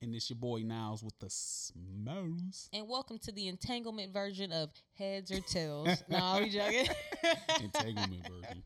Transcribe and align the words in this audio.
Courtney 0.00 0.10
the 0.10 0.10
Heartthrob. 0.10 0.10
And 0.10 0.14
it's 0.14 0.30
your 0.30 0.36
boy 0.38 0.62
Niles 0.64 1.02
with 1.02 1.18
the 1.18 1.30
smells. 1.30 2.68
And 2.72 2.88
welcome 2.88 3.18
to 3.20 3.32
the 3.32 3.48
entanglement 3.48 4.12
version 4.12 4.52
of 4.52 4.70
Heads 4.94 5.30
or 5.30 5.40
Tails. 5.40 6.02
no, 6.08 6.38
we 6.40 6.50
joking. 6.50 6.88
entanglement 7.60 8.22
version. 8.28 8.62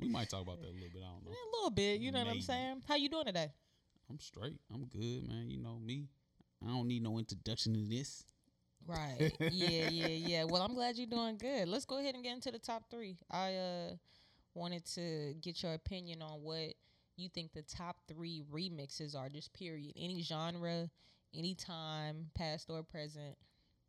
We 0.00 0.08
might 0.08 0.28
talk 0.28 0.42
about 0.42 0.60
that 0.60 0.68
a 0.68 0.72
little 0.72 0.88
bit. 0.92 1.02
I 1.02 1.12
don't 1.12 1.24
know. 1.24 1.30
Yeah, 1.30 1.36
a 1.36 1.52
little 1.56 1.70
bit. 1.70 2.00
You 2.00 2.12
know 2.12 2.18
Maybe. 2.18 2.28
what 2.28 2.36
I'm 2.36 2.42
saying? 2.42 2.82
How 2.88 2.96
you 2.96 3.08
doing 3.08 3.26
today? 3.26 3.52
I'm 4.10 4.20
straight. 4.20 4.60
I'm 4.72 4.84
good, 4.86 5.28
man. 5.28 5.50
You 5.50 5.58
know 5.58 5.78
me. 5.78 6.08
I 6.64 6.68
don't 6.68 6.88
need 6.88 7.02
no 7.02 7.18
introduction 7.18 7.74
to 7.74 7.80
this. 7.80 8.24
Right. 8.86 9.32
Yeah, 9.40 9.88
yeah, 9.88 10.06
yeah. 10.08 10.44
Well, 10.44 10.62
I'm 10.62 10.74
glad 10.74 10.96
you're 10.96 11.06
doing 11.06 11.38
good. 11.38 11.68
Let's 11.68 11.86
go 11.86 11.98
ahead 11.98 12.14
and 12.14 12.22
get 12.22 12.34
into 12.34 12.50
the 12.50 12.58
top 12.58 12.90
three. 12.90 13.16
I 13.30 13.54
uh 13.54 13.90
wanted 14.54 14.84
to 14.84 15.34
get 15.40 15.62
your 15.62 15.74
opinion 15.74 16.22
on 16.22 16.42
what 16.42 16.74
you 17.16 17.28
think 17.28 17.52
the 17.52 17.62
top 17.62 17.96
three 18.08 18.42
remixes 18.52 19.16
are, 19.16 19.28
just 19.28 19.52
period. 19.52 19.92
Any 19.96 20.22
genre, 20.22 20.90
any 21.34 21.54
time, 21.54 22.30
past 22.34 22.70
or 22.70 22.82
present. 22.82 23.36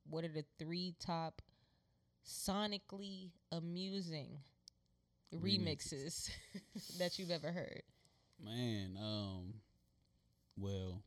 What 0.10 0.24
are 0.24 0.30
the 0.30 0.46
three 0.60 0.96
top 1.00 1.42
sonically 2.26 3.32
amusing 3.52 4.40
remixes, 5.34 6.30
remixes 6.76 6.98
that 7.00 7.18
you've 7.18 7.32
ever 7.32 7.52
heard? 7.52 7.84
Man, 8.44 8.98
um, 9.02 9.54
well, 10.58 11.02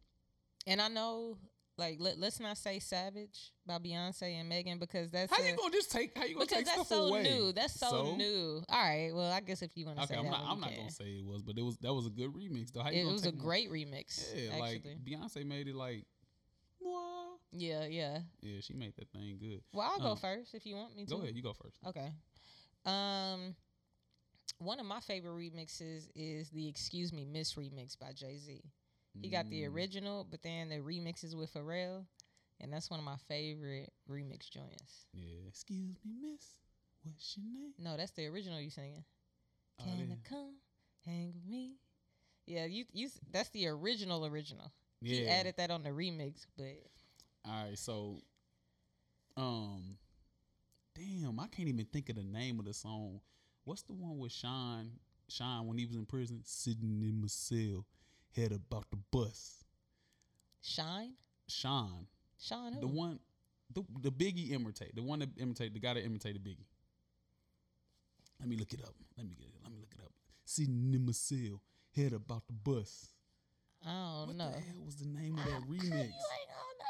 and 0.66 0.80
I 0.80 0.88
know 0.88 1.37
like 1.79 1.98
let, 2.01 2.18
us 2.18 2.40
not 2.40 2.59
say 2.59 2.80
"Savage" 2.80 3.52
by 3.65 3.79
Beyonce 3.79 4.40
and 4.40 4.48
Megan 4.48 4.79
because 4.79 5.10
that's 5.10 5.32
how 5.32 5.43
a, 5.43 5.46
you 5.46 5.57
gonna 5.57 5.73
just 5.73 5.93
take 5.93 6.16
how 6.16 6.24
you 6.24 6.35
gonna 6.35 6.46
because 6.46 6.65
take 6.65 6.66
that's 6.66 6.88
so 6.88 7.07
away? 7.07 7.23
new. 7.23 7.52
That's 7.52 7.79
so, 7.79 7.88
so, 7.88 8.16
new. 8.16 8.62
All 8.68 8.82
right, 8.82 9.10
well 9.15 9.30
I 9.30 9.40
guess 9.40 9.62
if 9.62 9.76
you 9.76 9.87
want 9.87 9.98
to 9.98 10.04
okay, 10.04 10.15
say 10.15 10.18
I'm 10.18 10.24
that, 10.24 10.30
not, 10.32 10.45
I'm 10.48 10.60
not 10.60 10.74
gonna 10.74 10.90
say 10.90 11.04
it 11.04 11.24
was, 11.24 11.43
but 11.43 11.57
it 11.57 11.62
was 11.62 11.79
that 11.79 11.95
was 11.95 12.07
a 12.07 12.10
good 12.10 12.35
remix 12.35 12.73
though. 12.73 12.85
It 12.85 13.07
was 13.07 13.24
a 13.24 13.32
great 13.32 13.70
remix. 13.70 14.35
Yeah, 14.35 14.51
actually. 14.51 14.60
like 14.60 14.82
Beyonce 15.04 15.46
made 15.46 15.68
it 15.68 15.76
like. 15.76 16.04
Mwah. 16.85 17.29
Yeah, 17.52 17.87
yeah. 17.87 18.18
Yeah, 18.40 18.60
she 18.60 18.74
made 18.74 18.95
that 18.96 19.10
thing 19.10 19.38
good. 19.40 19.63
Well, 19.73 19.88
I'll 19.88 20.07
um, 20.07 20.15
go 20.15 20.16
first 20.16 20.54
if 20.54 20.66
you 20.66 20.76
want 20.76 20.95
me 20.96 21.07
to. 21.07 21.15
Go 21.15 21.23
ahead, 21.23 21.35
you 21.35 21.42
go 21.42 21.54
first. 21.54 21.79
Okay. 21.87 22.10
Um, 22.85 23.54
one 24.59 24.80
of 24.80 24.87
my 24.87 25.01
favorite 25.01 25.32
remixes 25.32 26.09
is 26.15 26.51
the 26.51 26.68
"Excuse 26.68 27.13
Me, 27.13 27.24
Miss" 27.24 27.54
remix 27.54 27.98
by 27.98 28.13
Jay 28.13 28.38
Z. 28.38 28.63
He 29.20 29.30
got 29.30 29.48
the 29.51 29.62
mm. 29.62 29.73
original, 29.73 30.26
but 30.30 30.42
then 30.42 30.68
the 30.68 30.76
remixes 30.76 31.37
with 31.37 31.52
Pharrell, 31.52 32.04
and 32.60 32.73
that's 32.73 32.90
one 32.90 33.01
of 33.01 33.04
my 33.04 33.16
favorite 33.28 33.92
remix 34.09 34.48
joints. 34.51 35.06
Yeah. 35.12 35.48
Excuse 35.48 35.96
me, 36.04 36.12
miss. 36.20 36.45
What's 37.02 37.36
your 37.36 37.46
name? 37.46 37.73
No, 37.79 37.96
that's 37.96 38.12
the 38.12 38.26
original 38.26 38.60
you 38.60 38.70
singing. 38.70 39.04
Oh, 39.80 39.84
Can 39.84 40.12
I 40.12 40.29
come 40.29 40.54
hang 41.04 41.32
with 41.34 41.46
me? 41.48 41.76
Yeah, 42.46 42.64
you 42.66 42.84
you. 42.92 43.09
That's 43.30 43.51
the 43.51 43.68
original 43.68 44.26
original. 44.26 44.73
Yeah. 45.01 45.14
He 45.14 45.29
added 45.29 45.54
that 45.59 45.70
on 45.70 45.82
the 45.82 45.90
remix, 45.90 46.46
but. 46.56 46.66
All 47.45 47.64
right, 47.64 47.79
so, 47.79 48.20
um, 49.36 49.96
damn, 50.95 51.38
I 51.38 51.46
can't 51.46 51.68
even 51.68 51.86
think 51.86 52.09
of 52.09 52.16
the 52.16 52.24
name 52.24 52.59
of 52.59 52.64
the 52.64 52.74
song. 52.74 53.20
What's 53.64 53.82
the 53.82 53.92
one 53.92 54.18
with 54.18 54.32
Sean? 54.32 54.90
Sean 55.29 55.66
when 55.66 55.79
he 55.79 55.86
was 55.86 55.95
in 55.95 56.04
prison, 56.04 56.40
sitting 56.45 57.01
in 57.02 57.20
my 57.20 57.29
cell 57.29 57.84
head 58.39 58.53
about 58.53 58.87
the 58.91 58.99
bus. 59.11 59.65
Shyne. 60.63 61.15
Sean. 61.49 62.07
Sean 62.41 62.73
who? 62.75 62.81
The 62.81 62.87
one, 62.87 63.19
the 63.73 63.83
the 64.03 64.11
Biggie 64.11 64.53
imitate, 64.53 64.94
the 64.94 65.03
one 65.03 65.19
that 65.21 65.31
imitate, 65.38 65.75
the 65.75 65.81
guy 65.81 65.94
that 65.94 66.04
imitated 66.04 66.43
Biggie. 66.44 66.66
Let 68.41 68.48
me 68.48 68.56
look 68.56 68.72
it 68.72 68.81
up. 68.84 68.94
Let 69.16 69.27
me 69.27 69.34
get 69.34 69.48
it. 69.48 69.54
Let 69.62 69.72
me 69.72 69.78
look 69.81 69.93
it 69.93 70.00
up. 70.04 70.12
Sitting 70.44 70.93
in 70.94 71.04
my 71.04 71.12
cell, 71.12 71.60
head 71.94 72.12
about 72.12 72.47
the 72.47 72.53
bus. 72.53 73.09
I 73.84 73.91
don't 73.91 74.27
what 74.28 74.37
know. 74.37 74.44
What 74.47 74.54
the 74.54 74.60
hell 74.60 74.84
was 74.84 74.97
the 74.97 75.06
name 75.06 75.38
of 75.38 75.44
that 75.44 75.62
remix? 75.69 75.82
you 75.82 76.12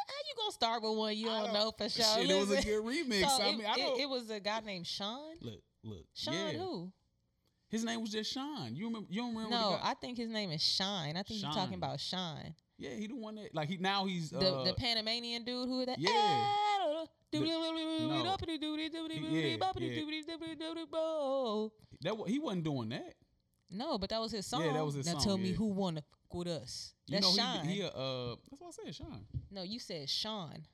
how 0.08 0.24
you 0.26 0.34
gonna 0.36 0.52
start 0.52 0.82
with 0.82 0.96
one 0.96 1.16
you 1.16 1.26
don't, 1.26 1.44
don't 1.44 1.54
know 1.54 1.72
for 1.76 1.88
sure? 1.88 2.04
Shit, 2.04 2.30
it 2.30 2.38
was 2.38 2.50
a 2.50 2.62
good 2.62 2.84
remix. 2.84 3.20
So 3.36 3.42
I 3.42 3.48
it, 3.48 3.58
mean, 3.58 3.66
I 3.66 3.76
don't. 3.76 3.98
It, 3.98 4.02
it, 4.02 4.08
was 4.08 4.30
a 4.30 4.40
guy 4.40 4.60
named 4.60 4.86
Sean. 4.86 5.34
Look, 5.40 5.62
look. 5.82 6.04
Sean 6.14 6.34
yeah. 6.34 6.58
who? 6.58 6.92
His 7.68 7.84
name 7.84 8.00
was 8.00 8.10
just 8.10 8.32
Shyne. 8.32 8.74
You 8.74 8.86
remember? 8.86 9.08
You 9.10 9.20
don't 9.22 9.34
remember? 9.34 9.50
No, 9.50 9.78
I 9.82 9.94
think 9.94 10.16
his 10.16 10.30
name 10.30 10.50
is 10.50 10.62
Shyne. 10.62 11.16
I 11.16 11.22
think 11.22 11.40
Shyne. 11.40 11.50
you're 11.50 11.52
talking 11.52 11.74
about 11.74 12.00
Shyne. 12.00 12.54
Yeah, 12.78 12.90
he 12.90 13.08
the 13.08 13.16
one 13.16 13.34
that 13.34 13.54
like 13.54 13.68
he 13.68 13.76
now 13.76 14.06
he's 14.06 14.32
uh, 14.32 14.38
the 14.38 14.64
the 14.64 14.74
Panamanian 14.74 15.44
dude 15.44 15.68
who 15.68 15.84
that. 15.86 15.98
Yeah. 15.98 16.54
The, 17.30 17.40
no. 17.40 17.52
That 22.00 22.24
he 22.26 22.38
wasn't 22.38 22.64
doing 22.64 22.88
that. 22.88 23.14
No, 23.70 23.98
but 23.98 24.08
that 24.08 24.18
was 24.18 24.32
his 24.32 24.46
song. 24.46 24.64
Yeah, 24.64 24.72
that 24.72 24.84
was 24.86 24.94
his 24.94 25.04
now 25.04 25.12
song. 25.12 25.18
Now 25.18 25.24
tell 25.24 25.36
me 25.36 25.52
who 25.52 25.66
wanna 25.66 26.02
with 26.32 26.48
us. 26.48 26.94
That's 27.08 27.30
you 27.30 27.36
know, 27.36 27.42
Shyne. 27.42 27.66
He, 27.66 27.74
he 27.74 27.82
uh, 27.82 28.36
that's 28.50 28.62
what 28.62 28.68
I 28.68 28.70
said, 28.70 28.94
Shyne. 28.94 29.24
No, 29.50 29.62
you 29.62 29.78
said 29.78 30.08
Sean. 30.08 30.64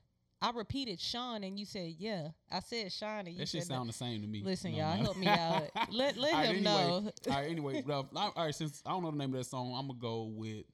I 0.45 0.51
repeated 0.51 0.99
Sean 0.99 1.43
and 1.43 1.59
you 1.59 1.65
said 1.65 1.95
yeah. 1.97 2.27
I 2.51 2.59
said 2.59 2.91
Sean 2.91 3.21
and 3.21 3.29
you 3.29 3.39
that 3.39 3.47
said 3.47 3.61
shit 3.61 3.67
sound 3.67 3.89
the 3.89 3.93
same 3.93 4.21
to 4.21 4.27
me. 4.27 4.43
Listen, 4.43 4.73
no, 4.73 4.77
y'all, 4.77 4.97
help 4.97 5.17
me 5.17 5.25
out. 5.25 5.71
let 5.91 6.17
let 6.17 6.33
him 6.33 6.57
anyway, 6.57 6.61
know. 6.61 7.11
all 7.27 7.35
right, 7.35 7.49
anyway, 7.49 7.83
all 7.89 8.33
right. 8.37 8.53
Since 8.53 8.83
I 8.85 8.91
don't 8.91 9.01
know 9.01 9.09
the 9.09 9.17
name 9.17 9.33
of 9.33 9.39
that 9.39 9.45
song, 9.45 9.73
I'm 9.75 9.87
gonna 9.87 9.99
go 9.99 10.25
with 10.25 10.65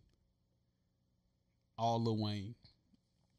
all 1.77 2.03
Lil 2.03 2.17
Wayne 2.17 2.53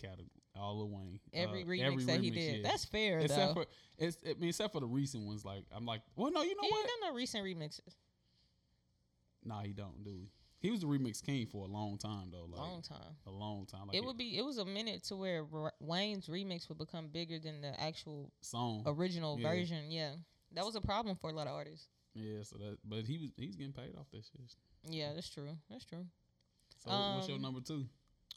category. 0.01 0.29
All 0.57 0.79
Lil 0.79 0.89
Wayne. 0.89 1.21
Every 1.35 1.65
uh, 1.65 1.67
remix 1.67 1.85
every 1.85 2.05
that 2.05 2.21
remix, 2.21 2.23
he 2.23 2.31
did. 2.31 2.57
Yeah. 2.57 2.71
That's 2.71 2.87
fair 2.87 3.19
except 3.19 3.55
though. 3.55 3.63
For, 3.65 3.67
it's, 3.99 4.17
I 4.25 4.33
mean, 4.41 4.49
except 4.49 4.73
for 4.73 4.81
the 4.81 4.87
recent 4.87 5.27
ones. 5.27 5.45
Like 5.45 5.65
I'm 5.71 5.85
like, 5.85 6.01
well, 6.17 6.33
no, 6.33 6.43
you 6.43 6.57
know 6.57 6.63
he 6.63 6.71
what? 6.71 6.77
He 6.77 6.81
ain't 6.81 7.01
done 7.03 7.11
no 7.11 7.15
recent 7.15 7.45
remixes. 7.45 7.95
Nah, 9.45 9.61
he 9.61 9.75
don't, 9.75 10.03
do 10.03 10.13
he? 10.19 10.31
He 10.63 10.71
was 10.71 10.81
the 10.81 10.87
remix 10.87 11.21
king 11.21 11.45
for 11.51 11.67
a 11.67 11.69
long 11.69 11.99
time 11.99 12.31
though. 12.31 12.47
Like, 12.49 12.61
long 12.61 12.83
time. 12.83 13.17
A 13.27 13.31
long 13.31 13.67
time. 13.67 13.89
Like 13.89 13.97
it, 13.97 14.05
would 14.05 14.17
be. 14.17 14.39
It 14.39 14.45
was 14.45 14.59
a 14.59 14.65
minute 14.65 15.03
to 15.09 15.17
where 15.17 15.45
Wayne's 15.81 16.29
remix 16.29 16.69
would 16.69 16.79
become 16.79 17.09
bigger 17.09 17.41
than 17.41 17.61
the 17.61 17.79
actual 17.81 18.31
song 18.43 18.85
original 18.87 19.37
yeah. 19.41 19.49
version. 19.49 19.91
Yeah, 19.91 20.13
that 20.55 20.65
was 20.65 20.77
a 20.77 20.81
problem 20.81 21.17
for 21.17 21.31
a 21.31 21.33
lot 21.33 21.49
of 21.49 21.55
artists. 21.55 21.89
Yeah. 22.15 22.45
So 22.45 22.59
that, 22.59 22.79
but 22.85 23.01
he 23.05 23.19
was 23.19 23.33
he's 23.37 23.57
getting 23.57 23.73
paid 23.73 23.97
off 23.99 24.07
that 24.13 24.23
shit. 24.25 24.55
Yeah, 24.89 25.11
that's 25.15 25.29
true. 25.29 25.49
That's 25.69 25.85
true. 25.85 26.07
So 26.79 26.93
um, 26.93 27.17
what's 27.17 27.27
your 27.27 27.39
um, 27.39 27.43
number 27.43 27.61
two? 27.61 27.85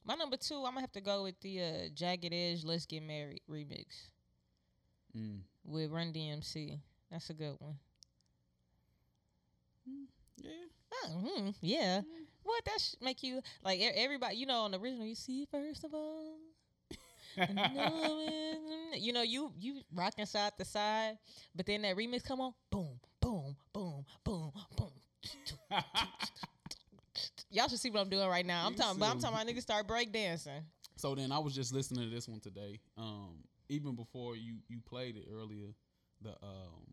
My 0.03 0.15
number 0.15 0.37
two, 0.37 0.57
I'm 0.57 0.71
gonna 0.71 0.81
have 0.81 0.91
to 0.93 1.01
go 1.01 1.23
with 1.23 1.39
the 1.41 1.61
uh, 1.61 1.89
Jagged 1.93 2.33
Edge 2.33 2.63
"Let's 2.63 2.87
Get 2.87 3.03
Married" 3.03 3.41
remix 3.47 3.85
mm. 5.15 5.41
with 5.63 5.91
Run 5.91 6.11
DMC. 6.11 6.79
That's 7.11 7.29
a 7.29 7.35
good 7.35 7.55
one. 7.59 7.75
Mm. 9.87 10.05
Yeah. 10.91 11.09
Mm-hmm. 11.11 11.49
Yeah. 11.61 11.97
Mm-hmm. 11.99 12.23
What 12.43 12.65
that 12.65 12.79
sh- 12.79 12.95
make 13.01 13.23
you 13.23 13.41
like 13.63 13.79
everybody? 13.81 14.35
You 14.37 14.45
know, 14.45 14.61
on 14.61 14.71
the 14.71 14.79
original, 14.79 15.05
you 15.05 15.15
see 15.15 15.47
first 15.51 15.83
of 15.83 15.93
all. 15.93 16.37
you 18.95 19.11
know, 19.13 19.21
you 19.21 19.51
you 19.59 19.81
rocking 19.93 20.25
side 20.25 20.53
to 20.57 20.65
side, 20.65 21.17
but 21.55 21.65
then 21.65 21.81
that 21.81 21.95
remix 21.97 22.23
come 22.23 22.39
on, 22.39 22.53
boom, 22.71 22.99
boom, 23.21 23.55
boom, 23.73 24.05
boom, 24.23 24.51
boom. 24.77 24.91
Y'all 27.49 27.67
should 27.67 27.79
see 27.79 27.89
what 27.89 28.01
I'm 28.01 28.09
doing 28.09 28.27
right 28.27 28.45
now. 28.45 28.65
I'm 28.65 28.73
talking, 28.75 28.99
but 28.99 29.05
I'm 29.09 29.19
talking 29.19 29.35
about 29.35 29.47
niggas 29.47 29.61
start 29.61 29.87
break 29.87 30.11
dancing. 30.11 30.63
So 30.97 31.15
then 31.15 31.31
I 31.31 31.39
was 31.39 31.53
just 31.55 31.73
listening 31.73 32.09
to 32.09 32.13
this 32.13 32.27
one 32.27 32.39
today. 32.39 32.79
Um, 32.97 33.43
even 33.69 33.95
before 33.95 34.35
you 34.35 34.57
you 34.67 34.79
played 34.85 35.15
it 35.17 35.25
earlier, 35.33 35.73
the 36.21 36.31
um, 36.43 36.85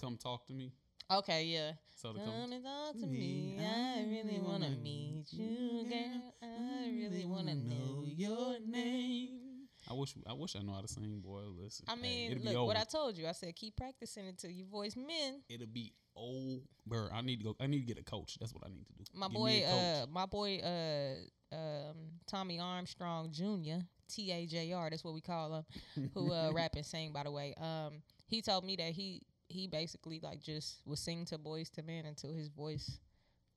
"Come 0.00 0.16
Talk 0.16 0.46
to 0.46 0.52
Me." 0.52 0.72
Okay, 1.10 1.44
yeah. 1.44 1.72
So 1.94 2.12
to 2.12 2.18
come, 2.18 2.52
and 2.52 2.64
talk 2.64 2.94
to 3.00 3.06
me. 3.06 3.58
I 3.60 4.04
really 4.08 4.40
wanna 4.40 4.70
meet 4.82 5.26
you, 5.30 5.86
girl. 5.88 6.34
I 6.42 6.90
really 6.90 7.24
wanna 7.24 7.54
know 7.54 8.04
your 8.06 8.58
name. 8.66 9.68
I 9.88 9.92
wish 9.92 10.14
I 10.26 10.32
wish 10.32 10.56
I 10.56 10.60
know 10.60 10.72
how 10.72 10.80
to 10.80 10.88
sing, 10.88 11.20
boy. 11.22 11.42
Listen. 11.60 11.84
I 11.88 11.94
mean, 11.94 12.32
hey, 12.42 12.52
look 12.52 12.66
what 12.66 12.76
I 12.78 12.84
told 12.84 13.18
you. 13.18 13.26
I 13.26 13.32
said 13.32 13.54
keep 13.54 13.76
practicing 13.76 14.28
until 14.28 14.50
you 14.50 14.64
voice 14.64 14.96
men. 14.96 15.42
It'll 15.48 15.66
be 15.66 15.92
over. 16.16 17.10
I 17.12 17.20
need 17.20 17.38
to 17.40 17.44
go. 17.44 17.56
I 17.60 17.66
need 17.66 17.80
to 17.80 17.86
get 17.86 17.98
a 17.98 18.04
coach. 18.04 18.38
That's 18.40 18.54
what 18.54 18.64
I 18.64 18.70
need 18.70 18.86
to 18.86 18.92
do. 18.94 19.04
My 19.14 19.26
Give 19.28 19.34
boy, 19.34 19.64
uh, 19.66 20.06
my 20.10 20.26
boy, 20.26 20.60
uh, 20.64 21.54
um, 21.54 21.96
Tommy 22.26 22.58
Armstrong 22.58 23.30
Jr. 23.30 23.84
T 24.08 24.32
A 24.32 24.46
J 24.46 24.72
R. 24.72 24.88
That's 24.88 25.04
what 25.04 25.12
we 25.12 25.20
call 25.20 25.64
him. 25.96 26.10
Who 26.14 26.32
uh, 26.32 26.50
rap 26.54 26.72
and 26.76 26.86
sing, 26.86 27.12
by 27.12 27.24
the 27.24 27.30
way. 27.30 27.54
Um, 27.60 28.02
he 28.26 28.40
told 28.40 28.64
me 28.64 28.76
that 28.76 28.92
he 28.92 29.20
he 29.48 29.66
basically 29.66 30.20
like 30.22 30.42
just 30.42 30.78
would 30.86 30.98
sing 30.98 31.24
to 31.26 31.38
Boyz 31.38 31.70
II 31.76 31.84
Men 31.86 32.06
until 32.06 32.32
his 32.32 32.48
voice 32.48 32.98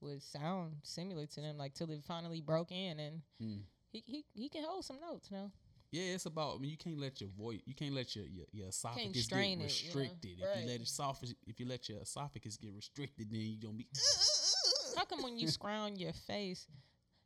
would 0.02 0.22
sound 0.22 0.74
similar 0.84 1.26
to 1.26 1.42
them, 1.42 1.58
like 1.58 1.74
till 1.74 1.90
it 1.92 2.04
finally 2.08 2.42
broke 2.42 2.72
in, 2.72 3.00
and 3.00 3.22
mm. 3.42 3.62
he 3.92 4.04
he 4.06 4.26
he 4.34 4.50
can 4.50 4.64
hold 4.64 4.86
some 4.86 5.00
notes 5.00 5.32
now. 5.32 5.52
Yeah, 5.92 6.16
it's 6.16 6.26
about. 6.26 6.56
I 6.58 6.60
mean, 6.60 6.72
you 6.72 6.78
can't 6.78 7.00
let 7.00 7.22
your 7.22 7.30
voice, 7.30 7.62
you 7.66 7.74
can't 7.74 7.94
let 7.94 8.16
your 8.16 8.26
your, 8.26 8.46
your 8.52 8.68
esophagus 8.68 9.28
get 9.28 9.60
restricted. 9.60 10.32
It, 10.32 10.38
you 10.38 10.44
know? 10.44 10.52
If 10.54 10.62
you 10.62 10.68
let 10.68 10.82
esophagus, 10.82 11.36
if 11.46 11.60
you 11.60 11.66
let 11.66 11.90
your 11.90 12.00
esophagus 12.00 12.58
get 12.58 12.74
restricted, 12.76 13.32
then 13.32 13.40
you 13.40 13.60
gonna 13.60 13.74
be. 13.74 13.88
How 14.98 15.06
come 15.06 15.24
when 15.24 15.38
you 15.38 15.48
scrounge 15.48 16.00
your 16.00 16.12
face, 16.12 16.68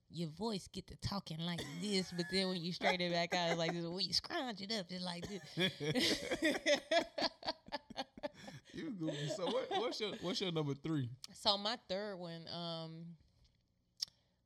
your 0.10 0.30
voice 0.30 0.68
get 0.72 0.88
to 0.88 0.96
talking 0.98 1.40
like 1.40 1.62
this, 1.82 2.14
but 2.16 2.26
then 2.32 2.50
when 2.50 2.62
you 2.62 2.74
straighten 2.74 3.08
it 3.08 3.14
back 3.14 3.34
out, 3.34 3.50
it's 3.50 3.58
like 3.58 3.74
this. 3.74 3.86
When 3.86 4.06
you 4.06 4.14
scrounge 4.14 4.62
it 4.62 4.72
up, 4.72 4.90
just 4.90 5.06
like 5.06 5.26
this. 5.28 6.24
you 8.82 8.92
goofy. 8.92 9.30
So 9.36 9.46
what, 9.46 9.68
what's 9.72 10.00
your 10.00 10.12
what's 10.22 10.42
your 10.42 10.52
number 10.52 10.74
three? 10.74 11.10
So 11.34 11.58
my 11.58 11.78
third 11.90 12.18
one, 12.18 12.46
um, 12.54 13.06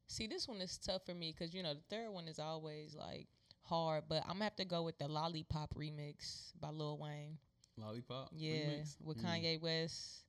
See, 0.07 0.27
this 0.27 0.47
one 0.47 0.61
is 0.61 0.77
tough 0.77 1.05
for 1.05 1.13
me 1.13 1.33
because 1.37 1.53
you 1.53 1.63
know 1.63 1.73
the 1.73 1.81
third 1.89 2.09
one 2.11 2.27
is 2.27 2.39
always 2.39 2.95
like 2.95 3.27
hard, 3.63 4.03
but 4.07 4.21
I'm 4.23 4.33
gonna 4.33 4.43
have 4.45 4.55
to 4.57 4.65
go 4.65 4.83
with 4.83 4.97
the 4.97 5.07
Lollipop 5.07 5.73
remix 5.75 6.51
by 6.59 6.69
Lil 6.69 6.97
Wayne. 6.99 7.37
Lollipop. 7.77 8.29
Yeah, 8.31 8.57
remix? 8.81 8.95
with 9.03 9.17
Mm. 9.17 9.25
Kanye 9.25 9.61
West. 9.61 10.23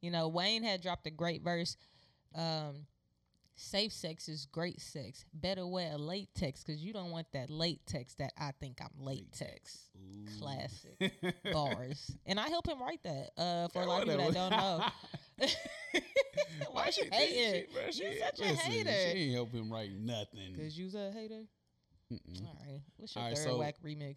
You 0.00 0.10
know, 0.10 0.28
Wayne 0.28 0.62
had 0.62 0.80
dropped 0.82 1.06
a 1.06 1.10
great 1.10 1.42
verse. 1.42 1.76
Um, 2.34 2.86
safe 3.56 3.92
sex 3.92 4.28
is 4.28 4.46
great 4.50 4.80
sex. 4.80 5.24
Better 5.32 5.66
wear 5.66 5.92
a 5.92 5.98
latex 5.98 6.62
because 6.64 6.82
you 6.82 6.92
don't 6.92 7.10
want 7.10 7.26
that 7.32 7.50
latex 7.50 8.14
that 8.14 8.32
I 8.38 8.50
think 8.60 8.78
I'm 8.80 9.04
latex. 9.04 9.88
Classic. 10.40 11.12
Bars. 11.52 12.10
And 12.26 12.38
I 12.40 12.48
help 12.48 12.66
him 12.68 12.80
write 12.80 13.02
that. 13.04 13.30
Uh, 13.36 13.68
for 13.68 13.80
a 13.80 13.82
Yeah, 13.82 13.88
lot 13.88 14.02
of 14.02 14.08
people 14.08 14.30
that 14.30 14.34
don't 14.34 14.50
know. 14.50 15.48
Why 16.72 16.90
she 16.90 17.04
you 17.04 17.08
hating? 17.12 17.64
bro, 17.72 17.82
You 17.86 17.92
she- 17.92 18.18
such 18.18 18.40
a 18.40 18.46
hater. 18.54 18.90
She 18.90 19.18
ain't 19.24 19.34
help 19.34 19.52
him 19.52 19.72
write 19.72 19.92
nothing. 19.92 20.54
Cause 20.56 20.76
you's 20.76 20.94
a 20.94 21.10
hater. 21.10 21.42
Mm-mm. 22.12 22.44
All 22.44 22.56
right. 22.68 22.80
What's 22.96 23.14
your 23.14 23.22
All 23.24 23.28
right, 23.30 23.36
third 23.38 23.44
so- 23.46 23.58
whack 23.58 23.76
remix? 23.84 24.16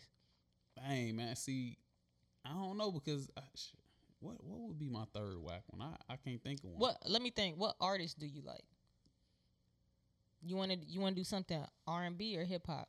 Dang, 0.76 1.16
man. 1.16 1.36
See, 1.36 1.78
I 2.46 2.50
don't 2.54 2.78
know 2.78 2.92
because 2.92 3.30
I, 3.36 3.42
sh- 3.56 3.72
what 4.20 4.36
what 4.44 4.60
would 4.68 4.78
be 4.80 4.90
my 4.90 5.06
third 5.14 5.38
whack 5.42 5.64
one? 5.68 5.82
I, 5.82 6.14
I 6.14 6.18
can't 6.18 6.42
think 6.44 6.60
of 6.64 6.70
one. 6.72 6.80
What? 6.80 6.98
Let 7.08 7.22
me 7.22 7.32
think. 7.32 7.58
What 7.58 7.76
artist 7.82 8.20
do 8.20 8.28
you 8.28 8.42
like? 8.46 8.64
You 10.42 10.56
want 10.56 10.72
to 10.72 10.78
you 10.88 11.00
want 11.00 11.16
to 11.16 11.20
do 11.20 11.24
something 11.24 11.64
R 11.88 12.04
and 12.04 12.18
B 12.18 12.38
or 12.38 12.46
hip 12.46 12.68
hop? 12.68 12.88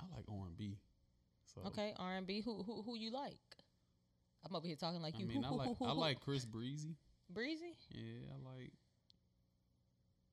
I 0.00 0.04
like 0.14 0.24
R 0.28 0.46
and 0.46 0.56
B. 0.56 0.78
So 1.54 1.62
Okay, 1.66 1.94
R 1.98 2.16
and 2.16 2.26
B. 2.26 2.40
Who 2.40 2.62
who 2.62 2.82
who 2.82 2.96
you 2.96 3.10
like? 3.12 3.38
I'm 4.44 4.54
over 4.54 4.66
here 4.66 4.76
talking 4.76 5.02
like 5.02 5.18
you. 5.18 5.24
I 5.24 5.28
mean, 5.28 5.44
I 5.44 5.50
like 5.50 5.70
I 5.80 5.92
like 5.92 6.20
Chris 6.20 6.44
Breezy. 6.44 6.96
Breezy. 7.28 7.76
Yeah, 7.90 8.30
I 8.32 8.48
like. 8.58 8.72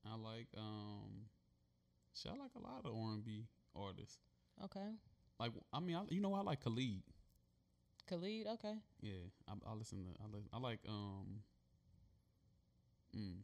I 0.06 0.16
like 0.16 0.48
um. 0.58 1.26
Shit, 2.14 2.32
I 2.32 2.36
like 2.36 2.52
a 2.56 2.60
lot 2.60 2.86
of 2.86 2.96
R 2.96 3.14
and 3.14 3.26
B 3.26 3.46
artists. 3.76 4.20
Okay, 4.64 4.88
Like 5.40 5.52
I 5.74 5.82
mean, 5.82 5.98
I, 5.98 6.04
you 6.10 6.22
know, 6.22 6.34
I 6.34 6.42
like 6.42 6.64
Khalid. 6.64 7.02
Khalid. 8.08 8.48
Okay, 8.48 8.76
Yeah, 9.02 9.12
I, 9.50 9.54
I 9.70 9.74
listen 9.74 9.98
to. 10.06 10.10
I, 10.24 10.28
li- 10.34 10.50
I 10.54 10.58
like 10.60 10.80
um. 10.88 11.42
Mm. 13.18 13.40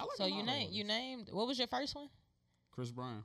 I 0.00 0.02
like 0.04 0.16
so 0.16 0.26
you 0.26 0.42
named 0.42 0.72
you 0.72 0.84
named. 0.84 1.28
What 1.32 1.46
was 1.46 1.58
your 1.58 1.68
first 1.68 1.94
one? 1.94 2.08
Chris 2.72 2.90
Brown. 2.90 3.24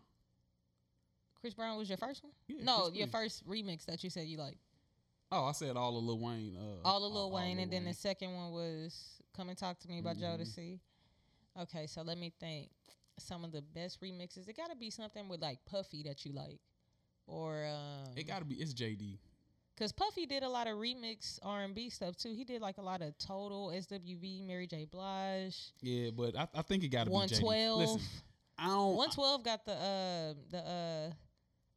Chris 1.40 1.54
Brown 1.54 1.78
was 1.78 1.90
your 1.90 1.98
first 1.98 2.24
one. 2.24 2.34
Yeah, 2.48 2.64
no, 2.64 2.84
Chris 2.86 2.96
your 2.96 3.08
Brown. 3.08 3.24
first 3.24 3.48
remix 3.48 3.86
that 3.86 4.04
you 4.04 4.10
said 4.10 4.28
you 4.28 4.38
like. 4.38 4.58
Oh, 5.32 5.46
I 5.46 5.52
said 5.54 5.76
all 5.76 5.98
of 5.98 6.04
Lil 6.04 6.20
Wayne. 6.20 6.56
Uh, 6.58 6.88
All 6.88 7.04
of 7.06 7.12
Lil 7.12 7.32
Wayne, 7.32 7.56
Lil 7.58 7.64
and 7.64 7.72
then 7.74 7.86
the 7.86 7.94
second 7.94 8.34
one 8.34 8.52
was 8.52 9.20
"Come 9.36 9.50
and 9.50 9.58
Talk 9.58 9.80
to 9.80 9.88
Me" 9.90 10.02
by 10.02 10.14
Mhm. 10.14 10.22
Jodeci. 10.22 10.80
Okay, 11.60 11.88
so 11.88 12.02
let 12.02 12.18
me 12.18 12.32
think. 12.40 12.70
Some 13.18 13.46
of 13.46 13.52
the 13.54 13.62
best 13.62 14.02
remixes. 14.02 14.48
It 14.50 14.58
got 14.58 14.70
to 14.72 14.76
be 14.76 14.90
something 14.90 15.30
with 15.30 15.42
like 15.42 15.64
Puffy 15.66 16.04
that 16.04 16.26
you 16.26 16.34
like, 16.34 16.60
or 17.28 17.66
um, 17.66 18.12
it 18.18 18.28
got 18.28 18.40
to 18.40 18.46
be. 18.46 18.56
It's 18.56 18.74
JD. 18.74 19.20
Cause 19.78 19.92
Puffy 19.92 20.26
did 20.26 20.42
a 20.44 20.48
lot 20.50 20.68
of 20.68 20.78
remix 20.78 21.38
R 21.44 21.64
and 21.64 21.76
B 21.76 21.90
stuff 21.90 22.16
too. 22.16 22.34
He 22.34 22.46
did 22.46 22.62
like 22.62 22.78
a 22.78 22.82
lot 22.82 23.02
of 23.02 23.18
Total, 23.18 23.68
SWV, 23.76 24.46
Mary 24.48 24.68
J. 24.68 24.86
Blige, 24.90 25.58
Yeah, 25.82 26.12
but 26.16 26.38
I, 26.38 26.48
I 26.56 26.62
think 26.62 26.84
it 26.84 26.88
got 26.90 27.04
to 27.04 27.10
be 27.10 27.14
One 27.14 27.28
Listen, 27.28 28.00
I 28.58 28.68
don't. 28.68 28.96
One 28.96 29.10
Twelve 29.10 29.44
got 29.44 29.66
the 29.66 29.74
uh 29.74 30.34
the 30.50 30.58
uh 30.60 31.14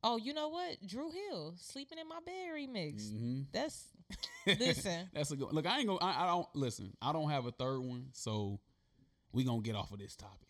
oh 0.04 0.16
you 0.16 0.32
know 0.32 0.48
what 0.48 0.76
Dru 0.86 1.10
Hill 1.10 1.54
sleeping 1.58 1.98
in 1.98 2.08
my 2.08 2.20
bed 2.24 2.50
remix. 2.54 3.10
Mhm. 3.10 3.46
That's 3.52 3.88
Listen. 4.46 5.08
That's 5.12 5.32
a 5.32 5.36
good. 5.36 5.52
Look, 5.52 5.66
I 5.66 5.78
ain't 5.78 5.88
gonna. 5.88 5.98
I, 6.00 6.22
I 6.24 6.26
don't 6.28 6.46
listen. 6.54 6.96
I 7.02 7.12
don't 7.12 7.30
have 7.30 7.46
a 7.46 7.50
third 7.50 7.80
one, 7.80 8.06
so 8.12 8.60
we 9.32 9.42
gonna 9.44 9.60
get 9.60 9.74
off 9.74 9.92
of 9.92 9.98
this 9.98 10.14
topic. 10.14 10.48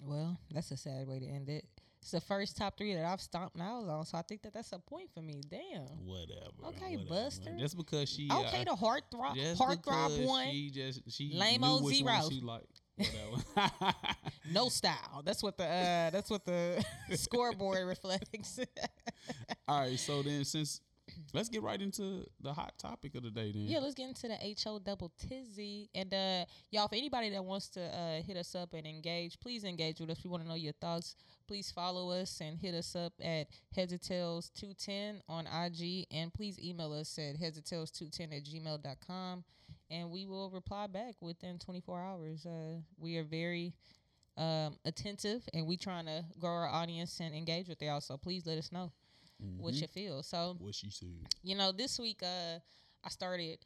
well 0.00 0.38
that's 0.52 0.70
a 0.70 0.76
sad 0.76 1.06
way 1.08 1.18
to 1.18 1.26
end 1.26 1.48
it. 1.48 1.64
It's 2.06 2.12
the 2.12 2.20
first 2.20 2.56
top 2.56 2.78
three 2.78 2.94
that 2.94 3.04
I've 3.04 3.20
stomped 3.20 3.56
nails 3.56 3.88
on, 3.88 4.06
so 4.06 4.16
I 4.16 4.22
think 4.22 4.42
that 4.42 4.54
that's 4.54 4.70
a 4.70 4.78
point 4.78 5.10
for 5.12 5.20
me. 5.20 5.42
Damn. 5.50 5.86
Whatever. 6.06 6.68
Okay, 6.68 6.98
whatever. 6.98 7.08
Buster. 7.08 7.56
Just 7.58 7.76
because 7.76 8.08
she 8.08 8.28
Okay, 8.30 8.60
uh, 8.60 8.64
the 8.64 8.76
heart 8.76 9.02
throb, 9.10 9.34
just 9.34 9.60
heart 9.60 9.84
throb 9.84 10.12
one, 10.20 10.52
She 10.52 10.70
just 10.70 11.00
she 11.10 11.32
Lame-o 11.34 11.78
knew 11.80 11.84
which 11.84 12.02
one 12.02 12.22
zero. 12.22 12.30
she 12.30 12.40
like. 12.42 12.62
Whatever. 12.94 13.94
no 14.52 14.68
style. 14.68 15.22
That's 15.24 15.42
what 15.42 15.56
the 15.56 15.64
uh 15.64 16.10
that's 16.10 16.30
what 16.30 16.44
the 16.44 16.84
scoreboard 17.16 17.84
reflects. 17.88 18.60
All 19.66 19.80
right. 19.80 19.98
So 19.98 20.22
then, 20.22 20.44
since 20.44 20.80
let's 21.34 21.48
get 21.48 21.62
right 21.62 21.80
into 21.82 22.24
the 22.40 22.52
hot 22.52 22.74
topic 22.78 23.16
of 23.16 23.24
the 23.24 23.30
day. 23.30 23.50
Then. 23.50 23.64
Yeah, 23.66 23.80
let's 23.80 23.94
get 23.94 24.06
into 24.08 24.28
the 24.28 24.56
HO 24.64 24.78
double 24.78 25.10
tizzy. 25.18 25.90
And 25.92 26.14
uh 26.14 26.44
y'all, 26.70 26.86
for 26.86 26.94
anybody 26.94 27.30
that 27.30 27.44
wants 27.44 27.68
to 27.70 27.80
uh 27.80 28.22
hit 28.22 28.36
us 28.36 28.54
up 28.54 28.74
and 28.74 28.86
engage, 28.86 29.40
please 29.40 29.64
engage 29.64 29.98
with 29.98 30.10
us. 30.10 30.18
We 30.22 30.30
want 30.30 30.44
to 30.44 30.48
know 30.48 30.54
your 30.54 30.74
thoughts. 30.74 31.16
Please 31.46 31.70
follow 31.70 32.10
us 32.10 32.40
and 32.40 32.58
hit 32.58 32.74
us 32.74 32.96
up 32.96 33.12
at 33.22 33.46
heads 33.74 33.92
or 33.92 33.98
tails 33.98 34.50
210 34.56 35.22
on 35.28 35.46
IG. 35.46 36.06
And 36.10 36.32
please 36.34 36.58
email 36.58 36.92
us 36.92 37.18
at 37.18 37.36
heads 37.36 37.56
or 37.56 37.62
tails 37.62 37.90
210 37.92 38.32
at 38.36 38.44
gmail.com. 38.44 39.44
And 39.90 40.10
we 40.10 40.26
will 40.26 40.50
reply 40.50 40.88
back 40.88 41.14
within 41.20 41.58
24 41.58 42.00
hours. 42.00 42.44
Uh 42.46 42.80
we 42.98 43.16
are 43.16 43.22
very 43.24 43.72
um 44.36 44.76
attentive 44.84 45.48
and 45.54 45.66
we 45.66 45.76
trying 45.76 46.06
to 46.06 46.24
grow 46.40 46.50
our 46.50 46.68
audience 46.68 47.20
and 47.20 47.34
engage 47.34 47.68
with 47.68 47.80
y'all. 47.80 48.00
So 48.00 48.16
please 48.16 48.44
let 48.46 48.58
us 48.58 48.72
know 48.72 48.90
what 49.58 49.74
Mhm. 49.74 49.80
you 49.82 49.86
feel. 49.86 50.22
So 50.24 50.56
What 50.58 50.74
she 50.74 50.90
said. 50.90 51.28
you 51.44 51.54
know, 51.54 51.70
this 51.70 51.98
week 52.00 52.22
uh 52.22 52.58
I 53.04 53.08
started 53.08 53.58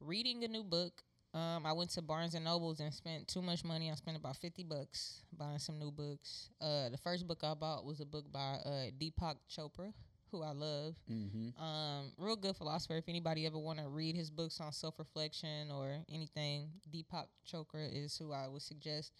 reading 0.00 0.44
a 0.44 0.48
new 0.48 0.64
book. 0.64 1.02
Um 1.36 1.66
I 1.66 1.72
went 1.72 1.90
to 1.90 2.02
Barnes 2.02 2.34
and 2.34 2.46
Nobles 2.46 2.80
and 2.80 2.92
spent 2.94 3.28
too 3.28 3.42
much 3.42 3.62
money. 3.62 3.90
I 3.90 3.94
spent 3.94 4.16
about 4.16 4.36
50 4.36 4.62
bucks 4.62 5.20
buying 5.36 5.58
some 5.58 5.78
new 5.78 5.90
books. 5.90 6.48
Uh 6.60 6.88
the 6.88 6.96
first 6.96 7.26
book 7.26 7.40
I 7.42 7.52
bought 7.52 7.84
was 7.84 8.00
a 8.00 8.06
book 8.06 8.24
by 8.32 8.58
uh 8.64 8.90
Deepak 8.98 9.36
Chopra, 9.50 9.92
who 10.30 10.42
I 10.42 10.52
love. 10.52 10.96
Mm-hmm. 11.10 11.62
Um 11.62 12.12
real 12.16 12.36
good 12.36 12.56
philosopher. 12.56 12.96
If 12.96 13.08
anybody 13.08 13.44
ever 13.44 13.58
want 13.58 13.78
to 13.80 13.88
read 13.88 14.16
his 14.16 14.30
books 14.30 14.60
on 14.60 14.72
self-reflection 14.72 15.70
or 15.70 15.98
anything, 16.10 16.70
Deepak 16.90 17.26
Chopra 17.46 17.86
is 17.92 18.16
who 18.16 18.32
I 18.32 18.48
would 18.48 18.62
suggest. 18.62 19.12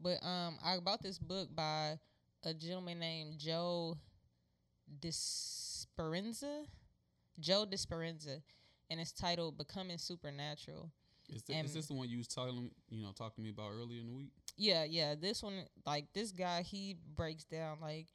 But 0.00 0.24
um 0.24 0.56
I 0.64 0.78
bought 0.78 1.02
this 1.02 1.18
book 1.18 1.54
by 1.54 1.98
a 2.44 2.54
gentleman 2.54 2.98
named 2.98 3.38
Joe 3.38 3.98
Disperenza. 5.00 6.64
Joe 7.38 7.66
Disperenza, 7.70 8.42
and 8.88 8.98
it's 8.98 9.12
titled 9.12 9.58
"Becoming 9.58 9.98
Supernatural." 9.98 10.90
Is, 11.28 11.42
th- 11.42 11.64
is 11.64 11.74
this 11.74 11.86
the 11.86 11.94
one 11.94 12.08
you 12.08 12.18
was 12.18 12.28
telling 12.28 12.70
you 12.90 13.02
know 13.02 13.12
talking 13.12 13.36
to 13.36 13.40
me 13.42 13.50
about 13.50 13.70
earlier 13.72 14.00
in 14.00 14.06
the 14.06 14.12
week? 14.12 14.30
Yeah, 14.56 14.84
yeah. 14.84 15.14
This 15.14 15.42
one, 15.42 15.64
like 15.86 16.06
this 16.14 16.32
guy, 16.32 16.62
he 16.62 16.96
breaks 17.16 17.44
down 17.44 17.78
like 17.80 18.06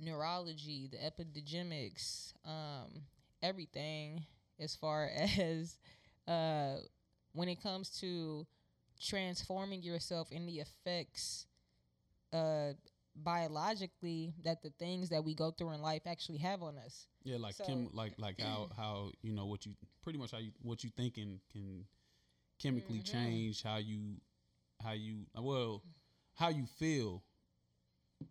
neurology, 0.00 0.88
the 0.90 1.04
epidemics, 1.04 2.34
um, 2.44 3.02
everything 3.42 4.24
as 4.60 4.74
far 4.74 5.08
as 5.38 5.78
uh, 6.26 6.76
when 7.32 7.48
it 7.48 7.62
comes 7.62 7.90
to 8.00 8.46
transforming 9.00 9.82
yourself 9.82 10.28
and 10.32 10.48
the 10.48 10.58
effects 10.60 11.46
uh, 12.32 12.72
biologically 13.14 14.34
that 14.44 14.62
the 14.62 14.70
things 14.78 15.08
that 15.08 15.24
we 15.24 15.34
go 15.34 15.50
through 15.50 15.72
in 15.72 15.80
life 15.80 16.02
actually 16.06 16.38
have 16.38 16.62
on 16.62 16.76
us. 16.78 17.06
Yeah, 17.24 17.36
like 17.38 17.54
So- 17.54 17.64
chem, 17.64 17.88
like 17.92 18.14
like 18.18 18.40
how 18.42 18.70
how 18.76 19.12
you 19.22 19.32
know 19.32 19.46
what 19.46 19.64
you 19.66 19.72
pretty 20.02 20.18
much 20.18 20.32
how 20.32 20.38
you 20.38 20.50
what 20.62 20.82
you 20.84 20.90
thinking 20.96 21.40
can 21.52 21.84
chemically 22.58 23.00
Mhm. 23.00 23.02
change 23.02 23.62
how 23.62 23.76
you 23.76 24.16
how 24.82 24.92
you 24.92 25.26
well 25.36 25.82
how 26.34 26.48
you 26.48 26.66
feel 26.66 27.22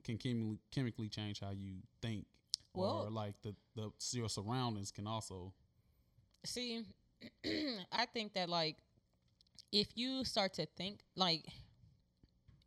can 0.04 0.18
chemically 0.18 0.60
chemically 0.72 1.10
change 1.10 1.40
how 1.40 1.52
you 1.52 1.76
think 2.02 2.26
or 2.74 3.10
like 3.10 3.36
the 3.42 3.56
the 3.76 3.92
your 4.12 4.30
surroundings 4.30 4.92
can 4.92 5.08
also 5.08 5.54
See, 6.46 6.84
I 7.92 8.06
think 8.14 8.34
that 8.34 8.50
like 8.50 8.78
if 9.72 9.88
you 9.96 10.24
start 10.26 10.54
to 10.56 10.66
think 10.78 11.00
like 11.16 11.46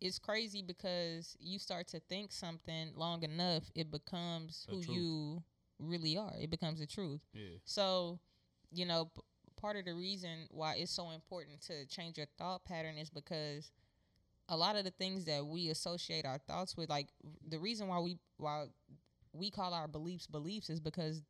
it's 0.00 0.19
crazy 0.19 0.62
because 0.62 1.37
you 1.40 1.59
start 1.59 1.87
to 1.88 2.00
think 2.00 2.33
something 2.33 2.93
long 2.95 3.23
enough, 3.23 3.64
it 3.75 3.90
becomes 3.90 4.67
The 4.67 4.76
who 4.76 4.76
truth. 4.76 4.97
you 4.97 5.43
really 5.79 6.17
are. 6.17 6.33
It 6.40 6.50
becomes 6.50 6.81
the 6.81 6.87
truth. 6.87 7.21
yeah 7.33 7.59
So, 7.64 8.19
you 8.73 8.85
know, 8.87 9.07
p- 9.14 9.21
part 9.61 9.76
of 9.76 9.85
the 9.85 9.95
reason 9.95 10.47
why 10.50 10.75
it's 10.76 10.93
so 10.93 11.11
important 11.11 11.61
to 11.62 11.87
change 11.87 12.17
your 12.17 12.26
thought 12.38 12.64
pattern 12.64 12.97
is 12.97 13.11
because 13.11 13.71
a 14.49 14.57
lot 14.57 14.76
of 14.76 14.85
the 14.85 14.90
things 14.90 15.25
that 15.26 15.45
we 15.47 15.69
associate 15.69 16.25
our 16.25 16.38
thoughts 16.38 16.76
with, 16.76 16.88
like 16.88 17.09
the 17.49 17.59
reason 17.59 17.87
why 17.88 18.00
we 18.00 18.19
why 18.38 18.64
we 19.33 19.50
call 19.50 19.73
our 19.75 19.87
beliefs 19.87 20.26
beliefs 20.26 20.71
is 20.71 20.81
because 20.81 21.23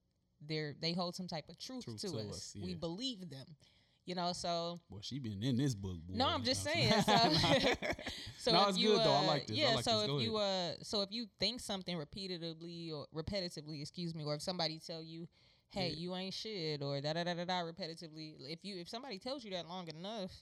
they're 0.49 0.75
they 0.81 0.93
hold 0.93 1.15
some 1.15 1.27
type 1.27 1.45
of 1.49 1.59
truth, 1.59 1.85
Truth 1.85 2.01
to, 2.03 2.09
to 2.13 2.19
us. 2.21 2.37
us, 2.37 2.57
We 2.63 2.75
believe 2.75 3.29
them. 3.29 3.47
You 4.07 4.15
know, 4.15 4.33
so 4.33 4.81
well 4.89 5.03
she 5.03 5.19
been 5.19 5.43
in 5.43 5.57
this 5.57 5.75
book 5.75 5.99
boy, 5.99 6.15
No, 6.17 6.29
I'm 6.29 6.43
just 6.43 6.65
saying, 6.65 6.89
know 6.91 6.97
what 6.97 7.09
I'm 7.09 7.35
so- 7.35 7.65
so 8.39 8.53
no 8.53 8.63
if 8.63 8.69
it's 8.71 8.79
you, 8.79 8.89
good 8.89 9.01
though 9.01 9.13
I 9.13 9.19
uh, 9.19 9.27
like 9.27 9.47
this 9.47 9.57
Yeah, 9.57 9.75
like 9.75 9.85
so 9.85 10.01
this. 10.01 10.09
If 10.09 10.23
you 10.23 10.37
uh 10.37 10.73
so 10.83 11.03
if 11.03 11.13
you 11.13 11.27
think 11.39 11.61
something 11.61 11.97
repeatedly 11.97 12.91
or 12.91 13.07
repetitively, 13.15 13.83
excuse 13.83 14.15
me, 14.15 14.25
or 14.25 14.35
if 14.35 14.43
somebody 14.43 14.81
tell 14.85 15.03
you, 15.03 15.29
"Hey, 15.73 15.89
Yeah. 15.91 15.97
you 15.97 16.15
ain't 16.15 16.35
shit," 16.35 16.83
or 16.83 17.01
da 17.01 17.13
da 17.13 17.25
da 17.25 17.35
da 17.35 17.45
da 17.45 17.63
repetitively, 17.63 18.35
if 18.51 18.65
you 18.65 18.79
if 18.79 18.89
somebody 18.89 19.19
tells 19.19 19.45
you 19.45 19.51
that 19.53 19.67
long 19.69 19.89
enough, 19.89 20.33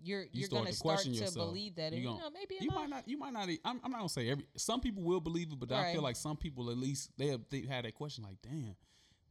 you're 0.00 0.22
You 0.24 0.28
you're 0.32 0.48
gonna 0.48 0.70
to 0.70 0.76
start 0.76 1.00
to 1.00 1.10
yourself. 1.10 1.34
believe 1.34 1.74
that, 1.76 1.92
You 1.92 1.96
and 1.98 2.04
you, 2.04 2.18
know, 2.18 2.30
maybe 2.30 2.56
you 2.60 2.70
might 2.70 2.88
not. 2.88 3.08
You 3.08 3.18
might 3.18 3.32
not. 3.32 3.48
I'm, 3.64 3.80
I'm 3.82 3.90
not 3.90 3.98
gonna 3.98 4.08
say 4.08 4.28
every. 4.30 4.46
Some 4.56 4.80
people 4.80 5.02
will 5.02 5.20
believe 5.20 5.52
it, 5.52 5.58
but 5.58 5.72
I 5.72 5.92
feel 5.92 6.02
like 6.02 6.16
some 6.16 6.36
people 6.36 6.70
at 6.70 6.76
least 6.78 7.10
they 7.16 7.28
have, 7.28 7.40
they 7.50 7.62
had 7.62 7.84
that 7.84 7.94
question 7.94 8.24
like, 8.24 8.36
damn, 8.42 8.76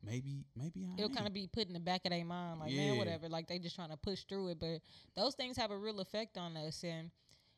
maybe 0.03 0.43
maybe 0.55 0.85
I. 0.85 0.95
it'll 0.97 1.09
kind 1.15 1.27
of 1.27 1.33
be 1.33 1.47
put 1.47 1.67
in 1.67 1.73
the 1.73 1.79
back 1.79 2.01
of 2.05 2.11
their 2.11 2.25
mind, 2.25 2.59
like 2.59 2.71
Yeah. 2.71 2.89
man, 2.89 2.97
whatever. 2.97 3.29
Like 3.29 3.47
they 3.47 3.59
just 3.59 3.75
trying 3.75 3.89
to 3.91 3.97
push 3.97 4.23
through 4.25 4.49
it, 4.49 4.59
but 4.59 4.81
those 5.15 5.35
things 5.35 5.55
have 5.57 5.71
a 5.71 5.77
real 5.77 5.99
effect 6.01 6.37
on 6.37 6.57
us. 6.57 6.83
And 6.83 7.11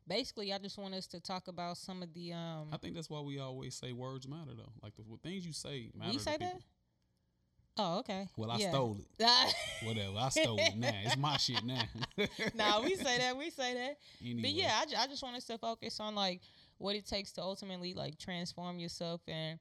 basically, 0.08 0.54
I 0.54 0.58
just 0.60 0.78
want 0.78 0.94
us 0.94 1.08
to 1.08 1.20
talk 1.20 1.48
about 1.48 1.78
some 1.78 2.04
of 2.04 2.14
the 2.14 2.34
um. 2.34 2.70
I 2.72 2.78
think 2.78 2.94
that's 2.94 3.10
why 3.10 3.22
we 3.22 3.40
always 3.40 3.74
say 3.76 3.92
words 3.92 4.28
matter 4.28 4.54
though. 4.56 4.72
Like 4.84 4.94
the 4.96 5.04
things 5.24 5.48
you 5.48 5.54
say 5.54 5.90
matter. 5.96 6.14
to 6.14 6.20
say 6.20 6.38
that. 6.38 6.62
Oh, 7.78 8.00
okay. 8.00 8.28
Well, 8.38 8.52
I 8.52 8.58
Yeah. 8.58 8.70
stole 8.70 8.98
it. 9.00 9.08
Whatever. 9.84 10.18
I 10.18 10.30
stole 10.30 10.60
it. 10.60 10.78
Now 10.78 10.94
it's 11.04 11.18
my 11.18 11.38
shit 11.38 11.64
now. 11.64 11.84
nah, 12.54 12.82
we 12.82 12.96
say 12.96 13.18
that. 13.20 13.38
We 13.38 13.50
say 13.50 13.74
that. 13.74 13.98
Anyway. 14.22 14.42
But 14.42 14.52
yeah, 14.52 14.82
I, 14.82 15.04
I 15.04 15.08
just 15.08 15.24
want 15.24 15.36
us 15.38 15.46
to 15.46 15.58
focus 15.58 16.00
on 16.00 16.16
like 16.16 16.42
what 16.78 16.96
it 16.96 17.06
takes 17.06 17.32
to 17.34 17.42
ultimately 17.42 17.94
like 17.94 18.18
transform 18.18 18.80
yourself, 18.80 19.22
and 19.28 19.60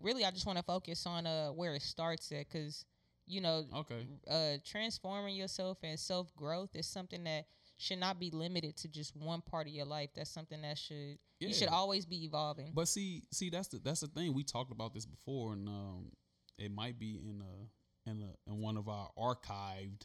really, 0.00 0.24
I 0.24 0.30
just 0.30 0.46
want 0.46 0.58
to 0.58 0.64
focus 0.64 1.06
on 1.06 1.26
uh 1.26 1.48
where 1.48 1.74
it 1.74 1.82
starts 1.82 2.30
at, 2.32 2.48
because 2.48 2.84
you 3.26 3.40
know, 3.40 3.64
Okay. 3.74 4.06
uh, 4.30 4.58
transforming 4.66 5.34
yourself 5.34 5.78
and 5.82 5.98
self 5.98 6.34
growth 6.36 6.70
is 6.74 6.86
something 6.86 7.24
that 7.24 7.46
should 7.78 7.98
not 7.98 8.20
be 8.20 8.30
limited 8.30 8.76
to 8.76 8.88
just 8.88 9.16
one 9.16 9.40
part 9.40 9.66
of 9.66 9.72
your 9.72 9.86
life. 9.86 10.10
That's 10.14 10.30
something 10.30 10.60
that 10.62 10.76
should 10.78 11.18
you 11.40 11.52
should 11.54 11.68
always 11.68 12.06
be 12.06 12.24
evolving. 12.24 12.72
But 12.74 12.88
see, 12.88 13.22
see, 13.32 13.50
that's 13.50 13.68
the 13.68 13.78
that's 13.78 14.00
the 14.00 14.08
thing. 14.08 14.34
We 14.34 14.44
talked 14.44 14.72
about 14.72 14.92
this 14.94 15.06
before, 15.06 15.54
and 15.54 15.68
um, 15.68 16.12
it 16.58 16.70
might 16.72 16.98
be 16.98 17.16
in 17.24 17.42
a 17.42 18.10
in 18.10 18.22
a 18.22 18.50
in 18.50 18.60
one 18.60 18.76
of 18.76 18.88
our 18.88 19.10
archived 19.18 20.02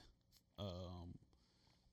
um 0.58 1.14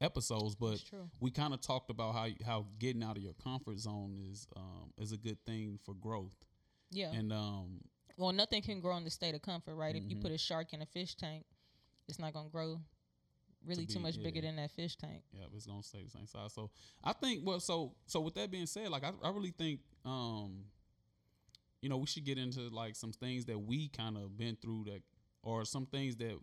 episodes. 0.00 0.54
But 0.54 0.82
we 1.20 1.30
kind 1.30 1.54
of 1.54 1.60
talked 1.60 1.90
about 1.90 2.14
how 2.14 2.28
how 2.44 2.66
getting 2.78 3.02
out 3.02 3.16
of 3.16 3.22
your 3.22 3.34
comfort 3.34 3.78
zone 3.78 4.16
is 4.30 4.46
um 4.56 4.92
is 4.98 5.12
a 5.12 5.16
good 5.16 5.38
thing 5.46 5.78
for 5.84 5.94
growth. 5.94 6.36
Yeah. 6.90 7.12
And 7.12 7.32
um, 7.32 7.80
well, 8.16 8.32
nothing 8.32 8.62
can 8.62 8.80
grow 8.80 8.96
in 8.96 9.04
the 9.04 9.10
state 9.10 9.34
of 9.34 9.42
comfort, 9.42 9.74
right? 9.74 9.94
If 9.96 10.04
you 10.08 10.16
Mhm. 10.16 10.22
put 10.22 10.30
a 10.30 10.38
shark 10.38 10.72
in 10.72 10.80
a 10.82 10.86
fish 10.86 11.14
tank, 11.16 11.44
it's 12.08 12.18
not 12.18 12.32
gonna 12.32 12.48
grow 12.48 12.80
really 13.64 13.84
too 13.86 13.94
be- 13.94 14.00
much 14.04 14.22
bigger 14.22 14.40
than 14.40 14.56
that 14.56 14.70
fish 14.70 14.96
tank. 14.96 15.22
yeah, 15.32 15.46
it's 15.54 15.66
gonna 15.66 15.82
stay 15.82 16.02
the 16.04 16.10
same 16.10 16.26
size. 16.26 16.52
So 16.52 16.70
I 17.02 17.12
think 17.12 17.44
well, 17.44 17.58
so 17.60 17.94
so 18.06 18.20
with 18.20 18.34
that 18.34 18.50
being 18.50 18.66
said, 18.66 18.88
like 18.90 19.02
I 19.04 19.12
I 19.22 19.30
really 19.30 19.50
think 19.50 19.80
um, 20.04 20.64
you 21.82 21.88
know, 21.88 21.96
we 21.98 22.06
should 22.06 22.24
get 22.24 22.38
into 22.38 22.60
like 22.68 22.96
some 22.96 23.12
things 23.12 23.44
that 23.46 23.58
we 23.58 23.88
kind 23.88 24.16
of 24.16 24.36
been 24.36 24.56
through 24.56 24.84
that, 24.86 25.02
or 25.42 25.64
some 25.64 25.86
things 25.86 26.16
that 26.16 26.36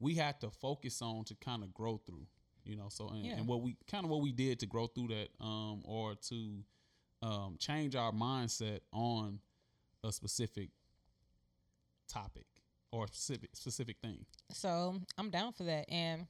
we 0.00 0.14
had 0.14 0.40
to 0.40 0.50
focus 0.50 1.02
on 1.02 1.24
to 1.24 1.34
kind 1.36 1.62
of 1.62 1.72
grow 1.74 2.00
through. 2.06 2.26
You 2.64 2.76
know, 2.76 2.88
so 2.90 3.08
and, 3.08 3.24
Yeah. 3.24 3.36
and 3.38 3.46
what 3.46 3.62
we 3.62 3.76
kind 3.90 4.04
of 4.04 4.10
what 4.10 4.20
we 4.20 4.30
did 4.32 4.58
to 4.60 4.66
grow 4.66 4.86
through 4.86 5.08
that, 5.08 5.28
um, 5.44 5.82
or 5.84 6.14
to 6.14 6.64
um, 7.22 7.56
change 7.58 7.96
our 7.96 8.12
mindset 8.12 8.80
on 8.92 9.40
a 10.04 10.12
specific 10.12 10.70
topic 12.06 12.46
or 12.90 13.06
specific 13.08 13.50
specific 13.54 13.96
thing. 14.00 14.24
So 14.52 14.98
I'm 15.18 15.30
down 15.30 15.52
for 15.52 15.64
that. 15.64 15.90
And 15.90 16.26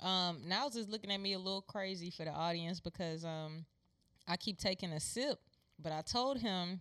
um 0.00 0.42
Niles 0.46 0.76
is 0.76 0.88
looking 0.88 1.10
at 1.10 1.20
me 1.20 1.32
a 1.32 1.38
little 1.38 1.62
crazy 1.62 2.10
for 2.10 2.24
the 2.24 2.30
audience 2.30 2.80
because 2.80 3.24
um 3.24 3.64
I 4.28 4.36
keep 4.36 4.58
taking 4.58 4.92
a 4.92 5.00
sip, 5.00 5.38
but 5.78 5.92
I 5.92 6.02
told 6.02 6.38
him 6.38 6.80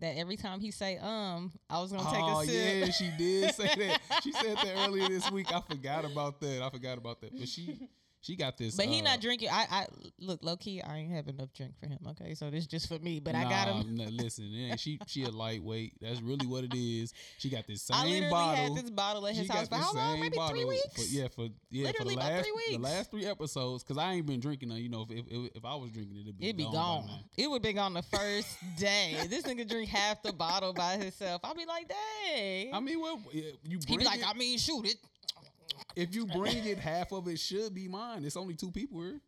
that 0.00 0.16
every 0.16 0.36
time 0.36 0.60
he 0.60 0.70
say 0.70 0.98
um, 0.98 1.52
I 1.68 1.80
was 1.80 1.92
gonna 1.92 2.10
take 2.10 2.22
oh 2.22 2.40
a 2.40 2.46
sip. 2.46 2.86
yeah, 2.86 2.92
she 2.92 3.10
did 3.16 3.54
say 3.54 3.74
that. 3.76 4.00
She 4.22 4.32
said 4.32 4.56
that 4.56 4.86
earlier 4.86 5.08
this 5.08 5.30
week. 5.30 5.52
I 5.52 5.60
forgot 5.60 6.04
about 6.10 6.40
that. 6.40 6.62
I 6.62 6.70
forgot 6.70 6.98
about 6.98 7.20
that. 7.20 7.38
But 7.38 7.48
she 7.48 7.78
she 8.22 8.36
got 8.36 8.58
this. 8.58 8.76
But 8.76 8.86
he 8.86 9.00
uh, 9.00 9.04
not 9.04 9.20
drinking. 9.20 9.48
I, 9.50 9.66
I 9.70 9.86
look 10.18 10.40
low 10.42 10.56
key. 10.56 10.82
I 10.82 10.98
ain't 10.98 11.12
have 11.12 11.28
enough 11.28 11.52
drink 11.54 11.72
for 11.80 11.86
him. 11.86 11.98
Okay, 12.08 12.34
so 12.34 12.50
this 12.50 12.66
just 12.66 12.88
for 12.88 12.98
me. 12.98 13.18
But 13.18 13.34
I 13.34 13.44
got 13.44 13.68
nah, 13.68 13.80
him. 13.80 13.96
nah, 13.96 14.04
listen, 14.10 14.52
ain't- 14.54 14.78
she 14.78 14.98
she 15.06 15.24
a 15.24 15.30
lightweight. 15.30 15.94
That's 16.00 16.20
really 16.20 16.46
what 16.46 16.64
it 16.64 16.74
is. 16.74 17.14
She 17.38 17.48
got 17.48 17.66
this 17.66 17.90
I 17.90 18.02
same 18.02 18.10
literally 18.12 18.30
bottle. 18.30 18.74
had 18.74 18.84
this 18.84 18.90
bottle 18.90 19.26
at 19.26 19.34
his 19.34 19.48
got 19.48 19.56
house 19.56 19.68
for 19.68 19.74
how 19.76 19.92
long? 19.94 20.20
Maybe 20.20 20.36
three 20.48 20.64
weeks. 20.64 20.94
For, 20.94 21.02
yeah, 21.02 21.28
for 21.28 21.48
yeah 21.70 21.86
Literally 21.86 22.14
for 22.14 22.20
the 22.20 22.26
about 22.26 22.32
last 22.32 22.44
three 22.44 22.76
the 22.76 22.82
last 22.82 23.10
three 23.10 23.26
episodes. 23.26 23.82
Because 23.84 23.98
I 23.98 24.12
ain't 24.12 24.26
been 24.26 24.40
drinking. 24.40 24.68
None, 24.68 24.78
you 24.78 24.90
know, 24.90 25.06
if, 25.08 25.24
if 25.26 25.50
if 25.56 25.64
I 25.64 25.74
was 25.74 25.90
drinking 25.90 26.16
it, 26.16 26.20
it'd 26.22 26.38
be 26.38 26.44
It'd 26.44 26.56
be 26.58 26.64
gone. 26.64 26.72
by 26.72 27.08
gone. 27.08 27.24
It 27.38 27.50
would 27.50 27.62
be 27.62 27.72
gone 27.72 27.94
the 27.94 28.02
first 28.02 28.48
day. 28.78 29.16
this 29.28 29.44
nigga 29.44 29.66
drink 29.66 29.88
half 29.88 30.22
the 30.22 30.32
bottle 30.32 30.74
by 30.74 30.96
himself. 30.98 31.40
I'll 31.42 31.54
be 31.54 31.64
like, 31.64 31.88
dang. 31.88 32.74
I 32.74 32.80
mean, 32.80 33.00
well, 33.00 33.20
you 33.32 33.52
he 33.64 33.76
bring 33.86 33.98
be 34.00 34.04
like, 34.04 34.20
it, 34.20 34.28
I 34.28 34.34
mean, 34.34 34.58
shoot 34.58 34.84
it. 34.86 34.96
If 35.96 36.14
you 36.14 36.26
bring 36.26 36.64
it, 36.66 36.78
half 36.78 37.12
of 37.12 37.28
it 37.28 37.38
should 37.38 37.74
be 37.74 37.88
mine. 37.88 38.24
It's 38.24 38.36
only 38.36 38.54
two 38.54 38.70
people 38.70 39.00
here. 39.00 39.20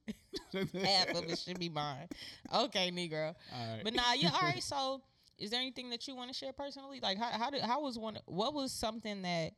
Half 0.84 1.10
of 1.16 1.30
it 1.30 1.38
should 1.38 1.58
be 1.58 1.68
mine. 1.68 2.08
Okay, 2.54 2.90
Negro. 2.90 3.34
All 3.54 3.74
right. 3.74 3.80
But 3.84 3.94
nah, 3.94 4.12
yeah. 4.16 4.30
All 4.34 4.40
right. 4.42 4.62
So, 4.62 5.02
is 5.38 5.50
there 5.50 5.60
anything 5.60 5.90
that 5.90 6.06
you 6.06 6.14
want 6.14 6.30
to 6.30 6.34
share 6.34 6.52
personally? 6.52 7.00
Like, 7.02 7.18
how 7.18 7.30
how 7.30 7.50
did 7.50 7.62
how 7.62 7.82
was 7.82 7.98
one? 7.98 8.18
What 8.26 8.54
was 8.54 8.72
something 8.72 9.22
that 9.22 9.52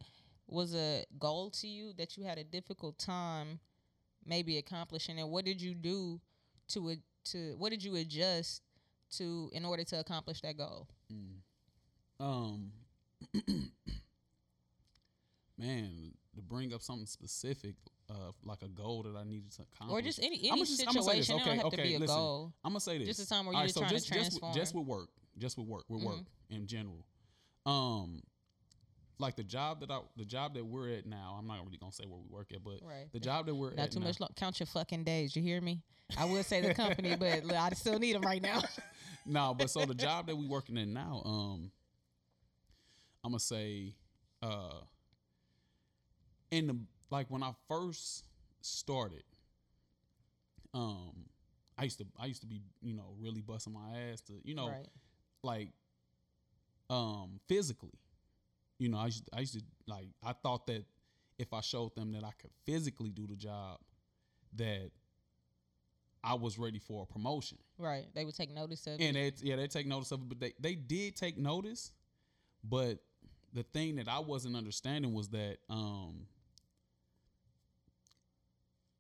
was 0.46 0.74
a 0.74 1.04
goal 1.18 1.50
to 1.50 1.66
you 1.66 1.92
that 1.98 2.16
you 2.16 2.24
had 2.24 2.38
a 2.38 2.44
difficult 2.44 2.98
time 2.98 3.58
maybe 4.26 4.58
accomplishing, 4.58 5.18
and 5.18 5.30
what 5.30 5.44
did 5.44 5.60
you 5.60 5.74
do 5.74 6.20
to 6.68 6.90
it 6.90 7.00
to 7.24 7.54
what 7.58 7.70
did 7.70 7.82
you 7.82 7.96
adjust 7.96 8.62
to 9.16 9.50
in 9.52 9.64
order 9.64 9.84
to 9.84 9.98
accomplish 9.98 10.40
that 10.42 10.56
goal? 10.56 10.88
Um, 12.20 12.72
man, 15.58 16.12
to 16.34 16.42
bring 16.42 16.72
up 16.74 16.82
something 16.82 17.06
specific, 17.06 17.74
uh, 18.10 18.32
like 18.44 18.62
a 18.62 18.68
goal 18.68 19.02
that 19.04 19.16
I 19.16 19.24
needed 19.24 19.50
to 19.52 19.62
accomplish, 19.62 19.98
Or 19.98 20.02
just 20.02 20.18
any 20.20 20.50
any 20.50 20.64
say 20.64 20.84
this. 20.84 20.94
situation. 20.94 21.36
Okay, 21.40 21.56
have 21.56 21.64
okay, 21.66 21.76
to 21.76 21.82
be 21.82 21.94
a 21.94 21.98
listen. 21.98 22.16
goal. 22.16 22.52
I'm 22.64 22.72
gonna 22.72 22.80
say 22.80 22.98
this. 22.98 23.08
Just 23.08 23.20
a 23.20 23.28
time 23.28 23.46
where 23.46 23.54
you're 23.54 23.60
right, 23.60 23.66
just 23.66 23.74
so 23.74 23.80
trying 23.80 23.90
just, 23.92 24.06
to 24.08 24.14
just, 24.14 24.30
transform. 24.30 24.50
with, 24.52 24.58
just 24.60 24.74
with 24.74 24.86
work, 24.86 25.08
just 25.38 25.58
with 25.58 25.66
work, 25.66 25.84
with 25.88 26.02
work 26.02 26.16
Mhm. 26.18 26.26
in 26.50 26.66
general. 26.66 27.04
Um, 27.66 28.22
like 29.18 29.36
the 29.36 29.44
job 29.44 29.80
that 29.80 29.90
I, 29.90 30.00
the 30.16 30.24
job 30.24 30.54
that 30.54 30.64
we're 30.64 30.90
at 30.90 31.06
now. 31.06 31.36
I'm 31.38 31.46
not 31.46 31.64
really 31.64 31.78
gonna 31.78 31.92
say 31.92 32.04
where 32.04 32.18
we 32.18 32.26
work 32.28 32.52
at, 32.52 32.62
but 32.62 32.80
right. 32.82 33.06
the 33.12 33.20
job 33.20 33.46
that 33.46 33.54
we're 33.54 33.70
Not 33.74 33.84
at 33.84 33.92
too 33.92 34.00
now, 34.00 34.06
much. 34.06 34.20
Lo- 34.20 34.28
count 34.36 34.58
your 34.58 34.66
fucking 34.66 35.04
days. 35.04 35.34
You 35.36 35.42
hear 35.42 35.60
me? 35.60 35.82
I 36.18 36.24
will 36.26 36.42
say 36.42 36.60
the 36.60 36.74
company, 36.74 37.16
but 37.16 37.44
I 37.54 37.70
still 37.70 37.98
need 37.98 38.14
them 38.14 38.22
right 38.22 38.42
now. 38.42 38.60
no, 39.26 39.54
but 39.54 39.70
so 39.70 39.84
the 39.86 39.94
job 39.94 40.26
that 40.26 40.36
we 40.36 40.46
working 40.46 40.76
in 40.76 40.92
now, 40.92 41.22
um, 41.24 41.70
I'm 43.24 43.30
gonna 43.30 43.40
say, 43.40 43.94
uh, 44.42 44.80
in 46.54 46.66
the 46.68 46.76
like 47.10 47.26
when 47.30 47.42
I 47.42 47.52
first 47.68 48.24
started, 48.60 49.24
um, 50.72 51.26
I 51.76 51.84
used 51.84 51.98
to 51.98 52.06
I 52.18 52.26
used 52.26 52.42
to 52.42 52.46
be 52.46 52.62
you 52.80 52.94
know 52.94 53.14
really 53.18 53.40
busting 53.40 53.72
my 53.72 53.98
ass 54.10 54.20
to 54.22 54.34
you 54.44 54.54
know 54.54 54.68
right. 54.68 54.86
like 55.42 55.68
um 56.88 57.40
physically, 57.48 57.98
you 58.78 58.88
know 58.88 58.98
I 58.98 59.06
used 59.06 59.28
I 59.32 59.40
used 59.40 59.54
to 59.54 59.62
like 59.86 60.08
I 60.22 60.32
thought 60.32 60.66
that 60.68 60.84
if 61.38 61.52
I 61.52 61.60
showed 61.60 61.94
them 61.96 62.12
that 62.12 62.22
I 62.24 62.30
could 62.40 62.50
physically 62.64 63.10
do 63.10 63.26
the 63.26 63.34
job, 63.36 63.78
that 64.56 64.90
I 66.22 66.34
was 66.34 66.56
ready 66.58 66.78
for 66.78 67.02
a 67.02 67.12
promotion. 67.12 67.58
Right. 67.76 68.06
They 68.14 68.24
would 68.24 68.36
take 68.36 68.54
notice 68.54 68.86
of 68.86 69.00
And 69.00 69.16
it. 69.16 69.38
they 69.40 69.48
yeah, 69.48 69.56
they 69.56 69.66
take 69.66 69.86
notice 69.86 70.12
of 70.12 70.20
it, 70.20 70.28
but 70.28 70.40
they, 70.40 70.54
they 70.60 70.76
did 70.76 71.16
take 71.16 71.36
notice. 71.36 71.90
But 72.62 72.98
the 73.52 73.64
thing 73.64 73.96
that 73.96 74.08
I 74.08 74.20
wasn't 74.20 74.56
understanding 74.56 75.12
was 75.12 75.28
that 75.30 75.58
um 75.68 76.26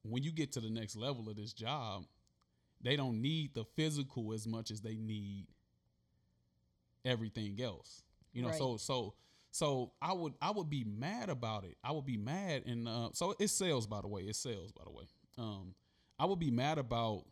when 0.04 0.22
you 0.22 0.32
get 0.32 0.52
to 0.52 0.60
the 0.60 0.70
next 0.70 0.96
level 0.96 1.28
of 1.28 1.36
this 1.36 1.52
job, 1.52 2.04
they 2.80 2.96
don't 2.96 3.20
need 3.20 3.54
the 3.54 3.64
physical 3.76 4.32
as 4.32 4.46
much 4.46 4.70
as 4.70 4.80
they 4.80 4.96
need 4.96 5.46
everything 7.04 7.60
else. 7.60 8.02
You 8.32 8.42
know, 8.42 8.48
Right. 8.48 8.58
so 8.58 8.76
so 8.76 9.14
so 9.50 9.92
I 10.02 10.12
would 10.12 10.34
I 10.40 10.50
would 10.50 10.68
be 10.68 10.84
mad 10.84 11.28
about 11.30 11.64
it. 11.64 11.76
I 11.84 11.92
would 11.92 12.06
be 12.06 12.16
mad 12.16 12.64
and 12.66 12.88
uh 12.88 13.10
so 13.12 13.34
it 13.38 13.48
sales 13.48 13.86
by 13.86 14.00
the 14.00 14.08
way. 14.08 14.22
It 14.22 14.36
sales 14.36 14.72
by 14.72 14.84
the 14.84 14.90
way. 14.90 15.04
Um 15.38 15.74
I 16.18 16.26
would 16.26 16.38
be 16.38 16.50
mad 16.50 16.78
about 16.78 17.24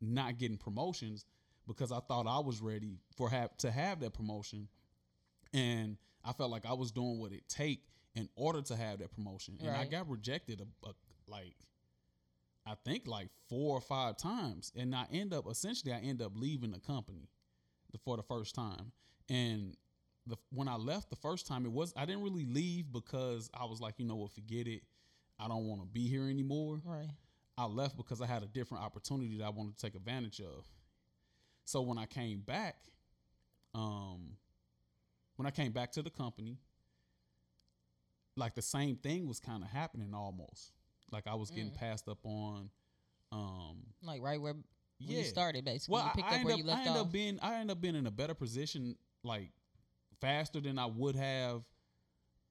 not 0.00 0.38
getting 0.38 0.56
promotions 0.58 1.24
because 1.66 1.90
I 1.92 2.00
thought 2.00 2.26
I 2.26 2.38
was 2.40 2.60
ready 2.60 2.98
for 3.16 3.30
have 3.30 3.56
to 3.58 3.70
have 3.70 4.00
that 4.00 4.12
promotion, 4.12 4.68
and 5.54 5.96
I 6.24 6.32
felt 6.32 6.50
like 6.50 6.66
I 6.66 6.74
was 6.74 6.92
doing 6.92 7.18
what 7.18 7.32
it 7.32 7.48
take 7.48 7.82
in 8.14 8.28
order 8.36 8.60
to 8.62 8.76
have 8.76 8.98
that 8.98 9.12
promotion, 9.12 9.56
and 9.60 9.70
I 9.70 9.86
got 9.86 10.08
rejected 10.08 10.60
a, 10.60 10.88
a, 10.88 10.92
like 11.26 11.56
I 12.66 12.74
think 12.84 13.06
like 13.06 13.28
four 13.48 13.76
or 13.76 13.80
five 13.80 14.16
times, 14.16 14.72
and 14.76 14.94
I 14.94 15.06
end 15.12 15.34
up 15.34 15.46
essentially 15.50 15.92
I 15.92 15.98
end 15.98 16.22
up 16.22 16.32
leaving 16.34 16.72
the 16.72 16.80
company 16.80 17.28
for 18.04 18.16
the 18.16 18.22
first 18.22 18.54
time, 18.54 18.92
and 19.28 19.76
the 20.26 20.36
when 20.50 20.68
I 20.68 20.76
left 20.76 21.10
the 21.10 21.16
first 21.16 21.46
time 21.46 21.66
it 21.66 21.72
was 21.72 21.92
I 21.96 22.06
didn't 22.06 22.22
really 22.22 22.46
leave 22.46 22.92
because 22.92 23.50
I 23.52 23.66
was 23.66 23.80
like 23.80 23.94
you 23.98 24.06
know 24.06 24.16
what 24.16 24.32
forget 24.32 24.66
it 24.66 24.82
I 25.38 25.48
don't 25.48 25.64
want 25.64 25.80
to 25.82 25.86
be 25.86 26.08
here 26.08 26.28
anymore. 26.28 26.80
Right. 26.84 27.08
I 27.56 27.66
left 27.66 27.96
because 27.96 28.20
I 28.20 28.26
had 28.26 28.42
a 28.42 28.46
different 28.46 28.84
opportunity 28.84 29.38
that 29.38 29.44
I 29.44 29.50
wanted 29.50 29.76
to 29.76 29.84
take 29.84 29.94
advantage 29.94 30.40
of. 30.40 30.64
So 31.64 31.82
when 31.82 31.98
I 31.98 32.06
came 32.06 32.40
back, 32.40 32.76
um, 33.74 34.36
when 35.36 35.46
I 35.46 35.50
came 35.50 35.72
back 35.72 35.92
to 35.92 36.02
the 36.02 36.10
company, 36.10 36.58
like 38.36 38.54
the 38.54 38.62
same 38.62 38.96
thing 38.96 39.28
was 39.28 39.40
kind 39.40 39.62
of 39.62 39.70
happening 39.70 40.14
almost. 40.14 40.72
Like 41.14 41.26
I 41.26 41.34
was 41.34 41.50
getting 41.50 41.70
Mm. 41.70 41.76
passed 41.76 42.08
up 42.08 42.18
on 42.24 42.70
Um, 43.32 43.86
Like 44.02 44.20
right 44.22 44.40
where 44.40 44.54
yeah. 44.98 45.18
you 45.18 45.24
started, 45.24 45.64
basically. 45.64 45.94
Well, 45.94 46.04
you 46.04 46.10
I, 46.10 46.14
picked 46.14 46.26
I 46.26 46.30
up 46.30 46.34
end 46.36 46.44
where 46.44 46.54
up, 46.54 46.58
you 46.58 46.64
left 46.64 46.78
I 46.78 46.88
end 46.88 46.90
off. 46.98 47.06
up 47.06 47.12
being 47.12 47.38
I 47.40 47.54
end 47.60 47.70
up 47.70 47.80
being 47.80 47.96
in 47.96 48.06
a 48.06 48.10
better 48.10 48.34
position, 48.34 48.96
like 49.22 49.50
faster 50.20 50.60
than 50.60 50.78
I 50.78 50.86
would 50.86 51.16
have, 51.16 51.62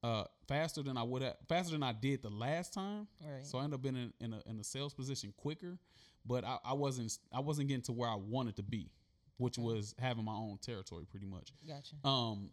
uh, 0.03 0.25
faster 0.47 0.83
than 0.83 0.97
I 0.97 1.03
would 1.03 1.21
have, 1.21 1.37
faster 1.47 1.71
than 1.71 1.83
I 1.83 1.93
did 1.93 2.21
the 2.23 2.29
last 2.29 2.73
time. 2.73 3.07
right. 3.21 3.45
So 3.45 3.57
I 3.59 3.63
ended 3.63 3.75
up 3.75 3.81
being 3.83 3.95
in, 3.95 4.13
in 4.19 4.33
a 4.33 4.41
in 4.49 4.59
a 4.59 4.63
sales 4.63 4.93
position 4.93 5.33
quicker, 5.37 5.77
but 6.25 6.43
I, 6.43 6.57
I 6.65 6.73
wasn't 6.73 7.17
I 7.31 7.39
wasn't 7.39 7.67
getting 7.69 7.83
to 7.83 7.91
where 7.93 8.09
I 8.09 8.15
wanted 8.15 8.55
to 8.57 8.63
be, 8.63 8.89
which 9.37 9.57
Okay. 9.57 9.65
was 9.65 9.95
having 9.99 10.25
my 10.25 10.33
own 10.35 10.57
territory 10.57 11.05
pretty 11.05 11.25
much. 11.27 11.53
gotcha. 11.67 11.95
Um, 12.07 12.49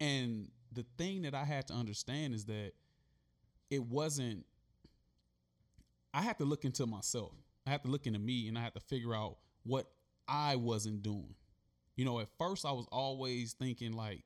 and 0.00 0.50
the 0.72 0.84
thing 0.98 1.22
that 1.22 1.34
I 1.34 1.44
had 1.44 1.66
to 1.68 1.74
understand 1.74 2.34
is 2.34 2.44
that 2.46 2.72
it 3.70 3.82
wasn't. 3.82 4.44
I 6.14 6.22
had 6.22 6.38
to 6.38 6.44
look 6.44 6.64
into 6.64 6.86
myself. 6.86 7.32
I 7.66 7.70
had 7.70 7.82
to 7.82 7.90
look 7.90 8.06
into 8.06 8.20
me, 8.20 8.46
and 8.46 8.56
I 8.56 8.62
had 8.62 8.74
to 8.74 8.80
figure 8.80 9.14
out 9.14 9.36
what 9.64 9.90
I 10.28 10.54
wasn't 10.54 11.02
doing. 11.02 11.34
You 11.96 12.04
know, 12.04 12.20
at 12.20 12.28
first 12.38 12.64
I 12.64 12.70
was 12.72 12.86
always 12.92 13.52
thinking 13.54 13.92
like, 13.92 14.22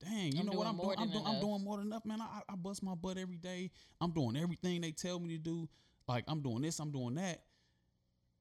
"Dang, 0.00 0.32
you 0.32 0.40
I'm 0.40 0.46
know 0.46 0.52
what 0.52 0.66
I'm 0.66 0.78
doing? 0.78 0.96
I'm 0.98 1.10
doing, 1.10 1.24
I'm 1.26 1.40
doing 1.40 1.62
more 1.62 1.76
than 1.76 1.86
enough, 1.86 2.06
man. 2.06 2.22
I, 2.22 2.40
I 2.48 2.56
bust 2.56 2.82
my 2.82 2.94
butt 2.94 3.18
every 3.18 3.36
day. 3.36 3.70
I'm 4.00 4.10
doing 4.12 4.36
everything 4.36 4.80
they 4.80 4.92
tell 4.92 5.20
me 5.20 5.36
to 5.36 5.38
do. 5.38 5.68
Like 6.08 6.24
I'm 6.28 6.40
doing 6.40 6.62
this, 6.62 6.78
I'm 6.78 6.90
doing 6.90 7.14
that. 7.16 7.42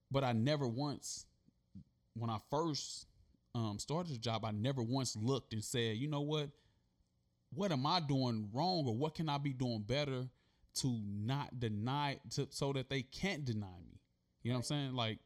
But 0.09 0.23
I 0.23 0.31
never 0.31 0.65
once, 0.65 1.25
when 2.13 2.29
I 2.29 2.37
first 2.49 3.07
um, 3.53 3.77
started 3.79 4.13
the 4.13 4.17
job, 4.17 4.45
I 4.45 4.51
never 4.51 4.81
once 4.81 5.17
looked 5.17 5.51
and 5.51 5.61
said, 5.63 5.97
you 5.97 6.07
know 6.07 6.21
what? 6.21 6.49
What 7.53 7.73
am 7.73 7.85
I 7.85 7.99
doing 7.99 8.49
wrong, 8.53 8.85
or 8.87 8.95
what 8.95 9.15
can 9.15 9.27
I 9.27 9.37
be 9.37 9.51
doing 9.51 9.81
better 9.85 10.27
to 10.81 10.99
not 11.03 11.59
deny, 11.59 12.19
to 12.31 12.47
so 12.49 12.73
that 12.73 12.89
they 12.89 13.01
can't 13.01 13.45
deny 13.45 13.67
me? 13.85 13.99
You 14.43 14.51
know 14.51 14.57
what 14.57 14.59
I'm 14.59 14.63
saying? 14.63 14.93
Like, 14.93 15.19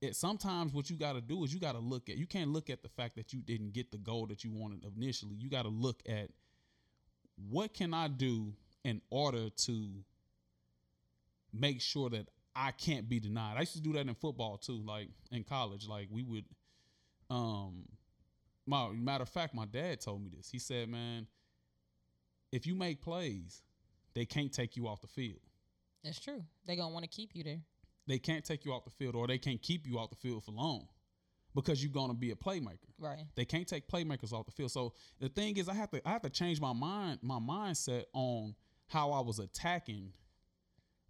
it 0.00 0.16
sometimes 0.16 0.72
what 0.72 0.88
you 0.88 0.96
got 0.96 1.12
to 1.14 1.20
do 1.20 1.44
is 1.44 1.52
you 1.52 1.60
got 1.60 1.72
to 1.72 1.78
look 1.78 2.08
at. 2.08 2.16
You 2.16 2.26
can't 2.26 2.50
look 2.52 2.70
at 2.70 2.82
the 2.82 2.88
fact 2.88 3.16
that 3.16 3.32
you 3.32 3.40
didn't 3.40 3.72
get 3.72 3.90
the 3.90 3.98
goal 3.98 4.26
that 4.26 4.44
you 4.44 4.50
wanted 4.50 4.84
initially. 4.96 5.36
You 5.36 5.50
got 5.50 5.62
to 5.62 5.68
look 5.68 6.02
at 6.08 6.30
what 7.48 7.74
can 7.74 7.92
I 7.92 8.08
do 8.08 8.52
in 8.84 9.00
order 9.10 9.50
to 9.50 9.88
make 11.52 11.80
sure 11.80 12.08
that 12.10 12.28
I 12.54 12.72
can't 12.72 13.08
be 13.08 13.20
denied. 13.20 13.56
I 13.56 13.60
used 13.60 13.74
to 13.74 13.80
do 13.80 13.92
that 13.94 14.06
in 14.06 14.14
football 14.14 14.56
too, 14.56 14.82
like 14.84 15.08
in 15.30 15.44
college. 15.44 15.86
Like 15.86 16.08
we 16.10 16.22
would 16.22 16.44
um 17.28 17.84
my 18.66 18.88
matter 18.90 19.22
of 19.22 19.28
fact, 19.28 19.54
my 19.54 19.66
dad 19.66 20.00
told 20.00 20.22
me 20.22 20.30
this. 20.34 20.48
He 20.50 20.58
said, 20.58 20.88
Man, 20.88 21.26
if 22.52 22.66
you 22.66 22.74
make 22.74 23.02
plays, 23.02 23.62
they 24.14 24.24
can't 24.24 24.52
take 24.52 24.76
you 24.76 24.88
off 24.88 25.00
the 25.00 25.08
field. 25.08 25.40
That's 26.04 26.20
true. 26.20 26.42
They 26.66 26.76
gonna 26.76 26.92
want 26.92 27.04
to 27.04 27.10
keep 27.10 27.30
you 27.34 27.44
there. 27.44 27.60
They 28.06 28.18
can't 28.18 28.44
take 28.44 28.64
you 28.64 28.72
off 28.72 28.84
the 28.84 28.90
field 28.90 29.14
or 29.14 29.26
they 29.26 29.38
can't 29.38 29.60
keep 29.60 29.86
you 29.86 29.98
off 29.98 30.10
the 30.10 30.16
field 30.16 30.44
for 30.44 30.52
long 30.52 30.88
because 31.54 31.82
you're 31.82 31.92
gonna 31.92 32.14
be 32.14 32.30
a 32.30 32.36
playmaker. 32.36 32.88
Right. 32.98 33.26
They 33.34 33.44
can't 33.44 33.66
take 33.66 33.88
playmakers 33.88 34.32
off 34.32 34.46
the 34.46 34.52
field. 34.52 34.70
So 34.70 34.94
the 35.20 35.28
thing 35.28 35.56
is, 35.56 35.68
I 35.68 35.74
have 35.74 35.90
to 35.90 36.06
I 36.06 36.12
have 36.12 36.22
to 36.22 36.30
change 36.30 36.60
my 36.60 36.72
mind 36.72 37.20
my 37.22 37.38
mindset 37.38 38.04
on 38.12 38.54
how 38.88 39.12
I 39.12 39.20
was 39.20 39.38
attacking 39.38 40.12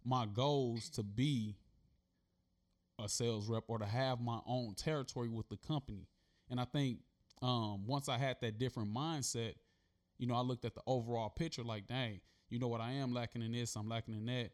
my 0.03 0.25
goals 0.25 0.89
to 0.91 1.03
be 1.03 1.55
a 2.99 3.09
sales 3.09 3.47
rep 3.47 3.63
or 3.67 3.79
to 3.79 3.85
have 3.85 4.21
my 4.21 4.39
own 4.45 4.75
territory 4.75 5.29
with 5.29 5.49
the 5.49 5.57
company. 5.57 6.07
And 6.49 6.59
I 6.59 6.65
think 6.65 6.99
um, 7.41 7.87
once 7.87 8.09
I 8.09 8.17
had 8.17 8.37
that 8.41 8.59
different 8.59 8.93
mindset, 8.93 9.53
you 10.17 10.27
know, 10.27 10.35
I 10.35 10.41
looked 10.41 10.65
at 10.65 10.75
the 10.75 10.81
overall 10.85 11.29
picture 11.29 11.63
like, 11.63 11.87
dang, 11.87 12.21
you 12.51 12.59
know 12.59 12.67
what, 12.67 12.81
I 12.81 12.91
am 12.91 13.13
lacking 13.13 13.41
in 13.41 13.51
this, 13.53 13.75
I'm 13.75 13.89
lacking 13.89 14.13
in 14.13 14.25
that. 14.27 14.51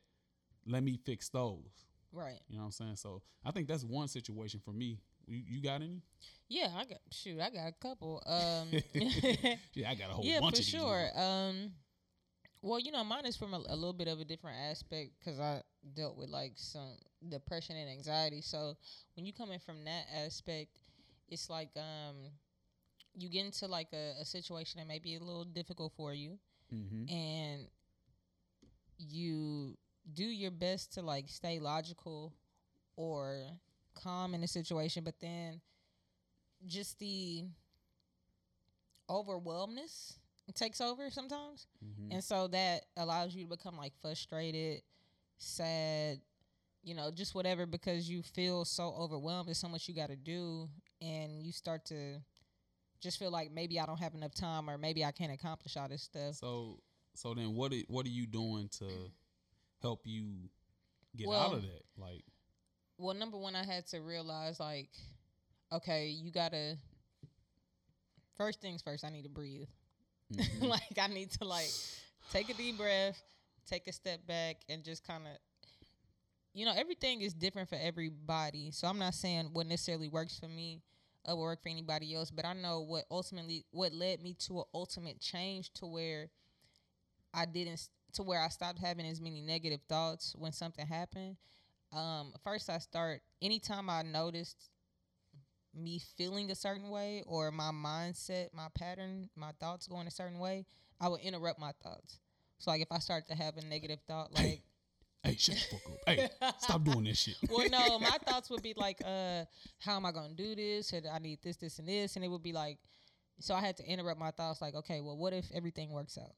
Let 0.65 0.83
me 0.83 0.97
fix 1.05 1.29
those. 1.29 1.85
Right. 2.13 2.39
You 2.47 2.55
know 2.57 2.61
what 2.63 2.67
I'm 2.67 2.71
saying? 2.71 2.95
So 2.95 3.21
I 3.43 3.51
think 3.51 3.67
that's 3.67 3.83
one 3.83 4.07
situation 4.07 4.61
for 4.63 4.71
me. 4.71 4.99
You, 5.27 5.41
you 5.47 5.61
got 5.61 5.81
any? 5.81 6.01
Yeah, 6.47 6.69
I 6.75 6.85
got 6.85 6.99
shoot. 7.11 7.39
I 7.41 7.49
got 7.49 7.67
a 7.67 7.73
couple. 7.81 8.23
Um, 8.25 8.69
Yeah, 9.73 9.89
I 9.89 9.95
got 9.95 10.09
a 10.09 10.13
whole 10.13 10.23
yeah, 10.25 10.39
bunch 10.39 10.57
for 10.57 10.63
sure. 10.63 11.09
Um, 11.15 11.71
well, 12.61 12.79
you 12.79 12.91
know, 12.91 13.03
mine 13.03 13.25
is 13.25 13.35
from 13.37 13.53
a, 13.53 13.57
a 13.67 13.75
little 13.75 13.93
bit 13.93 14.07
of 14.07 14.19
a 14.19 14.25
different 14.25 14.57
aspect 14.71 15.11
because 15.19 15.39
I 15.39 15.61
dealt 15.95 16.17
with 16.17 16.29
like 16.29 16.53
some 16.55 16.95
depression 17.29 17.75
and 17.75 17.89
anxiety. 17.89 18.41
So 18.41 18.75
when 19.15 19.25
you 19.25 19.33
come 19.33 19.51
in 19.51 19.59
from 19.59 19.83
that 19.85 20.05
aspect, 20.25 20.79
it's 21.29 21.49
like 21.49 21.69
um, 21.75 22.15
you 23.17 23.29
get 23.29 23.45
into 23.45 23.67
like 23.67 23.89
a, 23.93 24.13
a 24.21 24.25
situation 24.25 24.79
that 24.79 24.87
may 24.87 24.99
be 24.99 25.15
a 25.15 25.19
little 25.19 25.45
difficult 25.45 25.93
for 25.95 26.13
you, 26.13 26.37
Mm-hmm. 26.73 27.07
and 27.09 27.67
you 28.97 29.77
do 30.13 30.23
your 30.23 30.51
best 30.51 30.93
to 30.93 31.01
like 31.01 31.25
stay 31.27 31.59
logical 31.59 32.33
or 32.95 33.45
calm 33.95 34.33
in 34.33 34.41
the 34.41 34.47
situation, 34.47 35.03
but 35.03 35.19
then 35.19 35.61
just 36.65 36.99
the 36.99 37.45
overwhelmness 39.09 40.19
takes 40.53 40.81
over 40.81 41.09
sometimes. 41.09 41.67
Mm-hmm. 41.83 42.13
And 42.13 42.23
so 42.23 42.47
that 42.47 42.85
allows 42.95 43.35
you 43.35 43.43
to 43.43 43.49
become 43.49 43.77
like 43.77 43.93
frustrated, 44.01 44.81
sad, 45.37 46.19
you 46.83 46.95
know, 46.95 47.11
just 47.11 47.35
whatever 47.35 47.65
because 47.65 48.09
you 48.09 48.21
feel 48.21 48.65
so 48.65 48.93
overwhelmed. 48.97 49.47
There's 49.47 49.57
so 49.57 49.67
much 49.67 49.87
you 49.87 49.93
got 49.93 50.09
to 50.09 50.15
do. 50.15 50.69
And 51.01 51.43
you 51.43 51.51
start 51.51 51.85
to 51.85 52.21
just 52.99 53.19
feel 53.19 53.29
like 53.29 53.51
maybe 53.51 53.79
I 53.79 53.85
don't 53.85 53.99
have 53.99 54.15
enough 54.15 54.33
time 54.33 54.69
or 54.69 54.77
maybe 54.77 55.05
I 55.05 55.11
can't 55.11 55.31
accomplish 55.31 55.77
all 55.77 55.87
this 55.87 56.03
stuff. 56.03 56.35
So 56.35 56.79
so 57.17 57.33
then 57.33 57.55
what 57.55 57.73
are, 57.73 57.81
what 57.87 58.05
are 58.05 58.09
you 58.09 58.27
doing 58.27 58.69
to 58.79 58.85
help 59.81 60.01
you 60.05 60.49
get 61.15 61.27
Well, 61.27 61.39
out 61.39 61.53
of 61.53 61.61
that? 61.63 61.83
Like 61.97 62.23
Well, 62.97 63.15
number 63.15 63.37
one, 63.37 63.55
I 63.55 63.63
had 63.65 63.87
to 63.87 64.01
realize 64.01 64.59
like, 64.59 64.89
okay, 65.71 66.07
you 66.07 66.31
got 66.31 66.51
to, 66.51 66.77
first 68.35 68.61
things 68.61 68.81
first, 68.81 69.03
I 69.05 69.09
need 69.09 69.23
to 69.23 69.29
breathe. 69.29 69.67
mhm. 70.33 70.61
like, 70.61 70.97
I 71.01 71.07
need 71.07 71.31
to 71.31 71.45
like 71.45 71.69
take 72.31 72.49
a 72.49 72.53
deep 72.53 72.77
breath, 72.77 73.21
take 73.67 73.87
a 73.87 73.91
step 73.93 74.25
back, 74.27 74.57
and 74.69 74.83
just 74.83 75.05
kind 75.05 75.23
of, 75.25 75.37
you 76.53 76.65
know, 76.65 76.73
everything 76.75 77.21
is 77.21 77.33
different 77.33 77.69
for 77.69 77.77
everybody. 77.81 78.71
So 78.71 78.87
I'm 78.87 78.99
not 78.99 79.13
saying 79.13 79.49
what 79.53 79.67
necessarily 79.67 80.09
works 80.09 80.39
for 80.39 80.47
me 80.47 80.81
or 81.25 81.35
will 81.35 81.43
work 81.43 81.61
for 81.61 81.69
anybody 81.69 82.15
else, 82.15 82.31
but 82.31 82.45
I 82.45 82.53
know 82.53 82.81
what 82.81 83.05
ultimately 83.11 83.65
what 83.71 83.93
led 83.93 84.21
me 84.21 84.35
to 84.47 84.59
an 84.59 84.65
ultimate 84.73 85.19
change 85.19 85.71
to 85.75 85.85
where 85.85 86.29
I 87.37 87.45
didn't 87.45 87.87
to 88.13 88.23
where 88.23 88.41
I 88.41 88.47
stopped 88.49 88.79
having 88.79 89.05
as 89.05 89.21
many 89.21 89.41
negative 89.41 89.81
thoughts 89.87 90.35
when 90.37 90.51
something 90.51 90.85
happened. 90.85 91.37
Um, 91.93 92.33
first, 92.43 92.69
I 92.69 92.79
start 92.79 93.21
anytime 93.41 93.89
I 93.89 94.01
noticed 94.01 94.71
me 95.73 96.01
feeling 96.17 96.49
a 96.49 96.55
certain 96.55 96.89
way 96.89 97.23
or 97.27 97.51
my 97.51 97.71
mindset, 97.71 98.47
my 98.53 98.67
pattern, 98.73 99.29
my 99.35 99.51
thoughts 99.59 99.87
going 99.87 100.07
a 100.07 100.11
certain 100.11 100.39
way, 100.39 100.65
I 100.99 101.09
would 101.09 101.21
interrupt 101.21 101.59
my 101.59 101.73
thoughts. 101.83 102.19
So 102.57 102.71
like 102.71 102.81
if 102.81 102.91
I 102.91 102.97
start 102.97 103.27
to 103.27 103.35
have 103.35 103.55
a 103.57 103.61
negative 103.61 103.99
thought, 104.07 104.33
like 104.33 104.63
hey, 105.23 105.35
shut 105.37 105.55
the 105.55 105.77
fuck 105.77 105.93
up. 105.93 105.99
Hey, 106.07 106.29
stop 106.57 106.83
doing 106.83 107.03
this 107.03 107.19
shit. 107.19 107.35
well, 107.51 107.69
no, 107.69 107.99
my 107.99 108.17
thoughts 108.25 108.49
would 108.49 108.63
be 108.63 108.73
like, 108.75 108.99
uh, 109.05 109.45
how 109.77 109.95
am 109.95 110.05
I 110.05 110.11
gonna 110.11 110.33
do 110.33 110.55
this? 110.55 110.91
Or 110.91 111.01
I 111.13 111.19
need 111.19 111.39
this, 111.43 111.57
this, 111.57 111.77
and 111.77 111.87
this, 111.87 112.15
and 112.15 112.25
it 112.25 112.29
would 112.29 112.43
be 112.43 112.53
like, 112.53 112.79
so 113.39 113.53
I 113.53 113.61
had 113.61 113.77
to 113.77 113.85
interrupt 113.85 114.19
my 114.19 114.31
thoughts, 114.31 114.59
like, 114.61 114.73
okay, 114.73 115.01
well, 115.01 115.15
what 115.15 115.33
if 115.33 115.45
everything 115.53 115.91
works 115.91 116.17
out? 116.17 116.31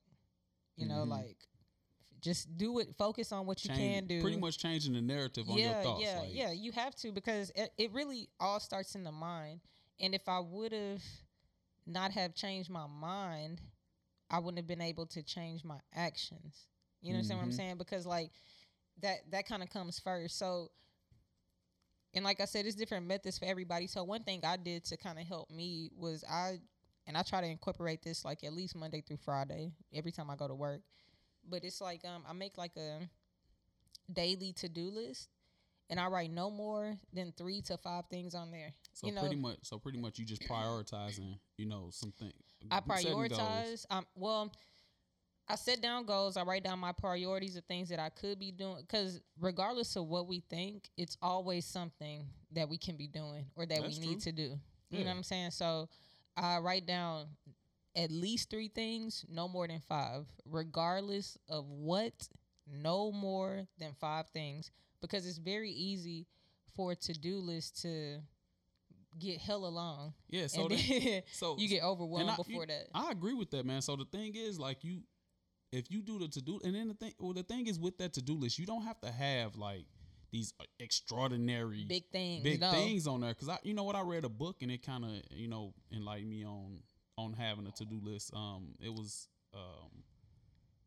You 0.80 0.88
know, 0.88 1.06
Mhm. 1.06 1.10
like, 1.10 1.38
just 2.22 2.58
do 2.58 2.80
it. 2.80 2.96
Focus 2.98 3.32
on 3.32 3.46
what 3.46 3.64
you 3.64 3.70
Change- 3.70 3.80
can 3.80 4.08
do. 4.08 4.22
Pretty 4.22 4.38
much 4.38 4.58
changing 4.58 4.94
the 4.94 5.02
narrative 5.02 5.50
on 5.50 5.58
yeah, 5.58 5.72
your 5.76 5.84
thoughts. 5.84 6.02
yeah, 6.04 6.20
like, 6.20 6.34
yeah. 6.34 6.52
You 6.52 6.72
have 6.74 6.96
to 6.98 7.12
because 7.12 7.52
it, 7.56 7.72
it 7.78 7.92
really 7.92 8.30
all 8.40 8.60
starts 8.60 8.96
in 8.96 9.04
the 9.04 9.12
mind. 9.12 9.62
And 10.00 10.14
if 10.16 10.28
I 10.28 10.40
would 10.40 10.72
have 10.72 11.04
not 11.86 12.12
have 12.12 12.34
changed 12.36 12.70
my 12.70 12.88
mind, 12.88 13.62
I 14.30 14.40
wouldn't 14.40 14.58
have 14.58 14.68
been 14.68 14.82
able 14.82 15.06
to 15.08 15.24
change 15.24 15.64
my 15.64 15.80
actions. 15.94 16.68
You 17.02 17.14
understand 17.14 17.40
what 17.40 17.46
I'm 17.46 17.52
Mhm. 17.52 17.56
saying? 17.56 17.78
Because 17.78 18.06
like 18.06 18.32
that 19.02 19.30
that 19.32 19.46
kind 19.46 19.64
of 19.64 19.70
comes 19.70 20.00
first. 20.00 20.38
So 20.38 20.72
and 22.14 22.26
like 22.26 22.42
I 22.42 22.46
said, 22.46 22.66
it's 22.66 22.76
different 22.76 23.06
methods 23.06 23.38
for 23.38 23.46
everybody. 23.46 23.88
So 23.88 24.04
one 24.04 24.24
thing 24.24 24.44
I 24.44 24.58
did 24.58 24.84
to 24.86 24.98
kind 24.98 25.20
of 25.20 25.26
help 25.28 25.50
me 25.52 25.90
was 25.96 26.24
I 26.30 26.60
and 27.10 27.18
I 27.18 27.24
try 27.24 27.42
to 27.42 27.48
incorporate 27.48 28.04
this 28.04 28.24
like 28.24 28.44
at 28.44 28.54
least 28.54 28.76
Monday 28.76 29.02
through 29.02 29.18
Friday 29.18 29.74
every 29.94 30.12
time 30.12 30.30
I 30.30 30.36
go 30.36 30.48
to 30.48 30.54
work. 30.54 30.82
But 31.50 31.64
it's 31.66 31.82
like 31.82 32.06
um 32.06 32.24
I 32.30 32.34
make 32.34 32.56
like 32.58 32.78
a 32.78 33.00
daily 34.14 34.54
to-do 34.54 34.92
list 34.92 35.28
and 35.90 36.00
I 36.00 36.06
write 36.06 36.32
no 36.32 36.52
more 36.52 36.96
than 37.12 37.34
3 37.36 37.62
to 37.64 37.78
5 37.78 38.06
things 38.12 38.36
on 38.36 38.52
there. 38.52 38.74
So 38.94 39.08
you 39.08 39.14
know, 39.14 39.22
pretty 39.22 39.38
much, 39.38 39.58
so 39.64 39.80
pretty 39.80 39.98
much, 39.98 40.20
you 40.20 40.26
just 40.26 40.44
prioritizing, 40.44 41.40
you 41.58 41.66
know, 41.66 41.88
something. 41.92 42.32
I 42.70 42.80
prioritize. 42.80 43.86
Um, 43.90 44.06
well, 44.14 44.54
I 45.48 45.56
set 45.56 45.82
down 45.82 46.06
goals. 46.06 46.38
I 46.38 46.44
write 46.44 46.64
down 46.64 46.78
my 46.78 46.92
priorities 46.92 47.56
of 47.56 47.64
things 47.64 47.90
that 47.90 47.98
I 47.98 48.10
could 48.10 48.38
be 48.38 48.52
doing. 48.52 48.82
Because 48.82 49.20
regardless 49.40 49.96
of 49.96 50.06
what 50.06 50.28
we 50.28 50.42
think, 50.42 50.90
it's 50.96 51.18
always 51.24 51.66
something 51.66 52.28
that 52.52 52.70
we 52.70 52.78
can 52.78 52.98
be 52.98 53.08
doing 53.08 53.48
or 53.56 53.66
that 53.66 53.82
That's 53.82 53.98
we 53.98 54.06
need 54.06 54.22
true. 54.22 54.32
to 54.32 54.32
do. 54.32 54.42
You 54.42 54.60
Yeah. 55.00 55.00
know 55.06 55.10
what 55.12 55.18
I'm 55.18 55.24
saying? 55.24 55.52
So 55.52 55.90
I 56.40 56.60
write 56.60 56.86
down 56.86 57.28
at 57.96 58.12
least 58.12 58.50
three 58.50 58.70
things, 58.70 59.26
no 59.30 59.48
more 59.48 59.68
than 59.68 59.82
five. 59.82 60.26
Regardless 60.46 61.38
of 61.50 61.66
what, 61.70 62.14
no 62.72 63.12
more 63.12 63.68
than 63.78 63.94
five 64.00 64.28
things. 64.30 64.72
because 65.02 65.26
it's 65.26 65.38
very 65.38 65.72
easy 65.72 66.28
for 66.76 66.92
a 66.92 66.96
to 66.96 67.14
do 67.14 67.38
list 67.38 67.82
to 67.82 68.20
get 69.18 69.40
hell 69.40 69.66
along. 69.66 70.14
Yeah, 70.30 70.48
so 70.48 70.68
that, 70.68 71.24
so 71.32 71.58
you 71.58 71.68
get 71.68 71.84
overwhelmed 71.84 72.30
I- 72.32 72.36
before 72.36 72.62
you- 72.64 72.68
that. 72.68 72.88
I 72.94 73.12
agree 73.12 73.34
with 73.34 73.50
that, 73.52 73.66
man. 73.66 73.82
So 73.82 73.96
the 73.96 74.06
thing 74.06 74.36
is, 74.36 74.60
like 74.60 74.84
you, 74.84 75.02
if 75.72 75.90
you 75.92 76.02
do 76.02 76.20
the 76.20 76.28
to 76.28 76.42
do, 76.42 76.60
and 76.64 76.76
then 76.76 76.90
the 76.90 76.94
thing, 76.96 77.14
well, 77.20 77.34
the 77.34 77.44
thing 77.44 77.68
is 77.68 77.80
with 77.80 77.98
that 78.00 78.14
to 78.14 78.22
do 78.22 78.34
list, 78.34 78.60
you 78.60 78.66
don't 78.66 78.84
have 78.84 79.00
to 79.02 79.12
have 79.12 79.56
like 79.56 79.86
these 80.32 80.54
extraordinary 80.80 81.86
Big 81.88 82.06
things. 82.12 82.44
big 82.44 82.62
no. 82.62 82.72
things 82.72 83.08
on 83.08 83.22
there. 83.22 83.34
Cause 83.34 83.50
I, 83.50 83.58
you 83.64 83.74
know 83.74 83.84
what, 83.84 83.96
I 83.96 84.02
read 84.02 84.26
a 84.26 84.30
book 84.30 84.58
and 84.62 84.72
it 84.72 84.84
kind 84.86 85.04
of, 85.04 85.12
you 85.32 85.48
know, 85.48 85.74
enlightened 85.92 86.30
me 86.30 86.46
on 86.46 86.82
on 87.18 87.34
having 87.34 87.68
a 87.68 87.72
to 87.72 87.86
do 87.86 88.00
list. 88.02 88.32
Um, 88.34 88.76
it 88.80 88.94
was 88.94 89.28
um 89.54 90.04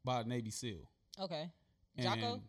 by 0.04 0.20
a 0.20 0.24
Navy 0.24 0.50
SEAL. 0.50 0.88
Okay. 1.20 1.50
Jocko? 1.98 2.34
And- 2.34 2.42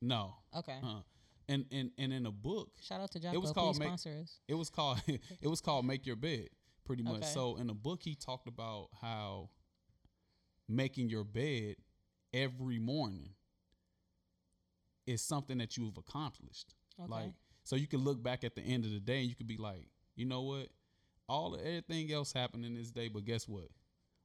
No. 0.00 0.34
Okay. 0.56 0.78
Uh, 0.82 1.00
and 1.48 1.66
and 1.70 1.90
and 1.98 2.12
in 2.12 2.26
a 2.26 2.32
book, 2.32 2.70
Shout 2.82 3.00
out 3.00 3.10
to 3.12 3.20
Jocko. 3.20 3.36
It 3.36 3.40
was 3.40 3.52
called 3.52 3.74
Please 3.76 3.80
Make- 3.80 3.88
sponsor 3.98 4.24
it 4.48 4.54
was 4.54 4.70
called 4.70 5.00
it 5.06 5.48
was 5.48 5.60
called 5.60 5.84
Make 5.84 6.06
Your 6.06 6.16
Bed, 6.16 6.48
pretty 6.86 7.02
much. 7.02 7.16
Okay. 7.16 7.26
So 7.26 7.56
in 7.56 7.66
the 7.66 7.74
book, 7.74 8.00
he 8.02 8.14
talked 8.14 8.48
about 8.48 8.88
how 9.00 9.50
making 10.68 11.10
your 11.10 11.24
bed 11.24 11.76
every 12.32 12.78
morning 12.78 13.30
is 15.06 15.22
something 15.22 15.58
that 15.58 15.76
you've 15.76 15.96
accomplished. 15.96 16.74
Okay. 17.00 17.10
Like, 17.10 17.32
so 17.64 17.76
you 17.76 17.86
can 17.86 18.00
look 18.00 18.22
back 18.22 18.44
at 18.44 18.54
the 18.54 18.62
end 18.62 18.84
of 18.84 18.92
the 18.92 19.00
day 19.00 19.20
and 19.20 19.28
you 19.28 19.34
could 19.34 19.46
be 19.46 19.56
like, 19.56 19.88
you 20.16 20.24
know 20.24 20.42
what? 20.42 20.68
All 21.28 21.56
everything 21.56 22.12
else 22.12 22.32
happened 22.32 22.64
in 22.64 22.74
this 22.74 22.90
day, 22.90 23.08
but 23.08 23.24
guess 23.24 23.48
what? 23.48 23.68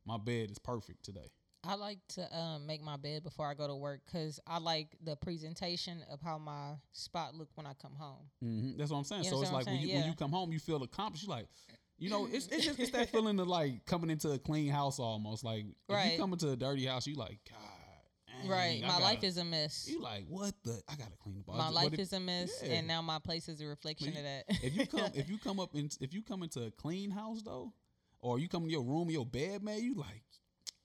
My 0.05 0.17
bed 0.17 0.51
is 0.51 0.59
perfect 0.59 1.03
today. 1.03 1.29
I 1.63 1.75
like 1.75 1.99
to 2.09 2.37
um, 2.37 2.65
make 2.65 2.81
my 2.81 2.95
bed 2.95 3.23
before 3.23 3.45
I 3.45 3.53
go 3.53 3.67
to 3.67 3.75
work 3.75 4.01
because 4.05 4.39
I 4.47 4.59
like 4.59 4.95
the 5.03 5.15
presentation 5.17 6.03
of 6.11 6.21
how 6.21 6.37
my 6.37 6.73
spot 6.93 7.35
look 7.35 7.49
when 7.55 7.65
I 7.65 7.73
come 7.81 7.93
home. 7.97 8.29
Mm-hmm. 8.43 8.77
That's 8.77 8.91
what 8.91 8.97
I'm 8.97 9.03
saying. 9.03 9.25
You 9.25 9.29
so 9.29 9.41
it's 9.41 9.51
like 9.51 9.65
when 9.65 9.75
you 9.75 9.87
saying? 9.87 9.99
when 9.99 10.09
you 10.09 10.15
come 10.15 10.31
home, 10.31 10.53
you 10.53 10.59
feel 10.59 10.81
accomplished. 10.83 11.25
You 11.25 11.29
like, 11.29 11.47
you 11.97 12.09
know, 12.09 12.27
it's 12.31 12.47
it's 12.47 12.65
just 12.65 12.79
it's 12.79 12.91
that 12.91 13.09
feeling 13.09 13.37
of 13.39 13.47
like 13.47 13.85
coming 13.85 14.09
into 14.09 14.31
a 14.31 14.39
clean 14.39 14.69
house 14.71 14.99
almost. 14.99 15.43
Like 15.43 15.65
if 15.65 15.95
Right. 15.95 16.13
you 16.13 16.17
come 16.17 16.31
into 16.31 16.49
a 16.49 16.55
dirty 16.55 16.85
house, 16.85 17.05
you 17.05 17.15
like, 17.15 17.39
God, 17.49 17.59
dang, 18.41 18.49
right. 18.49 18.81
I 18.83 18.87
My 18.87 18.99
life 18.99 19.15
gotta-" 19.15 19.27
is 19.27 19.37
a 19.37 19.45
mess. 19.45 19.87
You 19.89 20.01
like 20.01 20.25
what 20.27 20.53
the? 20.63 20.81
I 20.87 20.95
gotta 20.95 21.17
clean 21.21 21.43
the 21.45 21.51
My 21.51 21.65
But 21.65 21.73
life 21.73 21.93
if, 21.93 21.99
is 21.99 22.13
a 22.13 22.19
mess, 22.19 22.51
yeah. 22.63 22.73
and 22.73 22.87
now 22.87 23.01
my 23.01 23.19
place 23.19 23.47
is 23.49 23.61
a 23.61 23.65
reflection 23.65 24.13
you- 24.13 24.19
of 24.19 24.23
that. 24.23 24.43
if 24.63 24.75
you 24.75 24.85
come 24.87 25.11
if 25.13 25.29
you 25.29 25.37
come 25.37 25.59
up 25.59 25.75
in 25.75 25.89
if 26.01 26.13
you 26.13 26.21
come 26.21 26.43
into 26.43 26.63
a 26.65 26.71
clean 26.71 27.11
house 27.11 27.41
though, 27.41 27.73
or 28.21 28.39
you 28.39 28.47
come 28.49 28.63
in 28.63 28.69
your 28.69 28.83
room, 28.83 29.09
your 29.09 29.25
bed, 29.25 29.63
man, 29.63 29.81
you 29.83 29.95
like, 29.95 30.23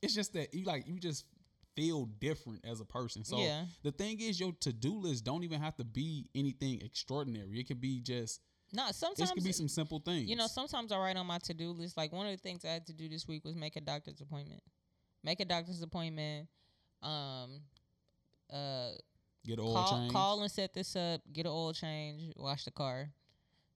it's 0.03 0.15
just 0.15 0.33
that 0.35 0.55
you 0.55 0.65
like 0.65 0.87
you 0.87 0.99
just 0.99 1.25
feel 1.75 2.05
different 2.21 2.65
as 2.65 2.81
a 2.81 2.85
person. 2.85 3.25
So 3.25 3.39
yeah, 3.39 3.65
the 3.83 3.91
thing 3.91 4.21
is, 4.21 4.39
your 4.39 4.53
to 4.61 4.73
do 4.73 4.95
list 4.95 5.25
don't 5.25 5.43
even 5.43 5.61
have 5.61 5.77
to 5.77 5.85
be 5.85 6.29
anything 6.35 6.81
extraordinary. 6.83 7.59
It 7.59 7.67
could 7.67 7.81
be 7.81 8.01
just 8.01 8.41
no. 8.73 8.87
Sometimes 8.93 9.31
it 9.31 9.35
could 9.35 9.45
be 9.45 9.53
some 9.53 9.69
simple 9.69 9.99
things. 9.99 10.29
You 10.29 10.37
know, 10.37 10.47
sometimes 10.47 10.93
I 10.93 10.99
write 10.99 11.17
on 11.17 11.27
my 11.27 11.39
to 11.39 11.55
do 11.55 11.71
list. 11.71 11.97
Like 11.97 12.13
one 12.13 12.27
of 12.27 12.33
the 12.33 12.39
things 12.39 12.65
I 12.65 12.69
had 12.69 12.87
to 12.87 12.93
do 12.93 13.09
this 13.09 13.27
week 13.27 13.45
was 13.45 13.57
make 13.57 13.75
a 13.77 13.81
doctor's 13.81 14.21
appointment. 14.21 14.63
Make 15.25 15.41
a 15.41 15.45
doctor's 15.45 15.81
appointment. 15.83 16.49
Um, 17.05 17.61
uh, 18.53 18.91
get 19.45 19.59
an 19.59 19.65
oil 19.65 19.75
call 19.75 19.99
change. 20.01 20.13
call 20.13 20.43
and 20.43 20.51
set 20.51 20.75
this 20.75 20.97
up. 20.97 21.21
Get 21.33 21.47
an 21.47 21.53
oil 21.53 21.73
change. 21.73 22.33
Wash 22.37 22.65
the 22.65 22.71
car. 22.71 23.11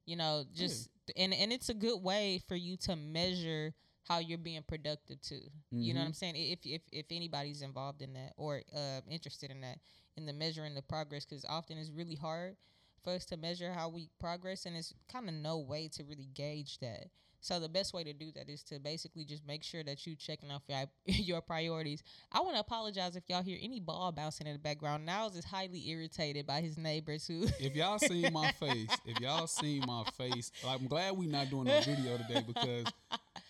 You 0.06 0.16
know, 0.16 0.44
just 0.54 0.88
and 1.16 1.34
and 1.34 1.52
it's 1.52 1.68
a 1.68 1.74
good 1.74 2.02
way 2.02 2.40
for 2.48 2.56
you 2.56 2.76
to 2.78 2.96
measure 2.96 3.74
how 4.04 4.18
you're 4.20 4.38
being 4.38 4.62
productive 4.62 5.20
too. 5.20 5.42
You 5.70 5.92
know 5.92 6.00
what 6.00 6.04
Mhm. 6.04 6.08
I'm 6.08 6.14
saying? 6.14 6.36
If 6.36 6.60
if 6.64 6.82
if 6.92 7.06
anybody's 7.10 7.60
involved 7.62 8.00
in 8.00 8.14
that 8.14 8.32
or 8.36 8.62
uh, 8.74 9.00
interested 9.10 9.50
in 9.50 9.60
that, 9.60 9.78
in 10.16 10.24
the 10.24 10.32
measuring 10.32 10.74
the 10.74 10.82
progress, 10.82 11.26
because 11.26 11.44
often 11.44 11.76
it's 11.76 11.90
really 11.90 12.14
hard 12.14 12.56
for 13.04 13.12
us 13.12 13.26
to 13.26 13.36
measure 13.36 13.72
how 13.74 13.90
we 13.90 14.08
progress, 14.18 14.64
and 14.64 14.76
it's 14.76 14.94
kind 15.12 15.28
of 15.28 15.34
no 15.34 15.58
way 15.58 15.88
to 15.88 16.04
really 16.04 16.26
gauge 16.32 16.78
that. 16.78 17.10
So 17.40 17.60
the 17.60 17.68
best 17.68 17.94
way 17.94 18.02
to 18.04 18.12
do 18.12 18.32
that 18.32 18.48
is 18.48 18.62
to 18.64 18.80
basically 18.80 19.24
just 19.24 19.46
make 19.46 19.62
sure 19.62 19.82
that 19.84 20.06
you 20.06 20.16
checking 20.16 20.50
off 20.50 20.62
your 20.68 20.84
your 21.06 21.40
priorities. 21.40 22.02
I 22.32 22.40
want 22.40 22.54
to 22.54 22.60
apologize 22.60 23.16
if 23.16 23.24
y'all 23.28 23.42
hear 23.42 23.58
any 23.60 23.80
ball 23.80 24.10
bouncing 24.12 24.46
in 24.46 24.54
the 24.54 24.58
background. 24.58 25.06
Niles 25.06 25.36
is 25.36 25.44
highly 25.44 25.88
irritated 25.88 26.46
by 26.46 26.60
his 26.60 26.76
neighbors 26.76 27.26
who. 27.26 27.44
if 27.60 27.76
y'all 27.76 27.98
seen 27.98 28.32
my 28.32 28.50
face, 28.52 28.90
if 29.06 29.20
y'all 29.20 29.46
seen 29.46 29.84
my 29.86 30.04
face, 30.16 30.50
like, 30.64 30.80
I'm 30.80 30.88
glad 30.88 31.16
we're 31.16 31.30
not 31.30 31.48
doing 31.50 31.68
a 31.68 31.80
video 31.80 32.16
today 32.18 32.42
because, 32.46 32.86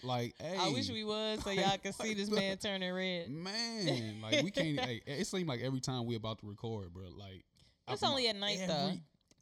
like, 0.03 0.35
hey, 0.39 0.57
I 0.61 0.69
wish 0.69 0.91
we 0.91 1.05
was 1.05 1.41
so 1.43 1.51
like, 1.51 1.59
y'all 1.59 1.79
could 1.83 1.95
see 1.95 2.15
this 2.15 2.31
man 2.31 2.59
turning 2.59 2.93
red. 2.93 3.31
man, 3.31 4.21
like 4.23 4.43
we 4.43 4.51
can't. 4.51 4.79
it 5.07 5.27
seems 5.27 5.49
like 5.49 5.61
every 5.63 5.81
time 5.81 6.05
we 6.05 6.15
about 6.15 6.39
to 6.41 6.47
record, 6.47 6.93
bro, 6.93 7.05
like 7.17 7.45
It's 7.89 8.03
I'm- 8.03 8.13
only 8.13 8.29
at 8.29 8.37
night, 8.37 8.59
every, 8.61 8.67
though. 8.75 8.93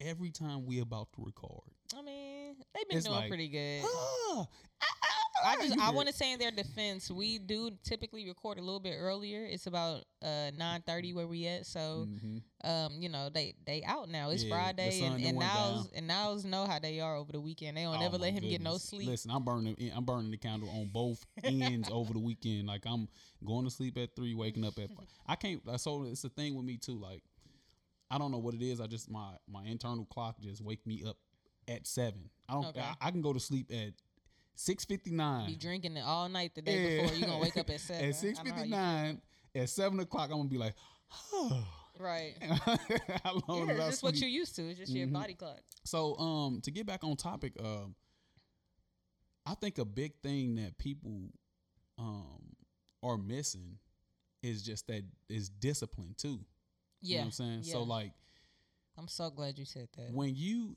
Every 0.00 0.30
time 0.30 0.66
we 0.66 0.80
about 0.80 1.09
to 1.16 1.24
record, 1.24 1.70
I 1.98 2.02
mean, 2.02 2.36
they've 2.74 2.88
been 2.88 2.98
It's 2.98 3.06
doing 3.06 3.18
like, 3.18 3.28
pretty 3.28 3.48
good. 3.48 3.84
I 5.44 5.56
just 5.56 5.78
I 5.78 5.90
want 5.90 6.08
to 6.08 6.14
say 6.14 6.32
in 6.32 6.38
their 6.38 6.50
defense, 6.50 7.10
we 7.10 7.38
do 7.38 7.70
typically 7.84 8.26
record 8.26 8.58
a 8.58 8.62
little 8.62 8.80
bit 8.80 8.96
earlier. 8.98 9.44
It's 9.44 9.66
about 9.66 10.04
uh 10.22 10.50
nine 10.56 10.82
thirty 10.86 11.12
where 11.12 11.26
we 11.26 11.46
at. 11.46 11.66
So 11.66 12.06
mhm. 12.08 12.42
um, 12.64 12.92
you 13.00 13.08
know, 13.08 13.28
they 13.32 13.54
they 13.66 13.82
out 13.84 14.08
now. 14.08 14.30
It's 14.30 14.44
Yeah, 14.44 14.54
Friday 14.54 15.02
and, 15.02 15.22
and 15.22 15.38
nows 15.38 15.90
and 15.94 16.06
nows 16.06 16.44
know 16.44 16.66
how 16.66 16.78
they 16.78 17.00
are 17.00 17.16
over 17.16 17.32
the 17.32 17.40
weekend. 17.40 17.76
They 17.76 17.82
don't 17.82 17.96
Oh, 17.96 18.00
never 18.00 18.18
let 18.18 18.32
him 18.32 18.42
get 18.42 18.60
no 18.60 18.78
sleep. 18.78 19.08
Listen, 19.08 19.30
I'm 19.30 19.44
burning. 19.44 19.76
I'm 19.94 20.04
burning 20.04 20.30
the 20.30 20.36
candle 20.36 20.68
on 20.70 20.88
both 20.92 21.24
ends 21.44 21.88
over 21.92 22.12
the 22.12 22.20
weekend. 22.20 22.66
Like 22.66 22.84
I'm 22.86 23.08
going 23.44 23.64
to 23.64 23.70
sleep 23.70 23.98
at 23.98 24.16
three, 24.16 24.34
waking 24.34 24.64
up 24.64 24.78
at. 24.78 24.88
Five. 24.88 25.06
I 25.26 25.36
can't. 25.36 25.62
So 25.80 26.04
it's 26.04 26.24
a 26.24 26.28
thing 26.28 26.54
with 26.54 26.64
me 26.64 26.76
too. 26.76 26.98
Like 26.98 27.22
I 28.10 28.18
don't 28.18 28.30
know 28.30 28.38
what 28.38 28.54
it 28.54 28.62
is. 28.62 28.80
I 28.80 28.86
just 28.86 29.10
my 29.10 29.30
my 29.50 29.64
internal 29.64 30.06
clock 30.06 30.40
just 30.40 30.62
wake 30.62 30.86
me 30.86 31.02
up 31.06 31.16
at 31.68 31.87
seven. 31.87 32.31
I 32.48 32.52
don't. 32.55 32.66
Okay. 32.66 32.81
I, 32.81 32.94
I 33.00 33.11
can 33.11 33.22
go 33.22 33.33
to 33.33 33.40
sleep 33.40 33.70
at 33.72 33.92
six 34.55 34.85
fifty 34.85 35.11
nine. 35.11 35.46
Be 35.46 35.57
drinking 35.57 35.96
it 35.96 36.05
all 36.05 36.29
night 36.29 36.55
the 36.55 36.62
day 36.62 36.98
before. 36.98 37.14
You 37.16 37.26
gonna 37.26 37.38
wake 37.38 37.57
up 37.57 37.68
at 37.70 37.81
seven. 37.81 38.05
At 38.09 38.14
six 38.16 38.38
know 38.38 38.44
fifty 38.44 38.62
you 38.68 38.70
nine. 38.74 39.20
At 39.55 39.68
seven 39.70 39.98
o'clock, 40.00 40.31
I'm 40.31 40.37
gonna 40.38 40.48
be 40.48 40.59
like, 40.59 40.74
oh. 41.33 41.64
Right. 41.98 42.35
How 43.24 43.40
long 43.48 43.68
Yeah, 43.68 43.74
it's 43.76 43.87
just 43.87 44.02
what 44.02 44.16
you're 44.20 44.29
used 44.29 44.55
to. 44.57 44.68
It's 44.68 44.79
just 44.79 44.92
your 44.92 45.07
Mhm. 45.07 45.14
body 45.14 45.33
clock. 45.33 45.61
So, 45.85 46.14
um, 46.18 46.61
to 46.61 46.70
get 46.70 46.85
back 46.85 47.02
on 47.05 47.16
topic, 47.16 47.55
um, 47.59 47.94
I 49.46 49.55
think 49.55 49.79
a 49.79 49.85
big 49.87 50.12
thing 50.22 50.57
that 50.57 50.76
people 50.76 51.31
um 51.98 52.55
are 53.02 53.16
missing 53.16 53.79
is 54.42 54.62
just 54.62 54.87
that 54.88 55.05
is 55.31 55.48
discipline 55.48 56.14
too. 56.18 56.29
You 57.00 57.14
Yeah. 57.14 57.16
know 57.16 57.20
what 57.20 57.24
I'm 57.26 57.33
saying? 57.33 57.62
So 57.62 57.83
like 57.83 58.12
I'm 58.98 59.09
so 59.09 59.31
glad 59.31 59.59
you 59.59 59.64
said 59.64 59.88
that. 59.96 60.12
when 60.12 60.35
you 60.35 60.76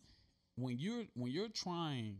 when 0.62 0.78
you're 0.80 1.04
when 1.16 1.32
you're 1.32 1.50
trying 1.50 2.18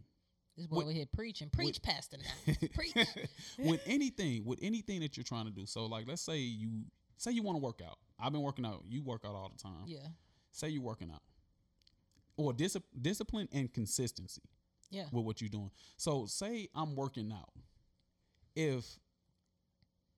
this 0.58 0.68
boy 0.68 0.82
over 0.82 0.92
here 0.92 1.06
preaching. 1.14 1.50
Preach, 1.50 1.82
Pastor. 1.82 2.18
Now. 2.18 2.54
Preach. 2.76 2.94
with 3.60 3.82
anything 3.86 4.44
with 4.46 4.60
anything 4.62 5.00
that 5.02 5.16
you're 5.18 5.24
trying 5.24 5.46
to 5.46 5.52
do. 5.52 5.66
So 5.66 5.86
like 5.86 6.08
let's 6.08 6.22
say 6.22 6.38
you 6.40 6.84
say 7.18 7.32
you 7.32 7.44
want 7.44 7.56
to 7.58 7.62
work 7.64 7.80
out. 7.86 7.98
I've 8.20 8.32
been 8.34 8.42
working 8.42 8.66
out. 8.66 8.84
You 8.88 9.02
work 9.04 9.22
out 9.26 9.36
all 9.36 9.50
the 9.56 9.62
time. 9.62 9.84
Yeah. 9.88 10.00
Say 10.52 10.70
you're 10.70 10.82
working 10.84 11.12
out. 11.12 11.22
Or 12.38 12.54
dis- 12.54 12.78
discipline 13.02 13.48
and 13.52 13.72
consistency. 13.74 14.42
Yeah. 14.92 15.04
with 15.12 15.24
what 15.24 15.40
you're 15.40 15.50
doing. 15.50 15.70
So 15.98 16.26
say 16.26 16.68
I'm 16.74 16.96
working 16.96 17.32
out. 17.32 17.50
If 18.56 18.86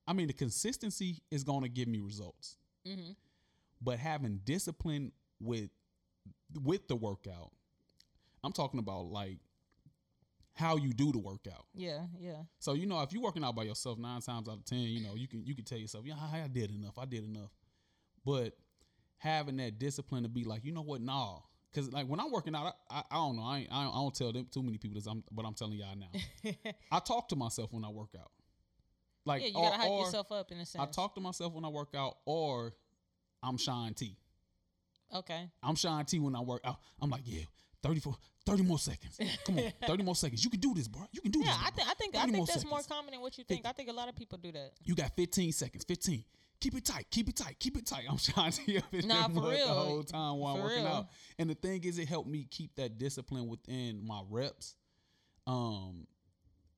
I 0.08 0.14
mean 0.14 0.28
the 0.28 0.34
consistency 0.34 1.22
is 1.30 1.44
going 1.44 1.62
to 1.64 1.70
give 1.70 1.88
me 1.88 2.00
results, 2.00 2.58
Mm-hmm. 2.88 3.12
but 3.82 4.00
having 4.00 4.40
discipline 4.44 5.12
with 5.40 5.70
with 6.64 6.88
the 6.88 6.96
workout, 6.96 7.52
I'm 8.44 8.52
talking 8.52 8.80
about 8.80 9.06
like 9.06 9.38
how 10.54 10.78
you 10.78 10.94
do 10.94 11.12
the 11.12 11.20
workout. 11.20 11.66
Yeah. 11.74 12.06
Yeah. 12.20 12.44
So 12.60 12.74
you 12.74 12.86
know 12.86 13.02
if 13.02 13.14
you're 13.14 13.22
working 13.22 13.44
out 13.44 13.56
by 13.56 13.64
yourself 13.64 13.98
nine 13.98 14.22
times 14.22 14.48
out 14.48 14.58
of 14.58 14.66
ten, 14.66 14.80
you 14.80 15.02
know 15.02 15.16
you 15.16 15.28
can 15.28 15.46
you 15.46 15.56
can 15.56 15.66
tell 15.66 15.78
yourself, 15.78 16.06
yeah, 16.06 16.16
I 16.20 16.42
I 16.42 16.48
did 16.48 16.72
enough, 16.72 16.98
I 16.98 17.06
did 17.06 17.24
enough. 17.24 17.52
But 18.26 18.54
having 19.18 19.58
that 19.58 19.80
discipline 19.80 20.24
to 20.24 20.30
be 20.30 20.44
like, 20.44 20.66
you 20.66 20.72
know 20.72 20.82
what, 20.82 21.02
nah. 21.02 21.40
Cause 21.74 21.90
like 21.94 22.06
when 22.06 22.20
I'm 22.20 22.32
working 22.32 22.54
out, 22.54 22.76
I, 22.90 22.98
I, 22.98 23.04
I 23.12 23.16
don't 23.16 23.38
know. 23.38 23.44
I, 23.44 23.66
I 23.72 23.84
don't 23.84 23.94
I 23.94 23.98
don't 23.98 24.14
tell 24.14 24.34
them 24.34 24.46
too 24.52 24.62
many 24.62 24.78
people 24.78 24.96
this. 24.96 25.08
I'm, 25.08 25.24
but 25.32 25.46
I'm 25.46 25.54
telling 25.54 25.78
y'all 25.78 25.96
now. 25.96 26.52
I 26.92 27.00
talk 27.00 27.30
to 27.30 27.38
myself 27.38 27.72
when 27.72 27.86
I 27.86 27.90
work 27.90 28.10
out. 28.20 28.32
Like 29.26 29.42
yeah, 29.42 29.48
you 29.50 29.54
gotta 29.54 29.78
hype 29.78 29.90
or 29.90 30.06
yourself 30.06 30.32
up 30.32 30.52
in 30.52 30.58
a 30.58 30.66
sense. 30.66 30.84
I 30.84 30.92
talk 30.92 31.16
to 31.16 31.22
myself 31.22 31.54
when 31.54 31.64
I 31.64 31.70
work 31.70 31.94
out, 31.96 32.18
or 32.26 32.74
I'm 33.42 33.58
Shaun 33.58 33.94
T. 33.94 34.18
Okay. 35.14 35.50
I'm 35.64 35.76
Shaun 35.76 36.04
T 36.06 36.20
when 36.20 36.36
I 36.36 36.42
work 36.42 36.62
out. 36.66 36.78
I'm 37.02 37.10
like, 37.10 37.22
yeah, 37.26 37.44
34, 37.84 38.16
30 38.46 38.64
more 38.64 38.80
seconds. 38.80 39.20
Come 39.46 39.58
on, 39.60 39.72
30 39.88 40.04
more 40.04 40.16
seconds. 40.16 40.44
You 40.44 40.50
can 40.50 40.60
do 40.60 40.74
this, 40.74 40.88
bro. 40.88 41.02
You 41.12 41.22
can 41.22 41.32
do 41.32 41.40
Yeah, 41.40 41.46
this. 41.46 41.56
I 41.58 41.70
bro. 41.70 41.72
think 41.76 41.88
I 41.90 41.94
think 41.94 42.16
I 42.16 42.26
think 42.28 42.48
that's 42.48 42.66
more 42.66 42.82
common 42.88 43.12
than 43.12 43.22
what 43.22 43.38
you 43.38 43.44
think. 43.44 43.66
I 43.66 43.72
think 43.72 43.90
a 43.90 43.94
lot 43.94 44.08
of 44.10 44.16
people 44.16 44.38
do 44.38 44.52
that. 44.52 44.72
You 44.84 44.96
got 44.96 45.16
15 45.16 45.52
seconds. 45.52 45.84
15. 45.86 46.24
Keep 46.60 46.76
it 46.76 46.86
tight. 46.86 47.08
Keep 47.10 47.30
it 47.30 47.36
tight. 47.36 47.58
Keep 47.60 47.78
it 47.78 47.86
tight. 47.88 48.04
I'm 48.10 48.18
Shaun 48.18 48.52
T 48.52 48.78
up 48.78 48.84
in 48.94 49.08
Nah, 49.08 49.28
for 49.30 49.50
real. 49.50 49.68
the 49.68 49.74
whole 49.74 50.04
time 50.04 50.38
while 50.38 50.54
I'm 50.54 50.60
For 50.62 50.68
working 50.68 50.84
real. 50.84 50.94
out. 50.94 51.08
And 51.40 51.50
the 51.50 51.56
thing 51.56 51.84
is, 51.84 51.98
it 51.98 52.08
helped 52.08 52.30
me 52.30 52.46
keep 52.52 52.76
that 52.76 53.00
discipline 53.00 53.48
within 53.48 54.06
my 54.06 54.22
reps. 54.30 54.76
Um, 55.48 56.06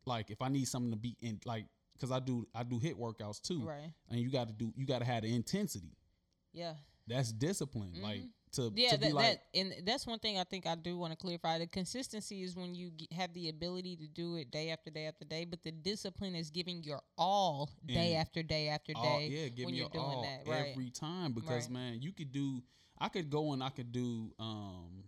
like 0.06 0.30
if 0.32 0.42
I 0.42 0.48
need 0.50 0.66
something 0.70 0.92
to 0.92 0.98
be 0.98 1.18
in, 1.22 1.40
like, 1.46 1.66
cause 2.00 2.12
I 2.12 2.20
do 2.20 2.48
I 2.56 2.64
do 2.64 2.80
HIIT 2.80 2.96
workouts 2.96 3.42
too, 3.42 3.62
Right. 3.62 3.92
and 4.10 4.20
you 4.20 4.30
got 4.32 4.48
to 4.48 4.54
do 4.54 4.72
you 4.78 4.86
got 4.86 5.00
to 5.00 5.06
have 5.06 5.24
the 5.24 5.34
intensity. 5.36 5.98
Yeah. 6.54 6.76
That's 7.08 7.32
discipline. 7.34 7.94
Like 8.02 8.22
Mhm. 8.22 8.30
To 8.54 8.72
Yeah, 8.76 8.92
to 8.92 8.98
that, 8.98 9.14
like 9.14 9.40
that 9.54 9.60
and 9.60 9.74
that's 9.86 10.06
one 10.08 10.20
thing 10.20 10.38
I 10.40 10.44
think 10.44 10.66
I 10.66 10.76
do 10.76 10.98
want 10.98 11.12
to 11.12 11.18
clarify. 11.18 11.60
The 11.60 11.68
consistency 11.68 12.44
is 12.44 12.56
when 12.56 12.76
you 12.76 12.92
g- 12.92 13.08
have 13.12 13.34
the 13.34 13.50
ability 13.50 13.96
to 13.98 14.08
do 14.08 14.36
it 14.36 14.52
day 14.52 14.70
after 14.70 14.90
day 14.90 15.06
after 15.08 15.26
day, 15.26 15.46
but 15.46 15.64
the 15.64 15.72
discipline 15.72 16.36
is 16.36 16.50
giving 16.50 16.84
your 16.84 17.02
all 17.18 17.70
day 17.86 18.16
after 18.16 18.44
day 18.44 18.70
after 18.70 18.94
all, 18.96 19.20
day. 19.20 19.28
yeah, 19.30 19.48
give 19.50 19.66
when 19.66 19.76
you're 19.76 19.84
your 19.84 19.90
doing 19.90 20.06
all 20.06 20.22
that, 20.24 20.50
right. 20.50 20.70
every 20.72 20.90
time 20.90 21.32
because 21.34 21.68
Right. 21.68 21.74
man, 21.74 22.02
you 22.02 22.12
could 22.12 22.32
do. 22.32 22.62
I 23.00 23.10
could 23.10 23.30
go 23.30 23.54
and 23.54 23.64
I 23.64 23.70
could 23.70 23.92
do. 23.92 24.32
Um, 24.40 25.04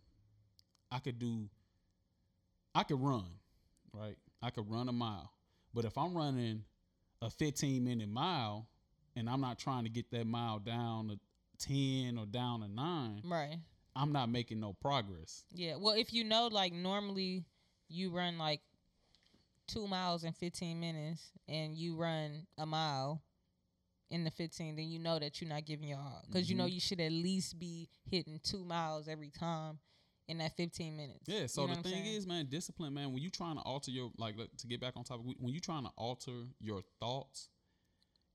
I 0.92 1.00
could 1.00 1.20
do. 1.20 1.50
I 2.74 2.84
could 2.84 3.02
run, 3.02 3.26
right? 3.94 4.18
I 4.42 4.50
could 4.50 4.70
run 4.70 4.90
a 4.90 4.94
mile, 4.94 5.32
but 5.74 5.86
if 5.86 5.98
I'm 5.98 6.16
running 6.16 6.64
a 7.22 7.30
15 7.30 7.84
minute 7.84 8.10
mile 8.10 8.68
and 9.16 9.30
I'm 9.30 9.42
not 9.42 9.58
trying 9.58 9.84
to 9.86 9.90
get 9.90 10.12
that 10.12 10.28
mile 10.28 10.60
down 10.60 11.20
10 11.60 12.18
or 12.18 12.26
down 12.26 12.62
to 12.62 12.68
nine, 12.68 13.22
Right. 13.24 13.58
I'm 13.96 14.12
not 14.12 14.30
making 14.30 14.60
no 14.60 14.74
progress. 14.74 15.44
Yeah. 15.54 15.76
Well, 15.78 15.96
if 15.96 16.14
you 16.14 16.24
know, 16.24 16.48
like 16.48 16.74
normally 16.74 17.46
you 17.88 18.10
run 18.10 18.38
like 18.38 18.62
two 19.68 19.88
miles 19.88 20.24
in 20.24 20.34
15 20.34 20.80
minutes, 20.80 21.32
and 21.48 21.76
you 21.76 21.96
run 21.96 22.46
a 22.58 22.66
mile 22.66 23.22
in 24.12 24.24
the 24.24 24.32
15, 24.32 24.76
then 24.76 24.86
you 24.90 25.00
know 25.00 25.18
that 25.20 25.42
you're 25.42 25.50
not 25.50 25.66
giving 25.66 25.88
your 25.88 25.98
all 25.98 26.22
because 26.28 26.50
you 26.50 26.56
know 26.56 26.66
Mhm. 26.66 26.74
you 26.74 26.80
should 26.80 27.00
at 27.00 27.12
least 27.12 27.58
be 27.58 27.90
hitting 28.06 28.40
two 28.40 28.64
miles 28.64 29.08
every 29.08 29.32
time 29.32 29.80
in 30.28 30.38
that 30.40 30.56
15 30.56 30.96
minutes. 30.96 31.28
Yeah. 31.28 31.48
So 31.48 31.64
You 31.64 31.70
know 31.70 31.76
the 31.76 31.84
thing 31.90 32.06
is, 32.06 32.28
man, 32.28 32.48
discipline, 32.48 32.94
man. 32.94 33.12
When 33.14 33.22
you 33.24 33.30
trying 33.30 33.56
to 33.56 33.62
alter 33.64 33.92
your 33.92 34.12
like 34.18 34.36
to 34.58 34.68
get 34.68 34.80
back 34.80 34.96
on 34.98 35.04
topic, 35.04 35.26
when 35.40 35.54
you 35.54 35.60
trying 35.60 35.84
to 35.84 35.92
alter 35.98 36.48
your 36.60 36.82
thoughts, 37.00 37.50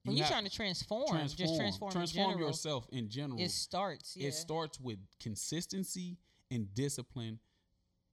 when 0.04 0.16
you 0.16 0.20
you're 0.20 0.28
trying 0.28 0.44
to 0.44 0.50
transform, 0.50 1.06
just 1.28 1.56
transform, 1.56 1.92
transform 1.92 2.00
in 2.00 2.06
general, 2.32 2.48
yourself 2.48 2.88
in 2.90 3.08
general. 3.08 3.40
it 3.40 3.50
starts. 3.50 4.16
Yeah. 4.16 4.28
It 4.28 4.34
starts 4.34 4.80
with 4.80 4.98
consistency 5.20 6.16
and 6.50 6.72
discipline 6.74 7.38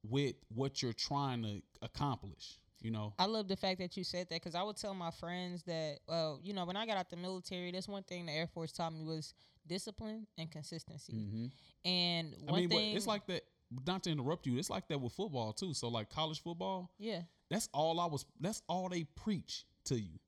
with 0.08 0.34
what 0.54 0.82
you're 0.82 0.92
trying 0.92 1.42
to 1.42 1.62
accomplish. 1.82 2.58
You 2.80 2.92
know, 2.92 3.12
I 3.18 3.24
love 3.26 3.48
the 3.48 3.56
fact 3.56 3.80
that 3.80 3.96
you 3.96 4.04
said 4.04 4.28
that 4.28 4.36
because 4.36 4.54
I 4.54 4.62
would 4.62 4.76
tell 4.76 4.94
my 4.94 5.10
friends 5.10 5.64
that, 5.64 5.98
well, 6.06 6.38
you 6.44 6.52
know, 6.52 6.64
when 6.64 6.76
I 6.76 6.86
got 6.86 6.96
out 6.96 7.10
the 7.10 7.16
military, 7.16 7.72
that's 7.72 7.88
one 7.88 8.04
thing 8.04 8.26
the 8.26 8.32
Air 8.32 8.46
Force 8.46 8.70
taught 8.70 8.92
me 8.92 9.02
was 9.02 9.34
discipline 9.66 10.28
and 10.38 10.48
consistency. 10.48 11.12
hmm 11.12 11.46
And 11.84 12.36
I 12.46 12.52
one 12.52 12.60
mean, 12.60 12.68
thing, 12.68 12.96
it's 12.96 13.06
like 13.06 13.26
that. 13.26 13.42
Not 13.86 14.04
to 14.04 14.10
interrupt 14.10 14.46
you, 14.46 14.56
it's 14.58 14.70
like 14.70 14.88
that 14.88 14.98
with 14.98 15.12
football 15.12 15.52
too. 15.52 15.74
So 15.74 15.88
like 15.88 16.08
college 16.08 16.40
football, 16.42 16.90
yeah, 16.98 17.22
that's 17.50 17.68
all 17.74 17.98
I 18.00 18.06
was. 18.06 18.24
That's 18.40 18.62
all 18.68 18.88
they 18.88 19.04
preach 19.04 19.64
to 19.86 19.98
you. 19.98 20.18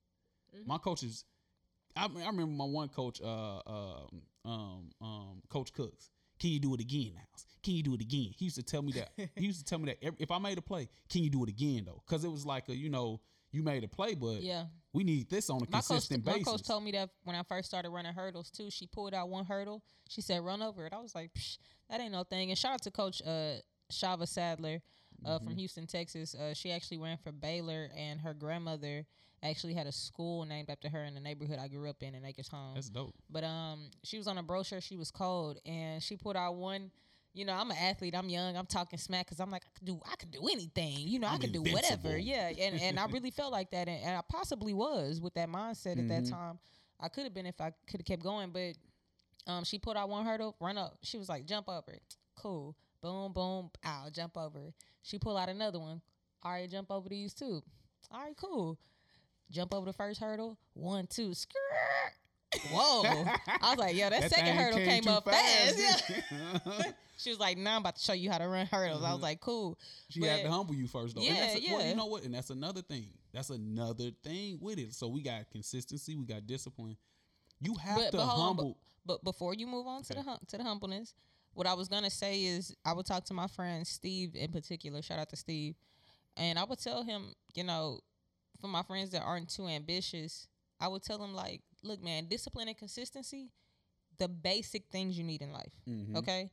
Mhm. 0.55 0.67
My 0.67 0.77
coaches. 0.77 1.23
I, 1.95 2.05
I 2.05 2.27
remember 2.27 2.45
my 2.47 2.65
one 2.65 2.89
coach, 2.89 3.21
uh, 3.21 3.57
uh, 3.59 4.07
um, 4.45 4.89
um, 5.01 5.41
Coach 5.49 5.73
Cooks. 5.73 6.09
Can 6.39 6.49
you 6.49 6.59
do 6.59 6.73
it 6.73 6.79
again, 6.79 7.11
now? 7.15 7.21
Can 7.63 7.75
you 7.75 7.83
do 7.83 7.93
it 7.93 8.01
again? 8.01 8.31
He 8.35 8.45
used 8.45 8.55
to 8.57 8.63
tell 8.63 8.81
me 8.81 8.93
that. 8.93 9.11
he 9.35 9.45
used 9.45 9.59
to 9.59 9.65
tell 9.65 9.77
me 9.77 9.85
that 9.85 9.97
every, 10.01 10.17
if 10.19 10.31
I 10.31 10.39
made 10.39 10.57
a 10.57 10.61
play, 10.61 10.89
can 11.09 11.23
you 11.23 11.29
do 11.29 11.43
it 11.43 11.49
again 11.49 11.83
though? 11.85 12.01
Because 12.05 12.23
it 12.23 12.31
was 12.31 12.45
like 12.45 12.67
a, 12.69 12.75
you 12.75 12.89
know, 12.89 13.21
you 13.51 13.61
made 13.63 13.83
a 13.83 13.87
play, 13.87 14.15
but 14.15 14.41
yeah. 14.41 14.65
we 14.93 15.03
need 15.03 15.29
this 15.29 15.49
on 15.49 15.57
a 15.57 15.59
My 15.69 15.79
coach, 15.79 15.87
consistent 15.87 16.25
my 16.25 16.39
coach 16.39 16.63
told 16.63 16.83
me 16.83 16.91
that 16.93 17.09
when 17.23 17.35
I 17.35 17.43
first 17.43 17.67
started 17.67 17.89
running 17.89 18.13
hurdles 18.13 18.49
too. 18.49 18.71
She 18.71 18.87
pulled 18.87 19.13
out 19.13 19.29
one 19.29 19.45
hurdle. 19.45 19.83
She 20.09 20.21
said, 20.21 20.41
"Run 20.43 20.61
over 20.61 20.85
it." 20.85 20.93
I 20.93 20.99
was 20.99 21.13
like, 21.13 21.33
Psh, 21.33 21.57
"That 21.89 21.99
ain't 21.99 22.13
no 22.13 22.23
thing." 22.23 22.49
And 22.49 22.57
shout 22.57 22.73
out 22.73 22.81
to 22.83 22.91
Coach 22.91 23.21
uh, 23.25 23.55
Shava 23.91 24.27
Sadler 24.27 24.81
uh, 25.25 25.39
from 25.39 25.49
Mhm. 25.53 25.59
Houston, 25.59 25.85
Texas. 25.85 26.33
Uh, 26.33 26.53
she 26.53 26.71
actually 26.71 26.97
ran 26.97 27.17
for 27.17 27.31
Baylor, 27.31 27.91
and 27.95 28.21
her 28.21 28.33
grandmother 28.33 29.05
actually 29.43 29.73
had 29.73 29.87
a 29.87 29.91
school 29.91 30.45
named 30.45 30.69
after 30.69 30.89
her 30.89 31.03
in 31.03 31.13
the 31.13 31.19
neighborhood 31.19 31.57
I 31.59 31.67
grew 31.67 31.89
up 31.89 32.01
in 32.03 32.15
in 32.15 32.23
Acres 32.25 32.47
Home. 32.49 32.75
That's 32.75 32.89
dope. 32.89 33.15
But 33.29 33.43
um, 33.43 33.89
she 34.03 34.17
was 34.17 34.27
on 34.27 34.37
a 34.37 34.43
brochure. 34.43 34.81
She 34.81 34.95
was 34.97 35.11
cold, 35.11 35.59
and 35.65 36.01
she 36.01 36.15
put 36.15 36.35
out 36.35 36.55
one. 36.55 36.91
You 37.33 37.45
know, 37.45 37.53
I'm 37.53 37.71
an 37.71 37.77
athlete. 37.77 38.13
I'm 38.13 38.27
young. 38.27 38.57
I'm 38.57 38.65
talking 38.65 38.99
smack 38.99 39.25
because 39.25 39.39
I'm 39.39 39.49
like, 39.49 39.63
I 39.65 39.69
could 39.79 39.85
do, 39.85 40.01
I 40.05 40.15
could 40.17 40.31
do 40.31 40.45
anything. 40.51 41.07
You 41.07 41.17
know, 41.19 41.27
i 41.27 41.33
I'm 41.35 41.39
could 41.39 41.53
do 41.53 41.61
whatever. 41.63 42.17
Yeah, 42.17 42.49
and 42.49 42.79
and 42.81 42.99
I 42.99 43.05
really 43.07 43.31
felt 43.31 43.51
like 43.53 43.71
that, 43.71 43.87
and, 43.87 44.03
and 44.03 44.17
I 44.17 44.21
possibly 44.29 44.73
was 44.73 45.21
with 45.21 45.33
that 45.35 45.47
mindset 45.49 45.97
at 45.97 46.07
that 46.09 46.23
Mhm. 46.23 46.29
time. 46.29 46.59
I 46.99 47.07
could 47.07 47.23
have 47.23 47.33
been 47.33 47.45
if 47.45 47.59
I 47.61 47.71
could 47.87 48.01
have 48.01 48.05
kept 48.05 48.21
going, 48.21 48.51
but 48.51 48.75
um, 49.47 49.63
she 49.63 49.79
put 49.79 49.95
out 49.97 50.09
one 50.09 50.25
hurdle, 50.25 50.55
run 50.59 50.77
up. 50.77 50.97
She 51.03 51.17
was 51.17 51.29
like, 51.29 51.45
jump 51.45 51.67
over 51.69 51.91
it. 51.91 52.17
Cool. 52.35 52.75
Boom, 53.01 53.31
boom. 53.33 53.71
Ow, 53.85 54.09
jump 54.11 54.37
over 54.37 54.59
it. 54.67 54.73
She 55.01 55.17
pull 55.17 55.35
out 55.37 55.49
another 55.49 55.79
one. 55.79 56.01
All 56.43 56.51
right, 56.51 56.69
jump 56.69 56.91
over 56.91 57.09
these 57.09 57.33
two. 57.33 57.63
All 58.11 58.19
right, 58.23 58.35
cool. 58.37 58.77
Jump 59.51 59.73
over 59.73 59.85
the 59.85 59.93
first 59.93 60.19
hurdle. 60.19 60.57
One, 60.73 61.05
two. 61.07 61.33
Skirt. 61.33 61.55
Whoa. 62.71 63.03
I 63.61 63.69
was 63.71 63.77
like, 63.77 63.95
yo, 63.95 64.09
that, 64.09 64.29
second 64.29 64.55
hurdle 64.57 64.79
came, 64.79 65.03
too 65.03 65.09
up 65.09 65.25
fast. 65.25 65.77
Yeah. 65.77 66.19
Yeah. 66.65 66.83
She 67.17 67.29
was 67.29 67.39
like, 67.39 67.55
nah, 67.55 67.75
I'm 67.75 67.81
about 67.81 67.97
to 67.97 68.01
show 68.01 68.13
you 68.13 68.31
how 68.31 68.39
to 68.39 68.47
run 68.47 68.65
hurdles. 68.65 69.03
I 69.03 69.11
was 69.11 69.19
Mhm. 69.19 69.21
like, 69.21 69.41
cool. 69.41 69.77
she 70.09 70.25
had 70.25 70.41
to 70.41 70.49
humble 70.49 70.73
you 70.73 70.87
first, 70.87 71.13
though. 71.15 71.21
and 71.21 71.37
that's 71.37 71.61
Yeah, 71.61 71.73
Well, 71.73 71.81
yeah. 71.83 71.89
you 71.89 71.95
know 71.95 72.07
what? 72.07 72.23
And 72.23 72.33
that's 72.33 72.49
another 72.49 72.81
thing. 72.81 73.09
That's 73.31 73.51
another 73.51 74.09
thing 74.23 74.57
with 74.59 74.79
it. 74.79 74.95
So 74.95 75.07
we 75.07 75.21
got 75.21 75.47
consistency. 75.51 76.15
We 76.15 76.25
got 76.25 76.47
discipline. 76.47 76.97
You 77.59 77.75
have 77.75 77.95
But- 77.97 78.11
to 78.11 78.17
but 78.17 78.25
hold 78.25 78.39
on, 78.41 78.47
humble. 78.47 78.77
But 79.05 79.23
before 79.23 79.53
you 79.53 79.67
move 79.67 79.85
on 79.85 80.01
to 80.01 80.13
the 80.15 80.21
Okay. 80.21 80.29
hum- 80.29 80.39
to 80.47 80.57
the 80.57 80.63
humbleness, 80.63 81.13
what 81.53 81.67
I 81.67 81.75
was 81.75 81.87
gonna 81.87 82.09
say 82.09 82.43
is 82.43 82.75
I 82.83 82.93
would 82.93 83.05
talk 83.05 83.23
to 83.25 83.35
my 83.35 83.45
friend 83.45 83.85
Steve 83.85 84.35
in 84.35 84.51
particular. 84.51 85.03
Shout 85.03 85.19
out 85.19 85.29
to 85.29 85.35
Steve, 85.35 85.75
and 86.37 86.57
I 86.57 86.63
would 86.63 86.79
tell 86.79 87.03
him, 87.03 87.35
you 87.53 87.63
know, 87.63 87.99
for 88.61 88.67
my 88.67 88.83
friends 88.83 89.09
that 89.11 89.21
aren't 89.23 89.49
too 89.49 89.67
ambitious, 89.67 90.47
I 90.79 90.87
would 90.87 91.03
tell 91.03 91.17
them 91.17 91.33
like, 91.33 91.61
look, 91.83 92.01
man, 92.01 92.27
discipline 92.27 92.67
and 92.67 92.77
consistency, 92.77 93.49
the 94.17 94.27
basic 94.27 94.85
things 94.91 95.17
you 95.17 95.23
need 95.23 95.41
in 95.41 95.51
life. 95.51 95.73
Mhm. 95.87 96.15
Okay. 96.17 96.51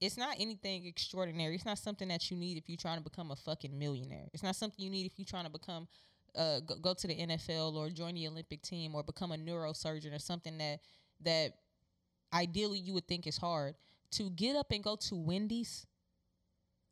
It's 0.00 0.18
not 0.18 0.36
anything 0.38 0.84
extraordinary. 0.84 1.54
It's 1.54 1.64
not 1.64 1.78
something 1.78 2.08
that 2.08 2.30
you 2.30 2.36
need 2.36 2.58
if 2.58 2.68
you're 2.68 2.76
trying 2.76 2.98
to 2.98 3.02
become 3.04 3.30
a 3.30 3.36
fucking 3.36 3.76
millionaire. 3.78 4.28
It's 4.34 4.42
not 4.42 4.54
something 4.54 4.84
you 4.84 4.90
need 4.90 5.06
if 5.06 5.18
you're 5.18 5.24
trying 5.24 5.44
to 5.46 5.50
become, 5.50 5.88
uh, 6.34 6.60
go, 6.60 6.76
go 6.76 6.94
to 6.94 7.06
the 7.06 7.14
NFL 7.18 7.74
or 7.76 7.88
join 7.88 8.14
the 8.14 8.28
Olympic 8.28 8.60
team 8.60 8.94
or 8.94 9.02
become 9.02 9.32
a 9.32 9.36
neurosurgeon 9.36 10.14
or 10.14 10.18
something 10.18 10.58
that 10.58 10.80
that 11.20 11.54
ideally 12.32 12.78
you 12.78 12.92
would 12.92 13.06
think 13.08 13.26
is 13.26 13.38
hard. 13.38 13.74
To 14.12 14.28
get 14.30 14.54
up 14.56 14.70
and 14.70 14.84
go 14.84 14.96
to 14.96 15.14
Wendy's, 15.16 15.86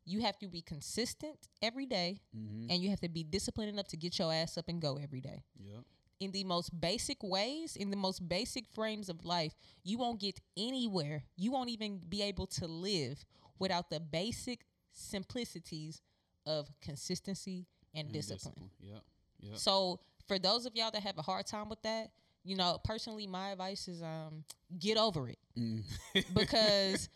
you 0.05 0.21
have 0.21 0.37
to 0.39 0.47
be 0.47 0.61
consistent 0.61 1.47
every 1.61 1.85
day 1.85 2.19
Mhm. 2.35 2.67
and 2.69 2.81
you 2.81 2.89
have 2.89 2.99
to 3.01 3.09
be 3.09 3.23
disciplined 3.23 3.69
enough 3.69 3.87
to 3.87 3.97
get 3.97 4.17
your 4.19 4.31
ass 4.33 4.57
up 4.57 4.67
and 4.69 4.81
go 4.81 4.97
every 4.97 5.21
day 5.21 5.43
Yep. 5.59 5.83
in 6.19 6.31
the 6.31 6.43
most 6.43 6.79
basic 6.79 7.21
ways, 7.23 7.75
in 7.75 7.89
the 7.89 7.97
most 7.97 8.27
basic 8.27 8.67
frames 8.69 9.09
of 9.09 9.25
life, 9.25 9.55
you 9.83 9.97
won't 9.97 10.19
get 10.19 10.39
anywhere. 10.55 11.25
You 11.35 11.51
won't 11.51 11.69
even 11.69 11.99
be 12.07 12.21
able 12.21 12.47
to 12.47 12.67
live 12.67 13.25
without 13.59 13.89
the 13.89 13.99
basic 13.99 14.65
simplicities 14.91 16.01
of 16.45 16.69
consistency 16.81 17.67
and, 17.93 18.05
And 18.07 18.13
discipline. 18.13 18.69
Yep. 18.79 19.03
Yep. 19.39 19.57
So, 19.57 19.99
for 20.27 20.39
those 20.39 20.65
of 20.65 20.75
y'all 20.75 20.91
that 20.91 21.01
have 21.03 21.17
a 21.17 21.21
hard 21.21 21.45
time 21.45 21.69
with 21.69 21.81
that, 21.83 22.11
you 22.43 22.55
know, 22.55 22.79
personally, 22.83 23.27
my 23.27 23.49
advice 23.51 23.87
is 23.87 24.01
um, 24.01 24.43
get 24.79 24.97
over 24.97 25.29
it 25.29 25.39
Mm. 25.57 25.83
because 26.33 27.09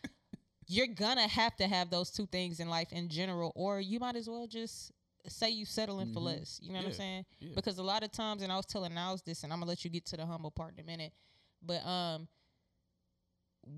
you're 0.72 0.86
gonna 0.86 1.26
have 1.26 1.56
to 1.56 1.66
have 1.66 1.90
those 1.90 2.10
two 2.10 2.26
things 2.26 2.60
in 2.60 2.68
life 2.68 2.92
in 2.92 3.08
general, 3.08 3.50
or 3.56 3.80
you 3.80 3.98
might 3.98 4.14
as 4.14 4.28
well 4.28 4.46
just 4.46 4.92
say 5.26 5.50
you 5.50 5.64
settling 5.66 6.12
for 6.12 6.20
Mhm. 6.20 6.24
less. 6.24 6.60
You 6.62 6.72
know 6.72 6.78
what 6.78 6.86
I'm 6.86 6.92
saying? 6.94 7.26
Yeah. 7.40 7.54
because 7.54 7.78
a 7.78 7.82
lot 7.82 8.02
of 8.02 8.10
times 8.12 8.42
and 8.42 8.50
i 8.52 8.56
was 8.56 8.64
telling 8.66 8.94
Niles 8.94 9.20
this 9.22 9.42
and 9.44 9.52
i'm 9.52 9.58
gonna 9.58 9.68
let 9.68 9.84
you 9.84 9.90
get 9.90 10.06
to 10.06 10.16
the 10.16 10.24
humble 10.24 10.50
part 10.50 10.74
in 10.74 10.80
a 10.80 10.84
minute 10.84 11.12
but 11.60 11.84
um 11.84 12.26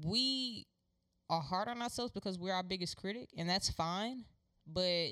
we 0.05 0.67
are 1.31 1.41
hard 1.41 1.69
on 1.69 1.81
ourselves 1.83 2.13
because 2.13 2.39
we're 2.39 2.53
our 2.53 2.63
biggest 2.63 2.97
critic 2.97 3.29
and 3.37 3.49
that's 3.49 3.71
fine 3.71 4.25
but 4.67 5.11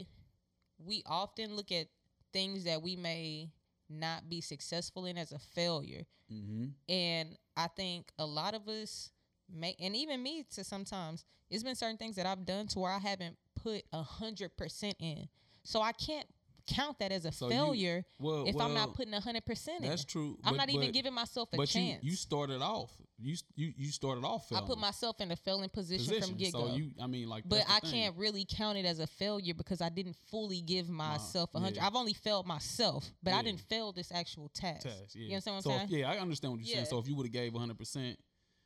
we 0.78 1.02
often 1.06 1.54
look 1.56 1.72
at 1.72 1.86
things 2.32 2.64
that 2.64 2.80
we 2.82 2.94
may 2.96 3.50
not 3.88 4.28
be 4.28 4.40
successful 4.40 5.06
in 5.06 5.18
as 5.18 5.32
a 5.32 5.38
failure 5.38 6.04
mm-hmm. 6.32 6.66
and 6.88 7.36
i 7.56 7.66
think 7.76 8.10
a 8.18 8.26
lot 8.26 8.54
of 8.54 8.68
us 8.68 9.10
may 9.54 9.74
and 9.80 9.94
even 9.96 10.22
me 10.22 10.44
to 10.54 10.62
sometimes 10.64 11.24
it's 11.50 11.62
been 11.62 11.74
certain 11.74 11.96
things 11.96 12.16
that 12.16 12.26
i've 12.26 12.44
done 12.44 12.66
to 12.66 12.78
where 12.78 12.92
i 12.92 12.98
haven't 12.98 13.36
put 13.62 13.82
a 13.92 14.02
hundred 14.02 14.56
percent 14.56 14.94
in 15.00 15.28
so 15.64 15.80
i 15.82 15.92
can't 15.92 16.26
count 16.66 17.00
that 17.00 17.10
as 17.10 17.24
a 17.24 17.32
So 17.32 17.46
you- 17.46 17.52
failure 17.52 18.04
Well, 18.20 18.46
if 18.46 18.54
I'm 18.54 18.74
not 18.74 18.94
putting 18.94 19.12
a 19.12 19.18
hundred 19.20 19.44
percent 19.44 19.82
in. 19.82 19.90
that's 19.90 20.04
true. 20.04 20.38
I'm 20.44 20.52
but- 20.52 20.58
not 20.58 20.68
even 20.70 20.86
but- 20.88 20.92
giving 20.94 21.12
myself 21.12 21.48
a 21.52 21.56
But 21.56 21.68
chance. 21.68 22.04
you 22.04 22.10
you 22.10 22.16
started 22.16 22.62
off. 22.62 22.92
You 23.18 23.34
you 23.56 23.72
you 23.76 23.90
started 23.90 24.24
off. 24.24 24.52
I 24.52 24.60
put 24.60 24.78
myself 24.78 25.20
in 25.20 25.32
a 25.32 25.36
failing 25.36 25.68
position, 25.68 26.06
position. 26.06 26.28
from 26.28 26.36
get 26.38 26.52
go. 26.52 26.68
So 26.68 26.74
you, 26.76 26.92
I 27.02 27.08
mean, 27.08 27.28
like, 27.28 27.42
but 27.48 27.64
I 27.68 27.80
thing. 27.80 27.90
can't 27.90 28.16
really 28.16 28.46
count 28.48 28.78
it 28.78 28.84
as 28.84 29.00
a 29.00 29.06
failure 29.08 29.52
because 29.54 29.80
I 29.80 29.88
didn't 29.88 30.14
fully 30.30 30.60
give 30.60 30.88
myself 30.88 31.50
a 31.54 31.58
hundred. 31.58 31.76
yeah. 31.78 31.86
I've 31.88 31.96
only 31.96 32.12
failed 32.14 32.46
myself, 32.46 33.10
but 33.20 33.32
I 33.34 33.42
didn't 33.42 33.62
fail 33.62 33.90
this 33.90 34.12
actual 34.12 34.48
task. 34.50 34.82
Task, 34.82 35.14
yeah. 35.16 35.22
You 35.22 35.32
understand 35.34 35.56
what 35.56 35.66
I'm 35.66 35.80
if- 35.82 35.90
saying? 35.90 36.00
yeah, 36.02 36.10
I 36.10 36.18
understand 36.18 36.52
what 36.52 36.60
you're 36.60 36.72
saying. 36.72 36.86
So 36.86 36.98
if 36.98 37.08
you 37.08 37.16
would 37.16 37.26
have 37.26 37.32
gave 37.32 37.52
100, 37.52 37.76
percent 37.76 38.16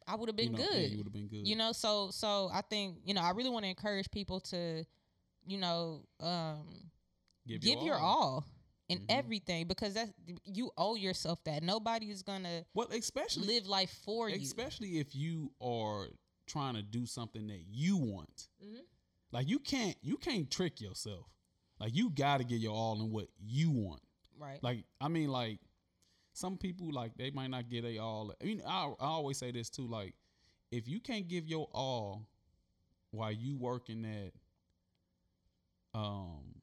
I 0.07 0.17
would 0.17 0.29
have 0.29 0.39
you 0.39 0.51
been 0.51 0.53
know, 0.53 0.59
yeah, 0.59 0.81
good. 0.83 0.91
you 0.91 0.97
would 0.99 1.07
have 1.07 1.13
been 1.13 1.29
good. 1.29 1.47
you 1.47 1.57
know, 1.57 1.73
so 1.73 2.11
so 2.11 2.51
I 2.53 2.61
think 2.63 2.99
you 3.05 3.15
know 3.15 3.23
I 3.23 3.31
really 3.31 3.51
want 3.51 3.65
to 3.65 3.69
encourage 3.69 4.11
people 4.11 4.41
to, 4.41 4.85
you 5.47 5.59
know, 5.59 6.03
um, 6.21 6.91
give, 7.47 7.63
your, 7.65 7.97
all. 7.97 8.45
in 8.89 8.99
Mhm. 8.99 9.05
everything 9.09 9.67
because 9.67 9.95
that's 9.95 10.13
you 10.45 10.71
owe 10.77 10.95
yourself 10.95 11.43
that. 11.45 11.63
Nobody 11.63 12.11
is 12.11 12.23
gonna 12.23 12.65
Well, 12.75 12.89
especially 12.93 13.47
live 13.47 13.67
life 13.67 13.91
for 14.05 14.29
you. 14.29 14.37
especially 14.37 14.99
if 14.99 15.15
you 15.15 15.51
are 15.61 16.09
trying 16.47 16.75
to 16.75 16.83
do 16.83 17.07
something 17.07 17.47
that 17.47 17.65
you 17.71 17.97
want. 17.97 18.49
Mhm. 18.63 18.81
Like 19.33 19.49
you 19.49 19.59
can't 19.59 19.97
you 20.03 20.19
can't 20.19 20.51
trick 20.51 20.81
yourself. 20.83 21.27
Like 21.81 21.95
you 21.95 22.11
got 22.11 22.39
to 22.39 22.45
get 22.45 22.61
your 22.61 22.75
all 22.75 23.01
in 23.01 23.11
what 23.11 23.29
you 23.41 23.71
want. 23.71 24.03
Right. 24.39 24.63
Like 24.63 24.85
I 25.01 25.09
mean, 25.09 25.29
like 25.31 25.61
some 26.35 26.59
people 26.59 26.93
like 26.93 27.17
they 27.17 27.31
might 27.31 27.51
not 27.51 27.71
get 27.71 27.85
a 27.85 27.99
all. 27.99 28.35
I 28.43 28.45
mean, 28.45 28.61
I, 28.67 28.93
I 29.01 29.07
always 29.07 29.39
say 29.39 29.53
this 29.53 29.71
too. 29.71 29.87
Like 29.87 30.15
if 30.71 30.89
you 30.89 31.01
can't 31.01 31.27
give 31.29 31.47
your 31.47 31.69
all 31.73 32.29
while 33.13 33.33
you 33.33 33.57
working 33.57 34.05
at, 34.05 34.33
um, 35.99 36.61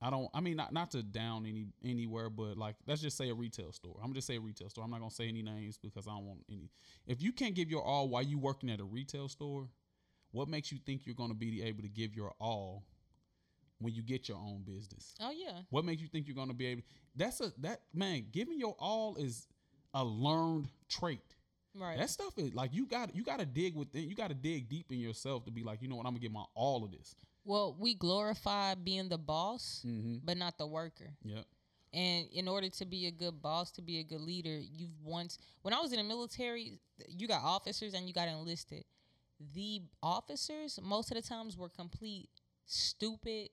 I 0.00 0.10
don't. 0.10 0.28
I 0.32 0.40
mean, 0.40 0.56
not 0.56 0.72
not 0.72 0.92
to 0.92 1.02
down 1.02 1.44
any 1.44 1.66
anywhere, 1.84 2.30
but 2.30 2.56
like 2.56 2.76
let's 2.86 3.02
just 3.02 3.16
say 3.16 3.30
a 3.30 3.34
retail 3.34 3.72
store. 3.72 3.96
I'm 4.02 4.14
just 4.14 4.28
say 4.28 4.36
a 4.36 4.40
retail 4.40 4.70
store. 4.70 4.84
I'm 4.84 4.90
not 4.90 5.00
gonna 5.00 5.10
say 5.10 5.28
any 5.28 5.42
names 5.42 5.76
because 5.76 6.06
I 6.06 6.12
don't 6.12 6.26
want 6.26 6.44
any. 6.48 6.70
If 7.06 7.20
you 7.20 7.32
can't 7.32 7.54
give 7.56 7.70
your 7.70 7.82
all 7.82 8.08
while 8.08 8.22
you 8.22 8.38
working 8.38 8.70
at 8.70 8.78
a 8.78 8.84
retail 8.84 9.28
store, 9.28 9.66
what 10.30 10.48
makes 10.48 10.70
you 10.70 10.78
think 10.86 11.04
you're 11.04 11.16
gonna 11.16 11.34
be 11.34 11.62
able 11.64 11.82
to 11.82 11.88
give 11.88 12.14
your 12.14 12.32
all 12.38 12.84
when 13.84 13.94
you 13.94 14.02
get 14.02 14.28
your 14.28 14.38
own 14.38 14.62
business? 14.66 15.14
oh 15.20 15.30
yeah. 15.30 15.60
What 15.70 15.84
makes 15.84 16.02
you 16.02 16.08
think 16.08 16.26
you're 16.26 16.34
gonna 16.36 16.52
be 16.54 16.66
able? 16.66 16.82
That's 17.14 17.40
a 17.40 17.52
that 17.58 17.82
man. 17.94 18.26
Giving 18.32 18.58
your 18.58 18.74
all 18.80 19.14
is 19.16 19.46
a 19.94 20.02
learned 20.04 20.66
trait. 20.88 21.20
Right. 21.76 21.98
That 21.98 22.10
stuff 22.10 22.32
is 22.38 22.54
like 22.54 22.72
you 22.72 22.86
got 22.86 23.14
you 23.14 23.22
got 23.24 23.38
to 23.40 23.46
dig 23.46 23.74
within. 23.76 24.08
You 24.08 24.14
got 24.14 24.28
to 24.28 24.34
dig 24.34 24.68
deep 24.68 24.86
in 24.92 24.98
yourself 25.00 25.44
to 25.44 25.50
be 25.50 25.62
like, 25.64 25.82
you 25.82 25.88
know 25.88 25.96
what? 25.96 26.06
I'm 26.06 26.12
gonna 26.12 26.20
get 26.20 26.32
my 26.32 26.44
all 26.54 26.84
of 26.84 26.90
this. 26.92 27.14
well, 27.44 27.76
we 27.78 27.94
glorify 27.94 28.74
being 28.74 29.08
the 29.08 29.18
boss, 29.18 29.82
Mm-hmm. 29.86 30.18
but 30.24 30.36
not 30.36 30.56
the 30.58 30.66
worker. 30.66 31.10
Yep. 31.24 31.44
And 31.92 32.26
in 32.32 32.48
order 32.48 32.68
to 32.68 32.84
be 32.84 33.06
a 33.06 33.10
good 33.12 33.40
boss, 33.42 33.70
to 33.72 33.82
be 33.82 33.98
a 34.00 34.04
good 34.04 34.20
leader, 34.20 34.56
you've 34.58 34.90
once 35.04 35.38
when 35.62 35.74
I 35.74 35.80
was 35.80 35.92
in 35.92 35.98
the 35.98 36.04
military, 36.04 36.78
you 37.08 37.26
got 37.28 37.42
officers 37.42 37.92
and 37.94 38.06
you 38.08 38.14
got 38.14 38.28
enlisted. 38.28 38.84
The 39.52 39.82
officers 40.02 40.78
most 40.82 41.10
of 41.10 41.16
the 41.20 41.28
times 41.28 41.56
were 41.56 41.68
complete 41.68 42.28
stupid 42.66 43.50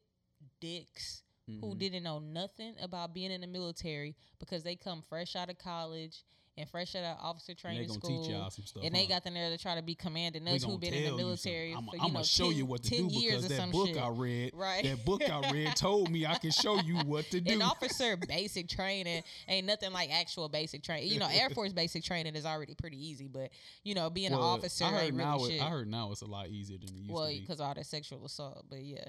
dicks 0.59 1.23
who 1.47 1.75
Mhm. 1.75 1.79
didn't 1.79 2.03
know 2.03 2.19
nothing 2.19 2.75
about 2.79 3.13
being 3.13 3.31
in 3.31 3.41
the 3.41 3.47
military 3.47 4.15
because 4.39 4.63
they 4.63 4.75
come 4.75 5.01
fresh 5.01 5.35
out 5.35 5.49
of 5.49 5.57
college 5.57 6.23
and 6.57 6.69
fresh 6.69 6.95
out 6.95 7.03
of 7.03 7.17
officer 7.25 7.53
training 7.53 7.87
gonna 7.87 7.99
school. 7.99 8.21
teach 8.23 8.31
y'all 8.31 8.49
some 8.49 8.65
stuff. 8.65 8.83
and 8.85 8.93
they 8.93 9.07
got 9.07 9.23
them 9.23 9.33
there 9.33 9.49
to 9.49 9.57
try 9.57 9.73
to 9.75 9.81
be 9.81 9.95
commanding 9.95 10.45
us 10.47 10.61
who 10.61 10.67
gonna 10.67 10.79
been 10.79 10.93
in 10.93 11.05
the 11.11 11.17
military 11.17 11.71
for 11.73 11.77
I'm, 11.79 11.85
you 11.93 11.97
know 11.99 12.07
gonna 12.09 12.23
show 12.25 12.49
10, 12.49 12.57
you 12.57 12.65
what 12.65 12.83
to 12.83 12.89
do 12.89 13.09
because 13.09 13.47
that 13.47 13.71
book 13.71 13.87
shit. 13.87 13.97
I 13.97 14.09
read, 14.09 14.51
Right. 14.53 14.83
that 14.83 15.03
book 15.03 15.27
I 15.29 15.51
read 15.51 15.75
told 15.77 16.09
me 16.11 16.25
I 16.25 16.35
can 16.37 16.51
show 16.51 16.77
you 16.77 16.97
what 17.05 17.25
to 17.31 17.41
do. 17.41 17.53
An 17.53 17.61
officer 17.63 18.15
basic 18.17 18.67
training 18.69 19.23
ain't 19.47 19.65
nothing 19.65 19.91
like 19.93 20.09
actual 20.11 20.47
basic 20.49 20.83
training. 20.83 21.09
You 21.11 21.19
know, 21.19 21.27
Air 21.27 21.49
Force 21.55 21.73
basic 21.73 22.03
training 22.03 22.35
is 22.35 22.45
already 22.45 22.75
pretty 22.75 23.03
easy, 23.03 23.27
but 23.27 23.49
you 23.83 23.95
know, 23.95 24.09
being 24.09 24.31
Well, 24.31 24.41
an 24.41 24.59
officer 24.59 24.85
I 24.85 24.89
heard 25.05 25.13
now. 25.15 25.37
really 25.37 25.55
it. 25.57 25.61
I 25.61 25.69
heard 25.69 25.87
now 25.87 26.11
it's 26.11 26.21
a 26.21 26.25
lot 26.27 26.49
easier 26.49 26.77
than 26.77 26.89
it 26.89 26.95
used 26.99 27.11
well, 27.11 27.27
to 27.27 27.33
be. 27.33 27.39
because 27.41 27.59
all 27.59 27.73
that 27.73 27.85
sexual 27.85 28.23
assault, 28.25 28.65
but 28.69 28.81
yeah, 28.83 29.05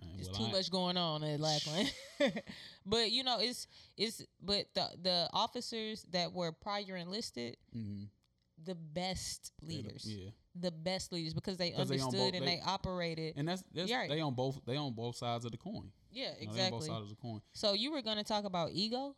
Man, 0.00 0.10
it's 0.18 0.28
well, 0.28 0.38
too 0.38 0.44
I- 0.46 0.52
much 0.52 0.70
going 0.70 0.96
on 0.96 1.22
at 1.24 1.40
Lackland. 1.40 1.92
but 2.86 3.10
you 3.10 3.22
know, 3.24 3.38
it's 3.40 3.66
it's 3.96 4.22
but 4.42 4.66
the 4.74 4.88
the 5.02 5.28
officers 5.32 6.04
that 6.10 6.32
were 6.32 6.52
prior 6.52 6.96
enlisted, 6.96 7.56
Mhm. 7.76 8.08
the 8.64 8.74
best 8.74 9.52
leaders, 9.62 10.04
Yeah, 10.06 10.30
the 10.54 10.70
best 10.70 11.12
leaders 11.12 11.34
because 11.34 11.56
they 11.56 11.72
understood 11.72 12.12
both- 12.12 12.34
and 12.34 12.46
they- 12.46 12.56
they, 12.56 12.60
operated. 12.60 13.34
and 13.36 13.48
that's, 13.48 13.62
that's 13.72 13.90
right. 13.92 14.08
they 14.08 14.20
on 14.20 14.34
both 14.34 14.60
they 14.66 14.76
on 14.76 14.92
both 14.92 15.16
sides 15.16 15.44
of 15.44 15.50
the 15.52 15.58
coin. 15.58 15.92
yeah, 16.10 16.32
You 16.40 16.46
know, 16.46 16.52
they 16.54 16.60
on 16.60 16.66
exactly. 16.66 16.78
both 16.78 16.86
sides 16.88 17.02
of 17.04 17.08
the 17.10 17.16
coin. 17.22 17.40
So 17.52 17.72
you 17.72 17.92
were 17.92 18.02
gonna 18.02 18.24
talk 18.24 18.44
about 18.44 18.70
ego? 18.72 19.16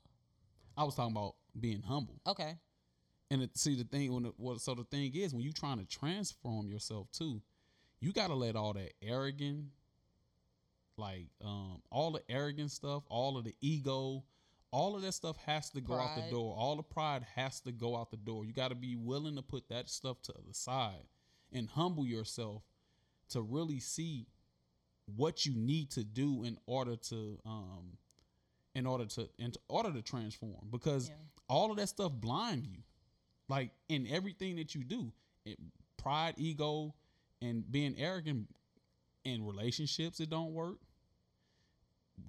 I 0.76 0.84
was 0.84 0.94
talking 0.94 1.12
about 1.16 1.36
being 1.58 1.82
humble. 1.82 2.20
Okay. 2.26 2.58
And 3.30 3.42
it, 3.42 3.56
see 3.58 3.74
the 3.74 3.84
thing 3.84 4.12
when 4.12 4.26
it, 4.26 4.34
what 4.36 4.60
so 4.60 4.74
the 4.74 4.84
thing 4.84 5.12
is 5.14 5.32
when 5.34 5.42
you 5.42 5.52
trying 5.52 5.78
to 5.78 5.84
transform 5.86 6.68
yourself 6.68 7.10
too, 7.10 7.42
you 8.00 8.12
got 8.12 8.28
to 8.28 8.34
let 8.34 8.54
all 8.56 8.72
that 8.74 8.92
arrogant, 9.02 9.64
like 10.98 11.28
um 11.44 11.82
all 11.90 12.12
the 12.12 12.22
arrogant 12.28 12.70
stuff, 12.70 13.04
all 13.08 13.36
of 13.36 13.44
the 13.44 13.54
ego, 13.60 14.24
all 14.70 14.96
of 14.96 15.02
that 15.02 15.12
stuff 15.12 15.36
has 15.46 15.70
to 15.70 15.80
go 15.80 15.94
out 15.94 16.14
the 16.14 16.30
door. 16.30 16.54
All 16.58 16.76
the 16.76 16.82
pride 16.82 17.24
has 17.34 17.60
to 17.60 17.72
go 17.72 17.96
out 17.96 18.10
the 18.10 18.16
door. 18.16 18.44
You 18.44 18.52
got 18.52 18.68
to 18.68 18.74
be 18.74 18.96
willing 18.96 19.36
to 19.36 19.42
put 19.42 19.68
that 19.68 19.88
stuff 19.88 20.20
to 20.22 20.34
the 20.46 20.54
side 20.54 21.04
and 21.52 21.68
humble 21.68 22.06
yourself 22.06 22.62
to 23.30 23.40
really 23.42 23.80
see 23.80 24.26
what 25.16 25.46
you 25.46 25.54
need 25.54 25.90
to 25.92 26.02
do 26.04 26.42
in 26.44 26.58
order 26.66 26.96
to 26.96 27.38
um 27.46 27.96
in 28.74 28.86
order 28.86 29.06
to 29.06 29.28
in 29.38 29.52
order 29.68 29.92
to 29.92 30.02
transform 30.02 30.68
because 30.70 31.08
Yeah. 31.08 31.14
all 31.48 31.70
of 31.70 31.76
that 31.76 31.88
stuff 31.88 32.12
blind 32.12 32.66
you 32.66 32.78
like 33.48 33.70
in 33.88 34.06
everything 34.08 34.56
that 34.56 34.74
you 34.74 34.82
do 34.82 35.12
it, 35.44 35.58
pride 35.96 36.34
ego 36.36 36.94
and 37.40 37.70
being 37.70 37.94
arrogant 37.98 38.48
in 39.24 39.44
relationships 39.46 40.18
it 40.20 40.28
don't 40.28 40.52
work 40.52 40.78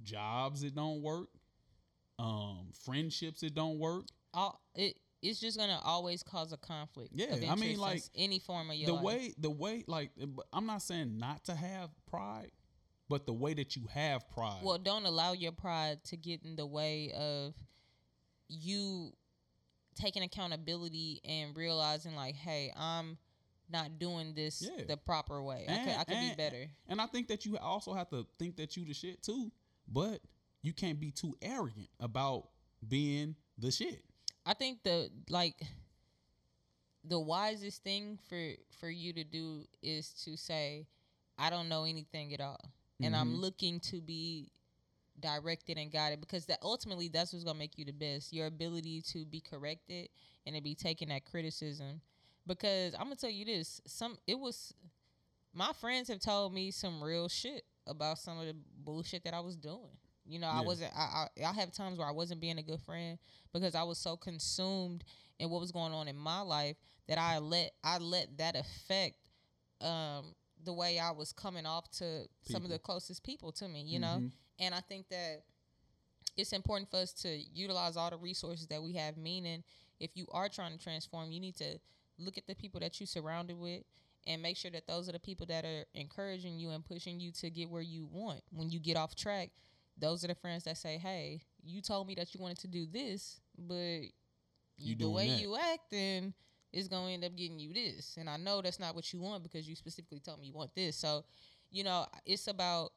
jobs 0.04 0.64
it 0.64 0.76
don't 0.76 1.02
work 1.02 1.28
um 2.20 2.70
friendships 2.86 3.44
it 3.44 3.54
don't 3.54 3.80
work 3.80 4.06
all 4.34 4.62
it 4.76 4.98
it's 5.22 5.40
just 5.40 5.58
gonna 5.58 5.80
always 5.84 6.22
cause 6.22 6.54
a 6.54 6.58
conflict. 6.58 7.10
Yeah, 7.12 7.36
I 7.50 7.56
mean, 7.56 7.80
like, 7.80 8.04
any 8.14 8.38
form 8.38 8.70
of 8.70 8.76
your 8.76 8.86
the 8.88 8.94
life. 8.94 9.04
way 9.04 9.34
the 9.40 9.50
way 9.50 9.84
like 9.88 10.12
i'm 10.54 10.68
not 10.68 10.84
saying 10.84 11.18
not 11.18 11.44
to 11.46 11.56
have 11.56 11.90
pride 12.10 12.52
but 13.10 13.26
the 13.26 13.34
way 13.34 13.54
that 13.56 13.76
you 13.76 13.88
have 13.94 14.30
pride 14.30 14.60
Well, 14.62 14.78
don't 14.78 15.06
allow 15.06 15.32
your 15.34 15.54
pride 15.54 16.04
to 16.06 16.18
get 16.18 16.44
in 16.44 16.56
the 16.56 16.66
way 16.66 17.12
of 17.14 17.56
you 18.50 19.14
taking 19.96 20.24
accountability 20.24 21.22
and 21.26 21.56
realizing 21.56 22.16
like, 22.16 22.36
hey, 22.36 22.72
I'm 22.76 23.18
not 23.70 23.98
doing 23.98 24.34
this 24.34 24.62
Yeah. 24.62 24.84
the 24.86 24.98
proper 24.98 25.42
way. 25.42 25.66
I 25.70 25.78
could, 25.78 25.94
I 25.96 26.04
could 26.04 26.20
be 26.20 26.36
better. 26.36 26.68
And 26.88 27.02
I 27.02 27.06
think 27.08 27.28
that 27.30 27.46
you 27.46 27.58
also 27.58 27.94
have 27.94 28.10
to 28.10 28.26
think 28.38 28.58
that 28.58 28.76
you 28.78 28.86
the 28.86 28.94
shit 28.94 29.24
too, 29.24 29.52
but 29.88 30.20
you 30.62 30.74
can't 30.74 31.00
be 31.00 31.12
too 31.12 31.36
arrogant 31.42 31.90
about 32.00 32.48
being 32.88 33.36
the 33.58 33.72
shit. 33.72 34.04
I 34.46 34.54
think 34.54 34.84
the 34.84 35.10
like 35.30 35.62
the 37.04 37.20
wisest 37.20 37.84
thing 37.84 38.20
for 38.30 38.54
for 38.80 38.90
you 38.90 39.14
to 39.14 39.24
do 39.24 39.64
is 39.82 40.10
to 40.26 40.36
say, 40.38 40.88
I 41.38 41.50
don't 41.50 41.70
know 41.70 41.84
anything 41.86 42.34
at 42.34 42.42
all, 42.42 42.60
and 43.02 43.16
I'm 43.16 43.36
Mhm. 43.36 43.40
looking 43.40 43.80
to 43.82 44.02
be 44.02 44.52
directed 45.20 45.78
and 45.78 45.92
guided 45.92 46.20
because 46.22 46.46
that 46.46 46.60
ultimately 46.62 47.08
that's 47.08 47.34
what's 47.34 47.44
gonna 47.46 47.58
make 47.58 47.78
you 47.78 47.86
the 47.86 47.92
best. 47.94 48.32
Your 48.34 48.46
ability 48.48 49.02
to 49.04 49.26
be 49.26 49.40
corrected 49.42 50.10
and 50.46 50.56
to 50.56 50.62
be 50.62 50.76
taken 50.76 51.10
at 51.12 51.26
criticism. 51.26 52.02
Because 52.46 52.94
I'm 52.94 53.04
gonna 53.04 53.16
tell 53.16 53.30
you 53.30 53.46
this, 53.46 53.82
some 53.86 54.18
it 54.28 54.40
was 54.40 54.74
my 55.54 55.74
friends 55.74 56.08
have 56.10 56.20
told 56.20 56.54
me 56.54 56.72
some 56.72 57.04
real 57.04 57.28
shit 57.28 57.66
about 57.88 58.20
some 58.20 58.38
of 58.40 58.46
the 58.46 58.56
bullshit 58.84 59.24
that 59.24 59.34
I 59.34 59.40
was 59.40 59.56
doing. 59.56 59.98
You 60.26 60.40
know, 60.40 60.48
I 60.48 60.60
wasn't. 60.62 60.92
I, 60.96 61.28
I 61.40 61.46
I 61.46 61.54
have 61.54 61.72
times 61.72 61.98
where 61.98 62.08
I 62.08 62.12
wasn't 62.12 62.42
being 62.42 62.58
a 62.58 62.64
good 62.64 62.82
friend 62.82 63.18
because 63.54 63.76
I 63.76 63.84
was 63.84 63.98
so 63.98 64.18
consumed 64.18 65.04
in 65.40 65.50
what 65.50 65.62
was 65.62 65.72
going 65.72 65.94
on 65.94 66.08
in 66.08 66.16
my 66.18 66.42
life 66.42 66.76
that 67.08 67.18
I 67.18 67.38
let 67.40 67.72
I 67.84 67.98
let 68.00 68.38
that 68.38 68.56
affect 68.56 69.30
um 69.82 70.36
the 70.64 70.74
way 70.74 71.00
I 71.00 71.12
was 71.12 71.32
coming 71.32 71.66
off 71.66 71.90
to 72.00 72.28
some 72.44 72.64
of 72.64 72.70
the 72.70 72.80
closest 72.80 73.24
people 73.24 73.52
to 73.54 73.68
me. 73.68 73.84
You 73.84 74.00
know, 74.00 74.20
Mhm. 74.22 74.32
and 74.60 74.76
I 74.76 74.82
think 74.82 75.08
that 75.10 75.44
it's 76.36 76.54
important 76.54 76.90
for 76.90 76.98
us 76.98 77.14
to 77.14 77.30
utilize 77.54 77.98
all 77.98 78.10
the 78.10 78.18
resources 78.18 78.68
that 78.68 78.82
we 78.82 78.94
have. 78.94 79.18
Meaning, 79.18 79.64
if 80.00 80.16
you 80.16 80.28
are 80.32 80.50
trying 80.50 80.78
to 80.78 80.84
transform, 80.84 81.32
you 81.32 81.40
need 81.40 81.56
to 81.58 81.80
look 82.20 82.38
at 82.38 82.48
the 82.48 82.56
people 82.56 82.80
that 82.80 83.00
you 83.00 83.06
surrounded 83.06 83.58
with 83.58 83.84
and 84.28 84.42
make 84.44 84.58
sure 84.58 84.72
that 84.72 84.88
those 84.88 85.10
are 85.10 85.14
the 85.14 85.20
people 85.20 85.48
that 85.48 85.66
are 85.66 85.86
encouraging 85.96 86.60
you 86.60 86.72
and 86.72 86.86
pushing 86.86 87.20
you 87.20 87.32
to 87.34 87.50
get 87.52 87.70
where 87.70 87.82
you 87.82 88.06
want. 88.06 88.42
When 88.52 88.70
you 88.72 88.80
get 88.80 88.98
off 88.98 89.16
track, 89.16 89.52
those 89.98 90.24
are 90.26 90.28
the 90.28 90.36
friends 90.36 90.66
that 90.66 90.78
say, 90.78 90.98
"Hey, 90.98 91.42
you 91.64 91.82
told 91.82 92.08
me 92.08 92.16
that 92.16 92.34
you 92.36 92.42
wanted 92.42 92.60
to 92.60 92.68
do 92.68 92.86
this, 92.86 93.42
but 93.58 94.02
You 94.78 94.96
the 94.96 95.10
way 95.10 95.28
that." 95.28 95.40
you 95.40 95.58
acting 95.58 96.34
is 96.74 96.88
going 96.88 97.08
to 97.08 97.14
end 97.14 97.26
up 97.26 97.36
getting 97.38 97.60
you 97.60 97.74
this." 97.74 98.18
And 98.18 98.30
I 98.30 98.38
know 98.38 98.62
that's 98.62 98.80
not 98.80 98.96
what 98.96 99.12
you 99.14 99.22
want 99.22 99.44
because 99.44 99.68
you 99.68 99.76
specifically 99.76 100.20
told 100.20 100.40
me 100.40 100.48
you 100.48 100.54
want 100.54 100.76
this. 100.76 100.96
So, 100.98 101.26
you 101.72 101.84
know, 101.84 102.08
it's 102.26 102.48
about 102.48 102.92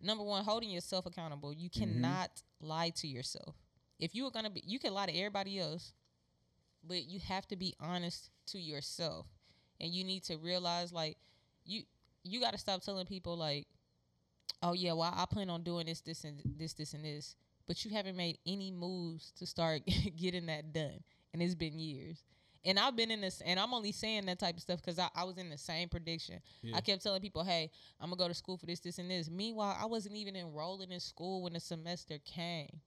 number 0.00 0.24
one 0.24 0.44
holding 0.44 0.70
yourself 0.70 1.06
accountable. 1.06 1.52
You 1.52 1.70
Mhm. 1.76 1.78
cannot 1.78 2.42
lie 2.60 2.90
to 2.90 3.08
yourself. 3.08 3.56
If 3.98 4.14
you 4.14 4.26
are 4.26 4.30
gonna 4.30 4.50
be, 4.50 4.62
you 4.66 4.78
can 4.78 4.94
lie 4.94 5.06
to 5.06 5.12
everybody 5.16 5.58
else, 5.58 5.92
but 6.84 7.04
you 7.04 7.20
have 7.20 7.46
to 7.48 7.56
be 7.56 7.74
honest 7.80 8.30
to 8.46 8.58
yourself, 8.60 9.26
and 9.82 9.92
you 9.92 10.04
need 10.04 10.22
to 10.24 10.36
realize 10.38 10.92
like 10.92 11.18
you 11.66 11.82
you 12.24 12.40
got 12.40 12.52
to 12.52 12.58
stop 12.58 12.80
telling 12.82 13.04
people 13.04 13.36
like, 13.36 13.66
oh 14.62 14.72
yeah, 14.72 14.92
well 14.92 15.12
I 15.14 15.26
plan 15.26 15.50
on 15.50 15.62
doing 15.62 15.86
this, 15.86 16.00
this, 16.00 16.24
and 16.24 16.40
this, 16.56 16.72
this, 16.72 16.94
and 16.94 17.04
this, 17.04 17.34
but 17.66 17.84
you 17.84 17.90
haven't 17.90 18.16
made 18.16 18.38
any 18.46 18.70
moves 18.70 19.32
to 19.38 19.46
start 19.46 19.82
getting 20.16 20.46
that 20.46 20.72
done, 20.72 21.00
and 21.32 21.42
it's 21.42 21.54
been 21.54 21.78
years. 21.78 22.22
And 22.64 22.78
I've 22.78 22.94
been 22.94 23.10
in 23.10 23.20
this, 23.20 23.42
and 23.44 23.58
I'm 23.58 23.74
only 23.74 23.90
saying 23.90 24.26
that 24.26 24.38
type 24.38 24.54
of 24.54 24.62
stuff 24.62 24.80
because 24.80 24.96
I, 24.96 25.08
I 25.16 25.24
was 25.24 25.36
in 25.36 25.50
the 25.50 25.58
same 25.58 25.88
prediction. 25.88 26.38
Yeah. 26.62 26.76
I 26.76 26.80
kept 26.80 27.02
telling 27.02 27.20
people, 27.20 27.42
"Hey, 27.42 27.72
I'm 28.00 28.08
gonna 28.08 28.18
go 28.18 28.28
to 28.28 28.34
school 28.34 28.56
for 28.56 28.66
this, 28.66 28.78
this, 28.78 28.98
and 28.98 29.10
this." 29.10 29.28
Meanwhile, 29.28 29.76
I 29.80 29.86
wasn't 29.86 30.14
even 30.14 30.36
enrolling 30.36 30.92
in 30.92 31.00
school 31.00 31.42
when 31.42 31.54
the 31.54 31.60
semester 31.60 32.18
came. 32.24 32.80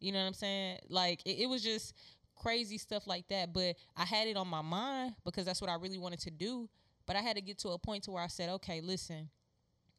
You 0.00 0.12
know 0.12 0.18
what 0.18 0.28
I'm 0.28 0.34
saying? 0.34 0.78
Like 0.88 1.20
it, 1.26 1.42
it 1.42 1.46
was 1.46 1.62
just 1.62 1.94
crazy 2.36 2.78
stuff 2.78 3.06
like 3.06 3.28
that. 3.28 3.52
But 3.52 3.76
I 3.96 4.04
had 4.04 4.28
it 4.28 4.36
on 4.36 4.48
my 4.48 4.62
mind 4.62 5.14
because 5.24 5.44
that's 5.46 5.60
what 5.60 5.70
I 5.70 5.74
really 5.74 5.98
wanted 5.98 6.20
to 6.20 6.30
do. 6.30 6.68
But 7.06 7.16
I 7.16 7.20
had 7.20 7.36
to 7.36 7.42
get 7.42 7.58
to 7.60 7.70
a 7.70 7.78
point 7.78 8.04
to 8.04 8.12
where 8.12 8.22
I 8.22 8.28
said, 8.28 8.48
okay, 8.50 8.80
listen, 8.80 9.28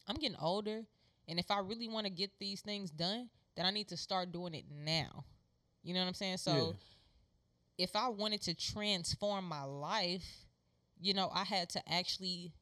I'm 0.07 0.15
getting 0.15 0.37
older, 0.39 0.83
and 1.27 1.39
if 1.39 1.51
I 1.51 1.59
really 1.59 1.87
want 1.87 2.05
to 2.05 2.11
get 2.11 2.31
these 2.39 2.61
things 2.61 2.91
done, 2.91 3.29
then 3.55 3.65
I 3.65 3.71
need 3.71 3.87
to 3.89 3.97
start 3.97 4.31
doing 4.31 4.53
it 4.53 4.65
now. 4.69 5.25
You 5.83 5.93
know 5.93 5.99
what 6.01 6.07
I'm 6.07 6.13
saying? 6.13 6.37
So 6.37 6.51
Yeah. 6.51 7.85
if 7.85 7.95
I 7.95 8.09
wanted 8.09 8.41
to 8.43 8.53
transform 8.53 9.47
my 9.47 9.63
life, 9.63 10.45
you 10.99 11.13
know, 11.13 11.29
I 11.33 11.43
had 11.43 11.69
to 11.71 11.81
actually 11.91 12.53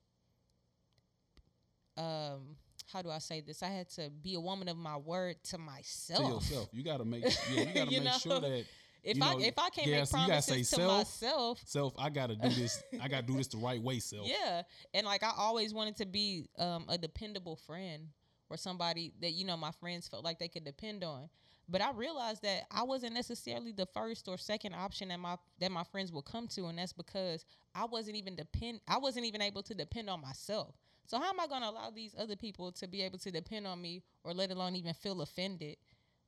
um 1.98 2.56
how 2.92 3.02
do 3.02 3.10
I 3.10 3.20
say 3.20 3.40
this? 3.42 3.64
I 3.64 3.68
had 3.70 3.90
to 3.92 4.10
be 4.10 4.34
a 4.34 4.40
woman 4.40 4.68
of 4.68 4.76
my 4.76 4.98
word 4.98 5.36
to 5.46 5.52
to 5.52 5.58
myself. 5.58 6.50
yourself. 6.50 6.70
You 6.74 6.84
gotta 6.84 7.06
make 7.06 7.24
yeah, 7.24 7.64
you 7.64 7.66
gotta 7.74 7.92
You 7.92 8.02
make 8.02 8.14
sure 8.14 8.40
that 8.40 8.66
If 9.04 9.18
you 9.18 9.24
I 9.24 9.36
if 9.40 9.58
I 9.58 9.70
can't 9.70 9.88
yeah, 9.88 9.98
make 10.00 10.08
so 10.08 10.18
promises 10.18 10.46
say 10.46 10.60
to 10.60 10.66
self. 10.66 10.98
myself, 10.98 11.62
self, 11.66 11.94
I 11.98 12.10
gotta 12.10 12.36
do 12.36 12.50
this. 12.50 12.84
I 13.02 13.08
gotta 13.08 13.26
do 13.26 13.36
this 13.36 13.48
the 13.48 13.58
right 13.58 13.82
way, 13.82 14.00
self. 14.00 14.28
yeah, 14.44 14.62
and 14.94 15.06
like 15.06 15.24
I 15.24 15.32
always 15.36 15.74
wanted 15.74 15.96
to 15.98 16.06
be 16.06 16.46
um, 16.60 16.86
a 16.88 16.98
dependable 16.98 17.56
friend 17.56 18.10
or 18.50 18.58
somebody 18.58 19.14
that 19.22 19.32
you 19.32 19.46
know 19.46 19.58
my 19.58 19.72
friends 19.72 20.08
felt 20.08 20.24
like 20.24 20.38
they 20.38 20.48
could 20.48 20.66
depend 20.66 21.04
on. 21.04 21.30
But 21.68 21.82
I 21.82 21.92
realized 21.92 22.42
that 22.44 22.64
I 22.70 22.84
wasn't 22.84 23.14
necessarily 23.14 23.72
the 23.72 23.86
first 23.86 24.28
or 24.28 24.38
second 24.38 24.74
option 24.74 25.08
that 25.08 25.20
my 25.20 25.38
that 25.60 25.72
my 25.72 25.84
friends 25.86 26.12
would 26.12 26.26
come 26.26 26.48
to, 26.50 26.66
and 26.68 26.78
that's 26.78 26.94
because 26.94 27.46
I 27.74 27.86
wasn't 27.86 28.18
even 28.18 28.36
depend. 28.36 28.82
I 28.88 28.98
wasn't 28.98 29.26
even 29.26 29.42
able 29.42 29.64
to 29.64 29.74
depend 29.74 30.10
on 30.10 30.22
myself. 30.22 30.76
So 31.06 31.18
how 31.18 31.30
am 31.30 31.40
I 31.40 31.48
going 31.48 31.62
to 31.62 31.70
allow 31.70 31.90
these 31.90 32.16
other 32.18 32.36
people 32.36 32.72
to 32.74 32.88
be 32.88 33.02
able 33.02 33.18
to 33.20 33.32
depend 33.32 33.68
on 33.68 33.82
me, 33.82 34.04
or 34.24 34.34
let 34.34 34.52
alone 34.52 34.76
even 34.76 34.94
feel 34.94 35.22
offended? 35.22 35.78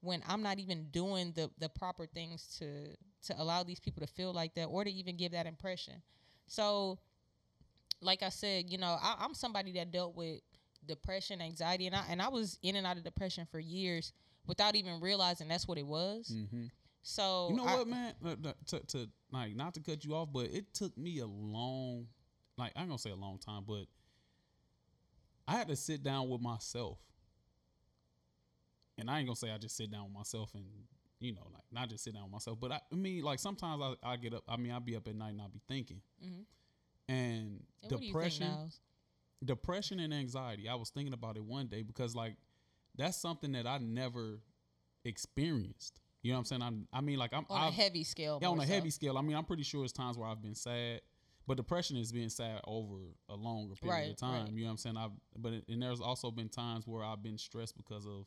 When 0.03 0.21
I'm 0.27 0.43
not 0.43 0.59
even 0.59 0.87
doing 0.91 1.31
the 1.33 1.49
the 1.57 1.69
proper 1.69 2.05
things 2.05 2.57
to 2.59 2.95
to 3.27 3.41
allow 3.41 3.63
these 3.63 3.79
people 3.79 4.05
to 4.05 4.11
feel 4.13 4.33
like 4.33 4.53
that 4.55 4.65
or 4.65 4.83
to 4.83 4.91
even 4.91 5.15
give 5.15 5.31
that 5.31 5.45
impression. 5.45 6.01
So, 6.45 6.99
like 8.01 8.21
I 8.21 8.27
said, 8.29 8.69
you 8.69 8.77
know, 8.77 8.97
I, 9.01 9.15
I'm 9.19 9.33
somebody 9.33 9.71
that 9.73 9.91
dealt 9.91 10.13
with 10.15 10.41
depression, 10.85 11.41
anxiety, 11.41 11.87
and 11.87 11.95
I 11.95 12.03
and 12.09 12.21
I 12.21 12.27
was 12.27 12.59
in 12.61 12.75
and 12.75 12.85
out 12.85 12.97
of 12.97 13.03
depression 13.05 13.47
for 13.49 13.59
years 13.59 14.11
without 14.45 14.75
even 14.75 14.99
realizing 14.99 15.47
that's 15.47 15.67
what 15.67 15.77
it 15.77 15.87
was. 15.87 16.29
Mm-hmm. 16.35 16.65
So 17.01 17.47
You 17.49 17.55
know 17.55 17.65
I- 17.65 17.75
what, 17.77 17.87
man? 17.87 18.13
To, 18.67 18.79
to 18.87 19.09
like 19.31 19.55
not 19.55 19.73
to 19.75 19.79
cut 19.79 20.03
you 20.03 20.15
off, 20.15 20.29
but 20.33 20.47
it 20.47 20.73
took 20.73 20.97
me 20.97 21.19
a 21.19 21.25
long, 21.27 22.07
like 22.57 22.73
I'm 22.75 22.87
gonna 22.87 22.99
say 22.99 23.11
a 23.11 23.15
long 23.15 23.37
time, 23.37 23.63
but 23.65 23.85
I 25.47 25.53
had 25.53 25.69
to 25.69 25.75
sit 25.77 26.03
down 26.03 26.29
with 26.29 26.41
myself, 26.41 26.97
and 28.97 29.09
I 29.09 29.19
ain't 29.19 29.27
gonna 29.27 29.35
say 29.35 29.51
I 29.51 29.57
just 29.57 29.75
sit 29.77 29.91
down 29.91 30.03
with 30.05 30.13
myself 30.13 30.51
and 30.55 30.65
you 31.19 31.33
know 31.33 31.47
like 31.53 31.63
not 31.71 31.89
just 31.89 32.03
sit 32.03 32.13
down 32.13 32.23
with 32.23 32.31
myself, 32.31 32.59
but 32.59 32.71
I, 32.71 32.79
I 32.91 32.95
mean 32.95 33.23
like 33.23 33.39
sometimes 33.39 33.81
I, 33.81 34.11
I 34.13 34.17
get 34.17 34.33
up. 34.33 34.43
I 34.47 34.57
mean 34.57 34.71
I'll 34.71 34.79
be 34.79 34.95
up 34.95 35.07
at 35.07 35.15
night 35.15 35.29
and 35.31 35.41
I'll 35.41 35.49
be 35.49 35.61
thinking, 35.67 36.01
Mhm. 36.23 36.45
and, 37.09 37.63
And 37.81 37.89
depression, 37.89 38.69
depression 39.43 39.99
and 39.99 40.13
anxiety. 40.13 40.67
I 40.69 40.75
was 40.75 40.89
thinking 40.89 41.13
about 41.13 41.37
it 41.37 41.43
one 41.43 41.67
day 41.67 41.81
because 41.81 42.15
like 42.15 42.35
that's 42.95 43.17
something 43.17 43.51
that 43.53 43.65
I 43.67 43.77
never 43.79 44.39
experienced. 45.05 45.99
You 46.21 46.31
know 46.31 46.37
what 46.37 46.39
I'm 46.39 46.45
saying? 46.45 46.61
I'm, 46.61 46.87
I 46.93 47.01
mean, 47.01 47.17
like 47.19 47.33
I'm 47.33 47.45
on 47.49 47.61
a 47.61 47.67
I've- 47.67 47.75
heavy 47.75 48.03
scale. 48.03 48.39
yeah, 48.41 48.47
on 48.47 48.59
a 48.59 48.65
so. 48.65 48.73
heavy 48.73 48.89
scale. 48.89 49.17
I 49.17 49.21
mean, 49.21 49.35
I'm 49.35 49.43
pretty 49.45 49.63
sure 49.63 49.83
it's 49.83 49.91
times 49.93 50.17
where 50.17 50.27
I've 50.27 50.41
been 50.41 50.55
sad, 50.55 51.01
but 51.45 51.57
depression 51.57 51.97
is 51.97 52.11
being 52.13 52.29
sad 52.29 52.61
over 52.65 52.95
a 53.27 53.35
longer 53.35 53.75
period 53.75 53.93
Right, 53.93 54.09
of 54.11 54.15
time. 54.17 54.45
right. 54.45 54.53
You 54.53 54.61
know 54.61 54.67
what 54.67 54.71
I'm 54.71 54.77
saying? 54.77 54.97
I've 54.97 55.11
but 55.37 55.53
it, 55.53 55.65
and 55.67 55.81
there's 55.81 55.99
also 55.99 56.31
been 56.31 56.47
times 56.49 56.87
where 56.87 57.03
I've 57.03 57.21
been 57.21 57.37
stressed 57.37 57.75
because 57.75 58.05
of 58.05 58.25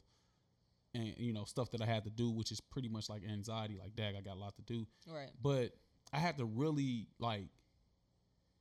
and 0.97 1.15
you 1.19 1.33
know 1.33 1.45
stuff 1.45 1.71
that 1.73 1.81
I 1.83 1.87
had 1.87 2.05
to 2.05 2.11
do, 2.11 2.31
which 2.31 2.51
is 2.53 2.61
pretty 2.61 2.89
much 2.89 3.09
like 3.09 3.23
anxiety. 3.25 3.77
Like, 3.81 3.95
dag, 3.97 4.15
I 4.17 4.21
got 4.21 4.37
a 4.37 4.41
lot 4.41 4.55
to 4.57 4.63
do, 4.63 4.87
Right. 5.07 5.31
but 5.43 5.73
I 6.13 6.19
had 6.19 6.39
to 6.39 6.45
really 6.45 7.09
like 7.19 7.49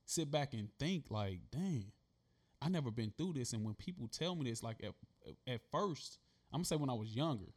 sit 0.04 0.30
back 0.30 0.52
and 0.54 0.68
think, 0.78 1.10
like, 1.10 1.40
dang, 1.50 1.90
I 2.62 2.68
never 2.68 2.90
been 2.90 3.12
through 3.16 3.34
this. 3.34 3.52
And 3.52 3.64
when 3.64 3.74
people 3.74 4.08
tell 4.08 4.34
me 4.34 4.48
this, 4.48 4.62
like 4.62 4.82
at 4.84 4.92
at 5.46 5.60
first, 5.70 6.18
I'm 6.52 6.58
gonna 6.58 6.64
say 6.64 6.76
when 6.76 6.90
I 6.90 6.94
was 6.94 7.14
younger, 7.14 7.52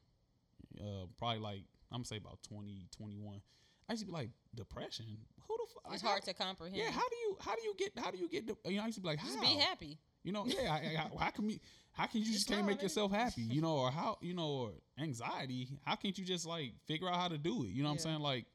uh, 0.80 1.05
probably 1.17 1.39
like 1.39 1.63
I'm 1.91 1.97
gonna 1.99 2.05
say 2.05 2.17
about 2.17 2.41
20, 2.43 2.88
21. 2.95 3.41
I 3.88 3.93
used 3.93 4.01
to 4.01 4.05
be 4.07 4.11
like 4.11 4.30
depression. 4.55 5.05
Who 5.47 5.57
the 5.57 5.73
fuck? 5.73 5.93
It's 5.93 6.01
hard 6.03 6.23
to 6.23 6.34
comprehend. 6.34 6.77
Yeah, 6.77 6.91
how 6.91 7.07
do 7.09 7.15
you 7.15 7.38
how 7.41 7.55
do 7.55 7.61
you 7.63 7.73
get 7.77 7.91
how 7.97 8.11
do 8.11 8.17
you 8.17 8.30
get 8.30 8.47
you 8.65 8.77
know 8.77 8.84
I 8.84 8.86
used 8.86 8.95
to 8.97 9.01
be 9.01 9.07
like 9.07 9.19
how 9.19 9.27
Just 9.27 9.41
be 9.41 9.47
happy. 9.55 9.97
You 10.24 10.32
know 10.32 10.45
yeah 10.45 10.72
I, 10.72 10.76
I, 10.97 11.24
how 11.24 11.32
can 11.32 11.49
you 11.49 11.59
how 11.93 12.05
can 12.05 12.22
you 12.22 12.32
just 12.32 12.47
can't 12.47 12.65
make 12.65 12.82
yourself 12.82 13.11
happy 13.11 13.41
you 13.41 13.61
know 13.65 13.78
or 13.78 13.91
how 13.91 14.17
you 14.22 14.34
know 14.34 14.49
or 14.49 14.72
anxiety 14.99 15.67
how 15.86 15.95
can't 15.95 16.17
you 16.17 16.26
just 16.26 16.45
like 16.45 16.74
figure 16.88 17.07
out 17.07 17.15
how 17.15 17.28
to 17.28 17.38
do 17.38 17.63
it 17.63 17.70
you 17.70 17.84
know 17.84 17.89
what 17.89 17.93
I'm 17.93 17.99
saying 17.99 18.20
like 18.20 18.45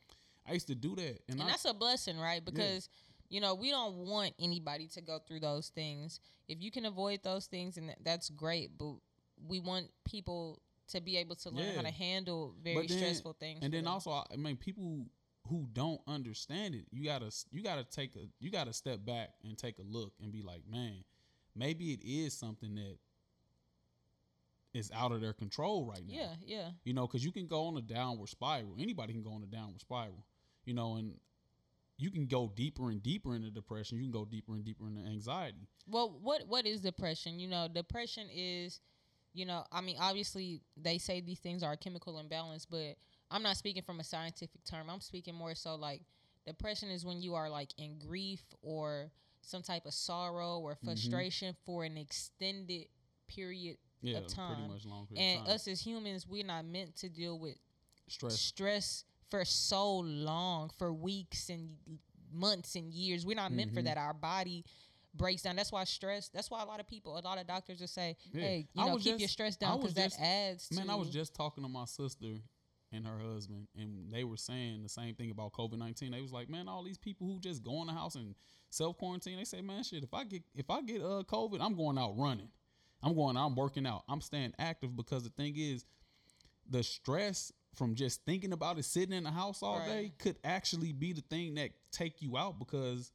I 0.47 0.53
used 0.53 0.67
to 0.69 0.75
do 0.75 0.95
that 0.97 1.23
and, 1.29 1.41
and 1.41 1.43
I, 1.43 1.47
that's 1.47 1.65
a 1.65 1.75
blessing, 1.75 2.19
right? 2.19 2.45
Because 2.45 2.89
you 3.29 3.41
know 3.41 3.55
we 3.55 3.71
don't 3.71 3.97
want 3.97 4.35
anybody 4.39 4.89
to 4.89 5.01
go 5.01 5.19
through 5.27 5.41
those 5.41 5.69
things. 5.69 6.21
If 6.49 6.61
you 6.61 6.71
can 6.71 6.85
avoid 6.85 7.21
those 7.23 7.47
things, 7.47 7.77
and 7.79 7.95
that's 8.05 8.29
great. 8.31 8.77
But 8.77 8.95
we 9.47 9.61
want 9.61 9.87
people 10.05 10.61
to 10.89 11.01
be 11.01 11.17
able 11.17 11.35
to 11.37 11.51
learn 11.51 11.75
how 11.77 11.83
to 11.83 11.91
handle 11.91 12.55
very 12.63 12.87
then- 12.87 12.99
stressful 12.99 13.37
things. 13.41 13.61
and 13.63 13.73
then 13.73 13.85
them. 13.85 13.93
also 13.93 14.23
I 14.31 14.37
mean 14.37 14.57
people 14.57 15.07
who 15.49 15.69
don't 15.73 16.01
understand 16.07 16.75
it 16.75 16.87
you 16.91 17.05
gotta 17.05 17.31
you 17.51 17.63
gotta 17.63 17.85
take 17.85 18.17
a 18.17 18.29
you 18.41 18.51
gotta 18.51 18.73
step 18.73 19.05
back 19.05 19.31
and 19.45 19.59
take 19.59 19.79
a 19.79 19.83
look 19.83 20.13
and 20.23 20.33
be 20.33 20.43
like 20.43 20.63
man 20.71 21.05
maybe 21.57 21.93
it 21.93 22.01
is 22.05 22.35
something 22.35 22.75
that 22.75 22.97
is 24.73 24.91
out 24.95 25.13
of 25.13 25.21
their 25.21 25.33
control 25.33 25.85
right 25.85 26.03
now. 26.07 26.15
Yeah, 26.15 26.35
yeah, 26.45 26.69
you 26.85 26.95
know 26.95 27.07
because 27.07 27.25
you 27.25 27.33
can 27.33 27.47
go 27.47 27.67
on 27.67 27.77
a 27.77 27.83
downward 27.83 28.29
spiral. 28.29 28.75
Anybody 28.79 29.13
can 29.13 29.23
go 29.23 29.33
on 29.33 29.43
a 29.43 29.47
downward 29.47 29.81
spiral 29.81 30.25
you 30.65 30.75
know 30.75 30.97
and 30.97 31.15
you 31.97 32.11
can 32.11 32.27
go 32.27 32.51
deeper 32.55 32.91
and 32.91 33.03
deeper 33.03 33.37
into 33.37 33.51
depression. 33.51 33.99
You 33.99 34.05
can 34.05 34.11
go 34.11 34.25
deeper 34.25 34.55
and 34.55 34.65
deeper 34.65 34.89
into 34.89 35.09
anxiety. 35.09 35.69
Well, 35.89 36.19
what 36.21 36.47
what 36.49 36.67
is 36.67 36.81
depression? 36.81 37.39
You 37.39 37.49
know, 37.49 37.69
depression 37.73 38.29
is, 38.35 38.81
you 39.33 39.47
know, 39.47 39.65
I 39.71 39.81
mean, 39.81 39.97
obviously 40.01 40.61
they 40.77 40.99
say 40.99 41.21
these 41.21 41.39
things 41.39 41.63
are 41.63 41.73
a 41.73 41.77
chemical 41.77 42.19
imbalance, 42.19 42.67
but 42.67 42.97
I'm 43.31 43.43
not 43.43 43.57
speaking 43.57 43.83
from 43.83 44.01
a 44.01 44.05
scientific 44.05 44.65
term. 44.65 44.91
I'm 44.91 45.01
speaking 45.01 45.35
more 45.35 45.55
so 45.55 45.77
like 45.77 46.03
depression 46.47 46.91
is 46.91 47.05
when 47.05 47.23
you 47.23 47.35
are 47.35 47.49
like 47.49 47.71
in 47.79 47.99
grief 47.99 48.43
or 48.61 49.13
some 49.45 49.63
type 49.63 49.87
of 49.87 49.95
sorrow 49.95 50.59
or 50.59 50.75
Mm-hmm. 50.75 50.87
frustration 50.87 51.55
for 51.65 51.85
an 51.85 51.97
extended 51.97 52.87
period 53.29 53.79
yeah 54.03 54.19
of 54.19 54.27
time. 54.27 54.55
pretty 54.57 54.69
much 54.73 54.85
long 54.85 55.07
period 55.07 55.23
And 55.23 55.41
of 55.41 55.47
time. 55.47 55.55
us 55.55 55.69
as 55.69 55.81
humans, 55.81 56.27
we're 56.27 56.45
not 56.45 56.65
meant 56.65 56.97
to 56.97 57.09
deal 57.09 57.39
with 57.39 57.57
stress 58.09 58.39
stress 58.41 59.05
for 59.31 59.45
so 59.45 59.99
long, 59.99 60.71
for 60.79 60.93
weeks 60.93 61.49
and 61.49 61.77
months 62.33 62.75
and 62.77 62.93
years. 62.93 63.25
We're 63.25 63.37
not 63.37 63.53
meant 63.53 63.73
for 63.73 63.81
Mhm. 63.81 63.85
that. 63.85 63.97
Our 63.99 64.13
body 64.15 64.65
breaks 65.15 65.43
down. 65.43 65.57
That's 65.57 65.73
why 65.73 65.85
stress. 65.85 66.29
That's 66.29 66.51
why 66.51 66.63
a 66.63 66.67
lot 66.67 66.81
of 66.81 66.87
people, 66.89 67.17
a 67.17 67.21
lot 67.21 67.39
of 67.39 67.47
doctors 67.47 67.81
will 67.81 67.87
say, 67.89 68.17
Yeah. 68.33 68.41
"Hey, 68.43 68.69
I 68.77 68.81
you 68.81 68.87
know, 68.89 68.95
was 68.95 69.03
keep 69.05 69.11
your 69.13 69.19
just- 69.21 69.33
stress 69.33 69.57
down 69.57 69.79
because 69.81 69.95
that 69.95 70.11
just- 70.11 70.21
adds 70.21 70.69
to." 70.69 70.75
Man, 70.75 70.91
I 70.91 70.97
was 70.97 71.09
just 71.11 71.35
talking 71.35 71.63
to 71.63 71.69
my 71.69 71.85
sister 71.87 72.41
and 72.95 73.07
her 73.07 73.19
husband, 73.19 73.67
and 73.77 74.13
they 74.13 74.25
were 74.25 74.37
saying 74.37 74.83
the 74.83 74.89
same 74.89 75.15
thing 75.15 75.31
about 75.31 75.53
COVID 75.53 75.79
nineteen. 75.79 76.13
They 76.13 76.21
was 76.21 76.33
like, 76.33 76.49
man, 76.49 76.69
all 76.69 76.83
these 76.83 76.99
people 76.99 77.27
who 77.27 77.41
just 77.41 77.63
go 77.63 77.81
in 77.81 77.87
the 77.89 77.93
house 77.93 78.15
and 78.15 78.35
self 78.71 78.97
quarantine. 78.99 79.37
They 79.39 79.45
say, 79.45 79.61
man, 79.61 79.83
shit, 79.83 80.03
if 80.05 80.13
I 80.15 80.25
get 80.25 80.43
if 80.55 80.71
I 80.71 80.81
get 80.83 81.01
uh 81.03 81.23
COVID, 81.27 81.59
I'm 81.61 81.75
going 81.75 81.99
out 81.99 82.15
running. 82.17 82.49
I'm 83.03 83.15
going 83.15 83.37
I'm 83.37 83.55
working 83.55 83.87
out. 83.87 84.05
I'm 84.09 84.21
staying 84.21 84.55
active 84.59 84.97
because 84.97 85.25
the 85.25 85.31
thing 85.31 85.55
is, 85.57 85.85
the 86.71 86.83
stress 86.83 87.53
from 87.75 87.95
just 87.97 88.25
thinking 88.25 88.53
about 88.53 88.79
it, 88.79 88.85
sitting 88.85 89.15
in 89.17 89.25
the 89.25 89.31
house 89.31 89.63
all 89.63 89.79
Right. 89.81 89.89
day, 89.89 90.13
could 90.19 90.37
actually 90.45 90.93
be 90.93 91.13
the 91.13 91.23
thing 91.23 91.55
that 91.57 91.71
take 91.91 92.23
you 92.23 92.37
out 92.37 92.59
because. 92.59 93.13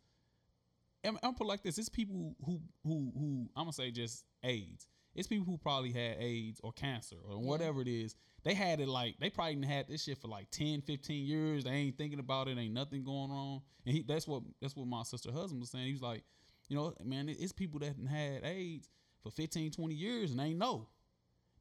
I'm, 1.06 1.18
I'm 1.24 1.34
put 1.34 1.48
like 1.48 1.64
this. 1.64 1.78
It's 1.78 1.88
people 1.88 2.36
who 2.46 2.60
who 2.84 3.12
who 3.18 3.50
I'm 3.56 3.64
gonna 3.64 3.72
say 3.74 3.90
just 3.90 4.26
AIDS. 4.44 4.86
It's 5.16 5.28
people 5.30 5.46
who 5.46 5.58
probably 5.58 5.94
had 5.94 6.18
AIDS 6.20 6.60
or 6.62 6.74
cancer 6.74 7.16
or 7.26 7.36
Yeah. 7.42 7.48
whatever 7.48 7.82
it 7.82 7.88
is. 7.88 8.16
They 8.44 8.54
had 8.54 8.80
it 8.80 8.88
like 8.88 9.20
they 9.20 9.30
probably 9.30 9.66
had 9.66 9.88
this 9.88 10.04
shit 10.04 10.18
for 10.18 10.28
like 10.28 10.50
10, 10.52 10.82
15 10.82 11.26
years. 11.26 11.64
They 11.64 11.72
ain't 11.72 11.98
thinking 11.98 12.20
about 12.20 12.48
it. 12.48 12.58
Ain't 12.58 12.74
nothing 12.74 13.04
going 13.04 13.32
on. 13.32 13.62
And 13.86 13.96
he 13.96 14.02
that's 14.04 14.28
what 14.28 14.44
that's 14.62 14.76
what 14.76 14.88
my 14.88 15.04
sister 15.04 15.32
husband 15.32 15.60
was 15.60 15.70
saying. 15.72 15.86
He 15.86 15.94
was 15.94 16.02
like, 16.02 16.24
you 16.68 16.76
know, 16.76 16.94
man, 17.04 17.30
it's 17.30 17.52
people 17.52 17.80
that 17.80 17.96
had 18.10 18.46
AIDS 18.46 18.90
for 19.24 19.32
15, 19.32 19.72
20 19.72 19.94
years 19.94 20.32
and 20.32 20.40
they 20.40 20.54
know. 20.54 20.88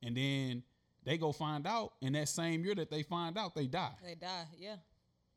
And 0.03 0.17
then 0.17 0.63
they 1.05 1.19
go 1.19 1.33
find 1.33 1.67
out, 1.67 1.95
and 2.03 2.15
that 2.15 2.29
same 2.29 2.65
year 2.65 2.75
that 2.75 2.91
they 2.91 3.03
find 3.03 3.37
out, 3.39 3.55
they 3.55 3.67
die. 3.67 3.95
they 4.05 4.15
die, 4.15 4.45
yeah, 4.59 4.77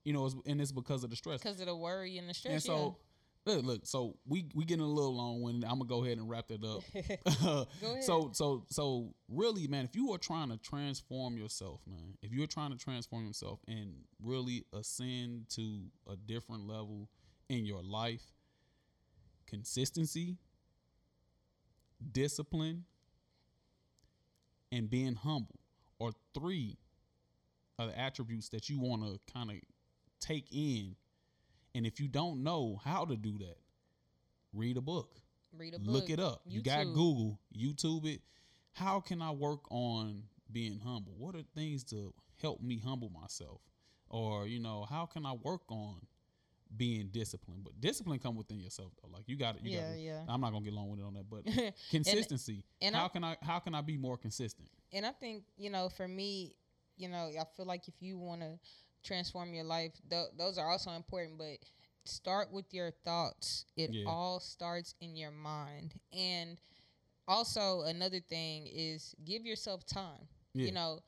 You 0.04 0.14
know, 0.14 0.26
it's, 0.26 0.36
and 0.46 0.60
it's 0.62 0.72
because 0.72 1.04
of 1.04 1.10
the 1.10 1.16
stress. 1.16 1.42
because 1.42 1.60
of 1.60 1.68
the 1.68 1.76
worry 1.76 2.18
and 2.18 2.30
the 2.30 2.34
stress 2.34 2.54
And 2.54 2.62
so, 2.62 2.98
look, 3.46 3.66
look, 3.66 3.86
so 3.86 4.16
we 4.28 4.46
we 4.54 4.66
getting 4.66 4.84
a 4.84 4.88
little 4.88 5.16
long 5.16 5.42
winded. 5.42 5.64
I'm 5.64 5.80
gonna 5.80 5.86
go 5.86 6.04
ahead 6.04 6.18
and 6.18 6.30
wrap 6.30 6.48
that 6.50 6.64
up. 6.64 6.82
Go 7.44 7.66
ahead. 7.92 8.04
so 8.04 8.32
so 8.34 8.66
so 8.70 9.14
really, 9.30 9.68
man, 9.68 9.86
if 9.86 9.96
you 9.96 10.12
are 10.14 10.18
trying 10.18 10.50
to 10.50 10.58
transform 10.58 11.38
yourself, 11.38 11.82
man, 11.88 12.16
if 12.22 12.32
you're 12.32 12.48
trying 12.48 12.72
to 12.72 12.78
transform 12.78 13.26
yourself 13.26 13.60
and 13.68 13.94
really 14.24 14.66
ascend 14.74 15.50
to 15.50 15.82
a 16.10 16.16
different 16.16 16.68
level 16.68 17.10
in 17.50 17.66
your 17.66 17.82
life, 17.84 18.24
consistency, 19.48 20.38
discipline, 22.12 22.86
and 24.72 24.90
being 24.90 25.16
humble 25.16 25.60
are 26.00 26.12
three 26.34 26.78
of 27.78 27.90
the 27.90 28.00
attributes 28.00 28.50
that 28.50 28.70
you 28.70 28.80
want 28.80 29.04
to 29.04 29.34
kind 29.34 29.50
of 29.52 29.58
take 30.20 30.46
in. 30.52 30.96
And 31.74 31.86
if 31.86 32.00
you 32.00 32.08
don't 32.08 32.44
know 32.44 32.80
how 32.84 33.06
to 33.06 33.16
do 33.16 33.38
that, 33.40 33.58
read 34.54 34.78
a 34.78 34.82
book. 34.82 35.20
Read 35.58 35.74
a 35.74 35.80
book. 35.80 35.88
Look 35.88 36.10
it 36.10 36.20
up. 36.20 36.42
You 36.46 36.62
got 36.62 36.86
Google, 36.86 37.40
YouTube 37.58 38.06
it. 38.06 38.22
How 38.74 39.00
can 39.00 39.22
I 39.22 39.32
work 39.32 39.62
on 39.72 40.24
being 40.52 40.80
humble? 40.80 41.14
What 41.18 41.36
are 41.36 41.44
things 41.56 41.84
to 41.86 42.14
help 42.42 42.62
me 42.62 42.80
humble 42.84 43.10
myself? 43.10 43.62
Or, 44.10 44.48
you 44.48 44.60
know, 44.60 44.86
how 44.90 45.06
can 45.06 45.26
I 45.26 45.34
work 45.34 45.62
on 45.70 45.98
being 46.76 47.08
disciplined? 47.12 47.64
But 47.64 47.80
discipline 47.82 48.20
come 48.20 48.36
within 48.36 48.60
yourself 48.60 48.92
though. 49.02 49.10
Like 49.14 49.24
you 49.28 49.36
got 49.38 49.56
it. 49.56 49.62
You 49.64 49.72
Yeah, 49.78 49.90
got 49.92 50.00
yeah. 50.00 50.20
I'm 50.28 50.42
not 50.42 50.52
gonna 50.52 50.64
get 50.66 50.74
long 50.74 50.90
with 50.90 51.00
it 51.00 51.06
on 51.06 51.14
that, 51.14 51.30
but 51.30 51.46
consistency. 51.92 52.64
and 52.82 52.96
how 52.96 53.06
I- 53.06 53.10
can 53.10 53.24
I 53.24 53.38
how 53.42 53.60
can 53.60 53.76
I 53.76 53.82
be 53.82 53.98
more 53.98 54.18
consistent? 54.18 54.70
and 54.94 55.06
I 55.06 55.12
think 55.12 55.44
you 55.58 55.70
know, 55.70 55.88
for 55.90 56.08
me, 56.08 56.56
you 56.98 57.08
know, 57.10 57.30
I 57.40 57.44
feel 57.56 57.66
like 57.66 57.88
if 57.88 57.94
you 58.02 58.18
want 58.18 58.42
to 58.42 58.60
transform 59.04 59.54
your 59.54 59.64
life, 59.64 59.92
th- 60.10 60.30
those 60.38 60.58
are 60.58 60.70
also 60.70 60.92
important. 60.92 61.38
But 61.38 61.58
start 62.06 62.52
with 62.52 62.74
your 62.74 62.92
thoughts. 63.04 63.66
It 63.76 63.92
Yeah. 63.92 64.06
all 64.08 64.40
starts 64.40 64.96
in 65.02 65.16
your 65.16 65.32
mind, 65.32 66.00
and 66.12 66.60
also 67.28 67.82
another 67.84 68.20
thing 68.20 68.68
is 68.68 69.16
give 69.24 69.46
yourself 69.46 69.86
time. 69.86 70.28
Yeah. 70.54 70.66
You 70.68 70.72
know, 70.72 71.00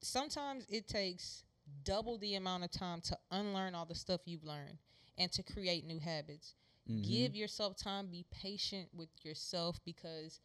sometimes 0.00 0.66
it 0.68 0.88
takes 0.88 1.44
double 1.84 2.18
the 2.18 2.34
amount 2.34 2.64
of 2.64 2.70
time 2.70 3.00
to 3.02 3.18
unlearn 3.30 3.74
all 3.74 3.86
the 3.86 3.94
stuff 3.94 4.22
you've 4.26 4.44
learned 4.44 4.78
and 5.18 5.30
to 5.32 5.42
create 5.42 5.84
new 5.84 5.98
habits. 6.00 6.54
Mhm. 6.88 7.02
Give 7.02 7.36
yourself 7.36 7.76
time, 7.76 8.10
be 8.10 8.24
patient 8.30 8.88
with 8.94 9.10
yourself 9.24 9.78
because 9.84 10.40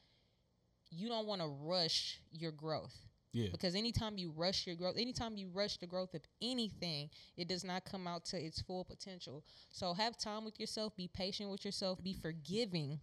you 0.91 1.07
don't 1.07 1.27
want 1.27 1.41
to 1.41 1.47
rush 1.47 2.21
your 2.31 2.51
growth. 2.51 3.04
Yeah. 3.35 3.49
Because 3.51 3.75
anytime 3.75 4.17
you 4.17 4.31
rush 4.31 4.65
your 4.65 4.75
growth, 4.75 4.95
anytime 4.97 5.35
you 5.35 5.49
rush 5.49 5.77
the 5.77 5.85
growth 5.87 6.13
of 6.13 6.21
anything, 6.41 7.09
it 7.35 7.47
does 7.47 7.63
not 7.63 7.83
come 7.85 8.07
out 8.07 8.25
to 8.25 8.37
its 8.37 8.61
full 8.61 8.85
potential. 8.85 9.43
So 9.71 9.93
have 9.93 10.17
time 10.17 10.45
with 10.45 10.59
yourself, 10.59 10.95
be 10.95 11.07
patient 11.09 11.49
with 11.51 11.65
yourself, 11.65 12.01
be 12.01 12.13
forgiving 12.13 13.01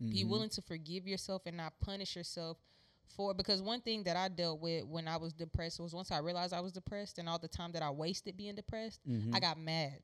be 0.00 0.24
Mhm. 0.24 0.28
willing 0.28 0.48
to 0.50 0.60
forgive 0.60 1.06
yourself 1.06 1.42
and 1.46 1.56
not 1.56 1.78
punish 1.80 2.16
yourself 2.16 2.58
for 3.06 3.32
because 3.32 3.62
one 3.62 3.80
thing 3.80 4.02
that 4.04 4.16
I 4.16 4.28
dealt 4.28 4.60
with 4.60 4.84
when 4.86 5.06
I 5.06 5.16
was 5.16 5.32
depressed 5.32 5.78
was 5.78 5.94
once 5.94 6.10
I 6.10 6.18
realized 6.18 6.52
I 6.52 6.60
was 6.60 6.72
depressed 6.72 7.18
and 7.18 7.28
all 7.28 7.38
the 7.38 7.46
time 7.48 7.70
that 7.72 7.82
I 7.82 7.90
wasted 7.90 8.36
being 8.36 8.56
depressed, 8.56 9.00
Mhm. 9.06 9.32
I 9.34 9.38
got 9.38 9.56
mad. 9.56 10.02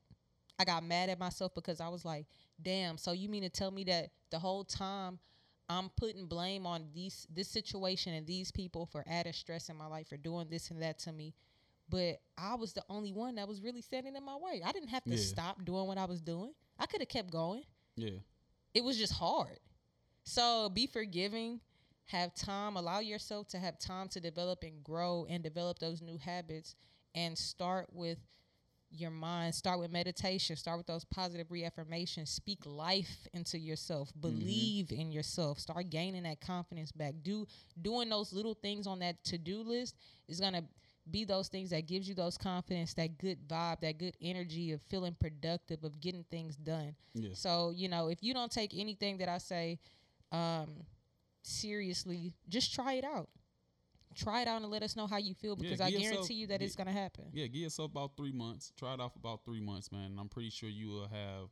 I 0.57 0.63
got 0.63 0.83
mad 0.83 1.09
at 1.09 1.19
myself 1.19 1.53
because 1.55 1.81
I 1.81 1.89
was 1.89 2.05
like, 2.05 2.25
"Damn, 2.61 2.97
so 2.97 3.11
you 3.11 3.27
mean 3.27 3.41
to 3.43 3.49
tell 3.49 3.71
me 3.71 3.83
that 3.85 4.11
the 4.29 4.39
whole 4.39 4.63
time 4.63 5.19
I'm 5.69 5.89
putting 5.89 6.27
blame 6.27 6.65
on 6.65 6.89
these 6.93 7.27
this 7.29 7.47
situation 7.47 8.13
and 8.13 8.27
these 8.27 8.51
people 8.51 8.85
for 8.85 9.03
adding 9.07 9.33
stress 9.33 9.69
in 9.69 9.75
my 9.77 9.87
life 9.87 10.07
for 10.09 10.17
doing 10.17 10.47
this 10.49 10.69
and 10.71 10.81
that 10.81 10.99
to 10.99 11.11
me?" 11.11 11.33
But 11.89 12.21
I 12.37 12.55
was 12.55 12.73
the 12.73 12.83
only 12.89 13.11
one 13.11 13.35
that 13.35 13.47
was 13.47 13.61
really 13.61 13.81
standing 13.81 14.15
in 14.15 14.23
my 14.23 14.35
way. 14.37 14.61
I 14.63 14.71
didn't 14.71 14.89
have 14.89 15.03
to 15.05 15.11
Yeah. 15.11 15.17
stop 15.17 15.65
doing 15.65 15.87
what 15.87 15.97
I 15.97 16.05
was 16.05 16.21
doing. 16.21 16.53
I 16.77 16.85
could 16.85 17.01
have 17.01 17.09
kept 17.09 17.29
going 17.31 17.65
Yeah. 17.95 18.19
it 18.73 18.83
was 18.83 18.97
just 18.97 19.13
hard. 19.13 19.59
So 20.23 20.69
be 20.69 20.87
forgiving, 20.87 21.61
have 22.05 22.33
time, 22.33 22.77
allow 22.77 22.99
yourself 22.99 23.47
to 23.49 23.59
have 23.59 23.77
time 23.79 24.07
to 24.09 24.19
develop 24.19 24.63
and 24.63 24.83
grow 24.83 25.25
and 25.25 25.43
develop 25.43 25.79
those 25.79 26.01
new 26.01 26.17
habits 26.17 26.75
and 27.13 27.37
start 27.37 27.91
with 27.93 28.19
your 28.91 29.11
mind, 29.11 29.55
start 29.55 29.79
with 29.79 29.91
meditation, 29.91 30.55
start 30.55 30.77
with 30.77 30.87
those 30.87 31.05
positive 31.05 31.47
reaffirmations, 31.47 32.27
speak 32.27 32.59
life 32.65 33.27
into 33.33 33.57
yourself, 33.57 34.11
believe 34.19 34.91
in 34.91 35.11
yourself, 35.11 35.59
start 35.59 35.89
gaining 35.89 36.23
that 36.23 36.41
confidence 36.41 36.91
back. 36.91 37.13
Do 37.23 37.47
doing 37.81 38.09
those 38.09 38.33
little 38.33 38.53
things 38.53 38.87
on 38.87 38.99
that 38.99 39.23
to-do 39.23 39.63
list 39.63 39.95
is 40.27 40.39
going 40.39 40.53
to 40.53 40.63
be 41.09 41.25
those 41.25 41.47
things 41.47 41.71
that 41.71 41.87
gives 41.87 42.07
you 42.07 42.13
those 42.13 42.37
confidence, 42.37 42.93
that 42.93 43.17
good 43.17 43.47
vibe, 43.47 43.79
that 43.81 43.97
good 43.97 44.15
energy 44.21 44.71
of 44.71 44.81
feeling 44.83 45.15
productive, 45.19 45.83
of 45.83 45.99
getting 45.99 46.25
things 46.29 46.55
done. 46.55 46.95
Yeah. 47.13 47.29
So, 47.33 47.71
you 47.75 47.89
know, 47.89 48.09
if 48.09 48.21
you 48.21 48.33
don't 48.33 48.51
take 48.51 48.77
anything 48.77 49.17
that 49.17 49.29
I 49.29 49.39
say 49.39 49.79
um, 50.31 50.83
seriously, 51.43 52.33
just 52.49 52.73
try 52.73 52.93
it 52.93 53.03
out. 53.03 53.29
Try 54.15 54.41
it 54.41 54.47
out 54.47 54.61
and 54.61 54.69
let 54.71 54.83
us 54.83 54.95
know 54.95 55.07
how 55.07 55.17
you 55.17 55.33
feel 55.33 55.55
Yeah, 55.57 55.63
because 55.63 55.81
I 55.81 55.89
give 55.89 55.99
yourself- 56.01 56.13
guarantee 56.15 56.33
you 56.35 56.47
that 56.47 56.59
gi- 56.59 56.65
it's 56.65 56.75
going 56.75 56.87
to 56.87 56.93
happen. 56.93 57.25
Yeah, 57.33 57.47
give 57.47 57.61
yourself 57.61 57.91
about 57.91 58.17
three 58.17 58.31
months. 58.31 58.71
Try 58.77 58.93
it 58.93 58.99
off 58.99 59.15
about 59.15 59.45
three 59.45 59.61
months, 59.61 59.91
man. 59.91 60.11
And 60.11 60.19
I'm 60.19 60.29
pretty 60.29 60.49
sure 60.49 60.69
you 60.69 60.89
will 60.89 61.07
have 61.07 61.49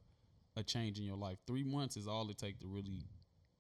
a 0.55 0.63
change 0.63 0.99
in 0.99 1.05
your 1.05 1.15
life. 1.17 1.37
Three 1.47 1.63
months 1.63 1.95
is 1.97 2.07
all 2.07 2.29
it 2.29 2.37
takes 2.37 2.59
to 2.61 2.67
really 2.67 3.05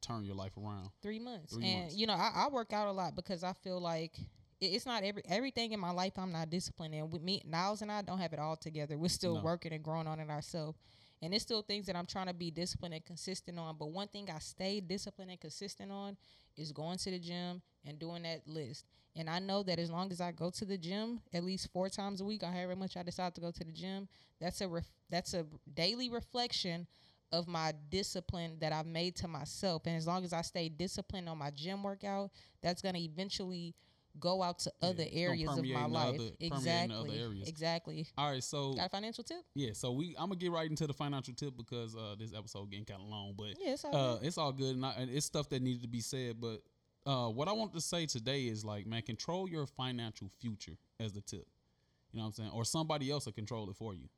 turn 0.01 0.23
your 0.23 0.35
life 0.35 0.57
around. 0.57 0.89
Three 1.01 1.19
months. 1.19 1.53
Three 1.53 1.65
and, 1.65 1.79
months. 1.81 1.95
you 1.95 2.07
know, 2.07 2.13
I, 2.13 2.31
I 2.35 2.47
work 2.49 2.73
out 2.73 2.87
a 2.87 2.91
lot 2.91 3.15
because 3.15 3.43
I 3.43 3.53
feel 3.53 3.79
like 3.79 4.17
it's 4.61 4.85
not 4.85 5.03
every 5.03 5.21
everything 5.29 5.71
in 5.71 5.79
my 5.79 5.91
life 5.91 6.13
I'm 6.17 6.31
not 6.33 6.49
disciplined 6.49 6.93
in. 6.93 7.09
With 7.09 7.21
me, 7.21 7.41
Niles 7.45 7.81
and 7.81 7.89
I 7.91 8.01
don't 8.01 8.17
have 8.19 8.33
it 8.33 8.39
all 8.39 8.57
together. 8.57 8.97
We're 8.97 9.07
still 9.09 9.35
No. 9.35 9.41
working 9.41 9.71
and 9.71 9.81
growing 9.83 10.07
on 10.07 10.19
it 10.19 10.29
ourselves. 10.29 10.77
And 11.21 11.33
it's 11.33 11.43
still 11.43 11.61
things 11.61 11.85
that 11.87 11.95
I'm 11.95 12.05
trying 12.05 12.27
to 12.27 12.33
be 12.33 12.49
disciplined 12.49 12.93
and 12.93 13.03
consistent 13.05 13.59
on. 13.59 13.75
But 13.77 13.91
one 13.91 14.07
thing 14.07 14.29
I 14.33 14.39
stay 14.39 14.79
disciplined 14.79 15.31
and 15.31 15.39
consistent 15.39 15.91
on 15.91 16.15
is 16.55 16.71
going 16.71 16.97
to 16.99 17.11
the 17.11 17.19
gym 17.19 17.61
and 17.85 17.99
doing 17.99 18.23
that 18.23 18.47
list. 18.47 18.85
And 19.15 19.29
I 19.29 19.39
know 19.39 19.63
that 19.63 19.79
as 19.79 19.91
long 19.91 20.11
as 20.11 20.21
I 20.21 20.31
go 20.31 20.49
to 20.49 20.65
the 20.65 20.77
gym 20.77 21.19
at 21.33 21.43
least 21.43 21.69
four 21.73 21.89
times 21.89 22.21
a 22.21 22.25
week, 22.25 22.43
or 22.43 22.47
however 22.51 22.75
much 22.75 22.95
I 22.95 23.03
decide 23.03 23.35
to 23.35 23.41
go 23.41 23.51
to 23.51 23.63
the 23.63 23.71
gym, 23.71 24.07
that's 24.39 24.61
a 24.61 24.67
ref- 24.67 24.91
that's 25.09 25.33
a 25.33 25.45
daily 25.73 26.09
reflection 26.09 26.87
of 27.31 27.47
my 27.47 27.73
discipline 27.89 28.57
that 28.59 28.71
I've 28.73 28.85
made 28.87 29.15
to 29.17 29.27
myself. 29.27 29.83
And 29.85 29.95
as 29.95 30.07
long 30.07 30.23
as 30.23 30.33
I 30.33 30.41
stay 30.41 30.69
disciplined 30.69 31.29
on 31.29 31.37
my 31.37 31.51
gym 31.51 31.83
workout, 31.83 32.31
that's 32.61 32.81
gonna 32.81 32.99
eventually 32.99 33.75
go 34.19 34.41
out 34.43 34.59
to 34.59 34.71
other 34.81 35.05
areas 35.11 35.49
of 35.57 35.63
my 35.65 35.85
life. 35.85 36.15
other- 36.15 36.29
exactly. 36.39 37.41
Exactly. 37.45 38.07
All 38.17 38.31
right, 38.31 38.43
so 38.43 38.73
Got 38.73 38.87
a 38.87 38.89
financial 38.89 39.23
tip? 39.23 39.41
yeah, 39.55 39.71
so 39.73 39.91
we 39.91 40.15
I'm 40.17 40.29
gonna 40.29 40.35
get 40.35 40.51
right 40.51 40.69
into 40.69 40.87
the 40.87 40.93
financial 40.93 41.33
tip 41.33 41.55
because 41.57 41.95
uh 41.95 42.15
this 42.17 42.33
episode 42.35 42.69
getting 42.69 42.85
kind 42.85 43.01
of 43.01 43.07
long, 43.07 43.33
but 43.37 43.55
Yeah, 43.59 43.73
it's 43.73 43.85
all 43.85 43.95
uh 43.95 44.15
good. 44.17 44.27
it's 44.27 44.37
all 44.37 44.51
good 44.51 44.75
and, 44.75 44.85
I, 44.85 44.91
and 44.97 45.09
it's 45.09 45.25
stuff 45.25 45.49
that 45.49 45.61
needed 45.61 45.81
to 45.83 45.87
be 45.87 46.01
said. 46.01 46.39
But 46.39 46.61
uh 47.05 47.29
what 47.29 47.47
I 47.47 47.53
want 47.53 47.73
to 47.73 47.81
say 47.81 48.05
today 48.05 48.43
is 48.43 48.63
like, 48.65 48.85
man, 48.85 49.01
control 49.01 49.49
your 49.49 49.65
financial 49.65 50.29
future 50.39 50.77
as 50.99 51.13
the 51.13 51.21
tip. 51.21 51.47
You 52.11 52.17
know 52.17 52.23
what 52.23 52.27
I'm 52.27 52.33
saying? 52.33 52.51
Or 52.53 52.65
somebody 52.65 53.11
else 53.11 53.25
will 53.25 53.33
control 53.33 53.69
it 53.69 53.75
for 53.75 53.93
you. 53.93 54.09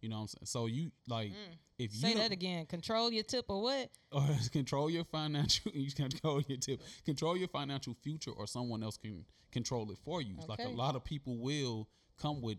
You 0.00 0.08
know 0.08 0.16
what 0.16 0.22
I'm 0.22 0.28
saying? 0.28 0.46
So 0.46 0.66
you 0.66 0.90
like 1.08 1.32
if 1.78 1.92
you 1.94 1.98
Mm. 2.00 2.02
Say 2.02 2.14
that 2.14 2.32
again. 2.32 2.66
Control 2.66 3.12
your 3.12 3.22
tip 3.24 3.46
or 3.48 3.62
what? 3.62 3.90
or 4.12 4.24
control 4.52 4.88
your 4.90 5.04
financial 5.04 5.70
you 5.74 5.90
can 5.92 6.08
control 6.10 6.42
your 6.48 6.58
tip 6.58 6.80
control 7.04 7.36
your 7.36 7.48
financial 7.48 7.94
future 8.02 8.30
or 8.32 8.46
someone 8.46 8.82
else 8.82 8.96
can 8.96 9.24
control 9.52 9.90
it 9.90 9.98
for 10.04 10.20
you 10.22 10.36
like 10.48 10.58
a 10.64 10.68
lot 10.68 10.94
of 10.96 11.04
people 11.04 11.36
will 11.38 11.88
come 12.20 12.40
with 12.42 12.58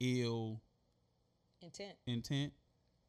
ill 0.00 0.60
Intent. 1.62 1.92
intent 2.06 2.52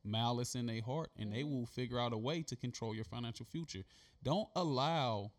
malice 0.04 0.56
in 0.56 0.66
their 0.66 0.82
heart 0.82 1.10
and 1.18 1.28
Mm-hmm. 1.30 1.36
they 1.38 1.44
will 1.44 1.66
figure 1.66 2.00
out 2.00 2.12
a 2.14 2.18
way 2.18 2.42
to 2.44 2.56
control 2.56 2.94
your 2.96 3.06
financial 3.06 3.46
future 3.46 3.84
don't 4.24 4.50
allow 4.56 5.32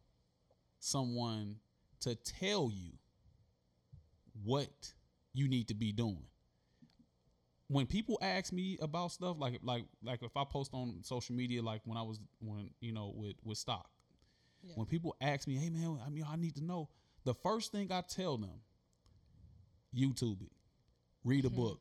someone 0.81 1.57
to 2.01 2.15
tell 2.15 2.71
you 2.73 2.93
what 4.45 4.93
you 5.33 5.49
need 5.49 5.69
to 5.69 5.75
be 5.75 5.93
doing 5.93 6.25
when 7.73 7.87
people 7.87 8.19
ask 8.23 8.53
me 8.53 8.79
about 8.81 9.13
stuff 9.13 9.37
like 9.39 9.59
like 9.63 9.85
like 10.03 10.23
if 10.23 10.37
I 10.37 10.45
post 10.45 10.73
on 10.75 10.99
social 11.03 11.35
media 11.35 11.63
like 11.63 11.81
when 11.85 11.97
I 11.99 12.03
was 12.03 12.21
when 12.41 12.71
you 12.81 12.93
know 12.93 13.13
with 13.17 13.37
with 13.45 13.59
stock 13.59 13.89
Yeah. 14.63 14.75
when 14.77 14.87
people 14.87 15.17
ask 15.21 15.47
me 15.49 15.57
hey 15.57 15.71
man 15.71 15.99
I 16.07 16.11
mean 16.11 16.25
I 16.29 16.37
need 16.37 16.55
to 16.57 16.65
know 16.65 16.89
the 17.25 17.35
first 17.35 17.73
thing 17.73 17.91
I 17.93 18.03
tell 18.03 18.37
them 18.37 18.61
YouTube 19.95 20.43
it 20.43 20.53
read 21.25 21.45
a 21.45 21.49
Mm-hmm. 21.49 21.57
book 21.57 21.81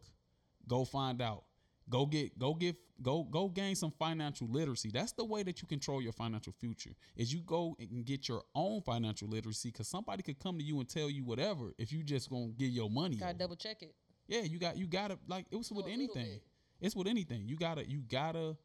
go 0.68 0.86
find 0.86 1.22
out 1.22 1.44
go 1.90 2.06
get 2.06 2.38
go 2.38 2.54
get 2.54 2.76
go 3.02 3.24
go 3.24 3.50
gain 3.50 3.76
some 3.76 3.92
financial 3.98 4.48
literacy 4.48 4.92
that's 4.94 5.12
the 5.14 5.26
way 5.26 5.42
that 5.44 5.62
you 5.62 5.68
control 5.68 6.02
your 6.02 6.14
financial 6.14 6.54
future 6.54 6.92
is 7.18 7.34
you 7.34 7.42
go 7.42 7.76
and 7.80 8.06
get 8.06 8.28
your 8.30 8.44
own 8.54 8.82
financial 8.82 9.28
literacy 9.28 9.70
because 9.72 9.88
somebody 9.88 10.22
could 10.22 10.38
come 10.40 10.58
to 10.60 10.64
you 10.64 10.80
and 10.80 10.88
tell 10.88 11.10
you 11.10 11.24
whatever 11.24 11.74
if 11.80 11.92
you 11.92 12.04
just 12.04 12.30
gonna 12.30 12.50
give 12.58 12.70
your 12.70 12.90
money 12.90 13.16
Gotta 13.16 13.32
over. 13.32 13.40
double 13.40 13.56
check 13.56 13.82
it. 13.82 13.96
Yeah, 14.28 14.42
you 14.42 14.60
got 14.60 14.78
you 14.78 14.88
gotta 14.88 15.18
like 15.28 15.46
it 15.52 15.56
was 15.56 15.72
with 15.72 15.88
anything. 15.88 16.40
It's 16.80 16.96
with 16.96 17.08
anything. 17.08 17.48
You 17.48 17.58
gotta 17.58 17.88
you 17.90 18.00
gotta 18.00 18.58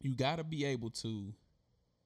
you 0.00 0.14
gotta 0.14 0.44
be 0.44 0.64
able 0.64 0.90
to 0.90 1.32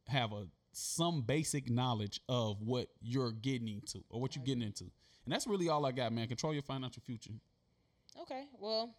have 0.09 0.33
a 0.33 0.47
some 0.73 1.23
basic 1.23 1.68
knowledge 1.68 2.21
of 2.29 2.61
what 2.62 2.89
you're 3.01 3.33
getting 3.33 3.68
into 3.68 4.05
or 4.09 4.21
what 4.21 4.37
you're 4.37 4.45
getting 4.45 4.62
into. 4.62 4.85
And 5.25 5.35
that's 5.35 5.47
really 5.47 5.68
all 5.68 5.85
I 5.85 5.93
got, 5.93 6.12
man. 6.12 6.29
Control 6.29 6.53
your 6.53 6.62
financial 6.62 7.03
future. 7.05 7.33
Okay. 8.23 8.45
Well, 8.59 8.95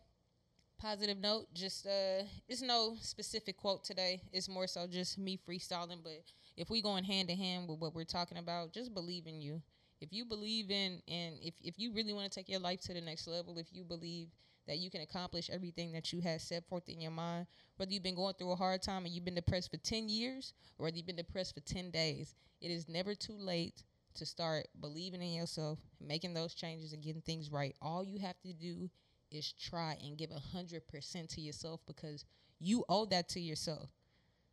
positive 0.79 1.17
note. 1.17 1.47
Just 1.53 1.85
uh, 1.85 2.23
it's 2.47 2.61
no 2.61 2.95
specific 2.99 3.57
quote 3.57 3.83
today. 3.83 4.21
It's 4.33 4.49
more 4.49 4.67
so 4.67 4.87
just 4.87 5.17
me 5.17 5.39
freestyling. 5.47 6.03
But 6.03 6.23
if 6.57 6.69
we 6.69 6.81
going 6.81 7.03
hand 7.03 7.29
in 7.29 7.37
hand 7.37 7.67
with 7.69 7.79
what 7.79 7.95
we're 7.95 8.03
talking 8.03 8.37
about, 8.37 8.73
just 8.73 8.93
believe 8.93 9.27
in 9.27 9.41
you. 9.41 9.61
If 10.01 10.11
you 10.11 10.25
believe 10.25 10.71
in, 10.71 11.01
and 11.07 11.35
if 11.41 11.53
if 11.63 11.77
you 11.77 11.93
really 11.93 12.11
want 12.13 12.29
to 12.31 12.35
take 12.35 12.49
your 12.49 12.59
life 12.59 12.81
to 12.81 12.93
the 12.93 13.01
next 13.01 13.27
level, 13.27 13.57
if 13.57 13.67
you 13.71 13.83
believe 13.83 14.29
that 14.67 14.79
you 14.79 14.89
can 14.89 15.01
accomplish 15.01 15.49
everything 15.51 15.91
that 15.93 16.11
you 16.11 16.21
have 16.21 16.41
set 16.41 16.67
forth 16.67 16.89
in 16.89 16.99
your 16.99 17.11
mind, 17.11 17.45
whether 17.77 17.91
you've 17.91 18.03
been 18.03 18.15
going 18.15 18.33
through 18.33 18.51
a 18.51 18.55
hard 18.55 18.81
time 18.81 19.05
and 19.05 19.13
you've 19.13 19.25
been 19.25 19.35
depressed 19.35 19.69
for 19.69 19.77
ten 19.77 20.09
years, 20.09 20.53
or 20.77 20.85
whether 20.85 20.97
you've 20.97 21.05
been 21.05 21.15
depressed 21.15 21.53
for 21.53 21.61
ten 21.61 21.91
days, 21.91 22.33
it 22.61 22.71
is 22.71 22.89
never 22.89 23.13
too 23.13 23.37
late 23.37 23.83
to 24.15 24.25
start 24.25 24.67
believing 24.81 25.21
in 25.21 25.33
yourself, 25.33 25.79
making 25.99 26.33
those 26.33 26.53
changes, 26.53 26.93
and 26.93 27.03
getting 27.03 27.21
things 27.21 27.51
right. 27.51 27.75
All 27.81 28.03
you 28.03 28.19
have 28.19 28.39
to 28.41 28.53
do 28.53 28.89
is 29.31 29.53
try 29.53 29.97
and 30.03 30.17
give 30.17 30.31
a 30.31 30.39
hundred 30.39 30.87
percent 30.87 31.29
to 31.29 31.41
yourself 31.41 31.79
because 31.85 32.25
you 32.59 32.83
owe 32.89 33.05
that 33.05 33.29
to 33.29 33.39
yourself. 33.39 33.89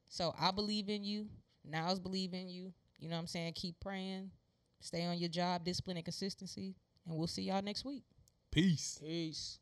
So 0.09 0.35
I 0.39 0.51
believe 0.51 0.89
in 0.89 1.05
you. 1.05 1.29
Niles 1.65 1.99
believe 1.99 2.35
in 2.35 2.49
you. 2.49 2.73
You 2.99 3.09
know 3.09 3.17
what 3.17 3.23
I'm 3.23 3.27
saying? 3.27 3.53
Keep 3.55 3.81
praying. 3.81 4.31
Stay 4.81 5.05
on 5.05 5.19
your 5.19 5.29
job, 5.29 5.65
discipline 5.65 5.97
and 5.97 6.05
consistency. 6.05 6.75
And 7.07 7.17
we'll 7.17 7.27
see 7.27 7.43
y'all 7.43 7.63
next 7.63 7.85
week. 7.85 8.05
Peace. 8.51 8.99
Peace. 9.01 9.59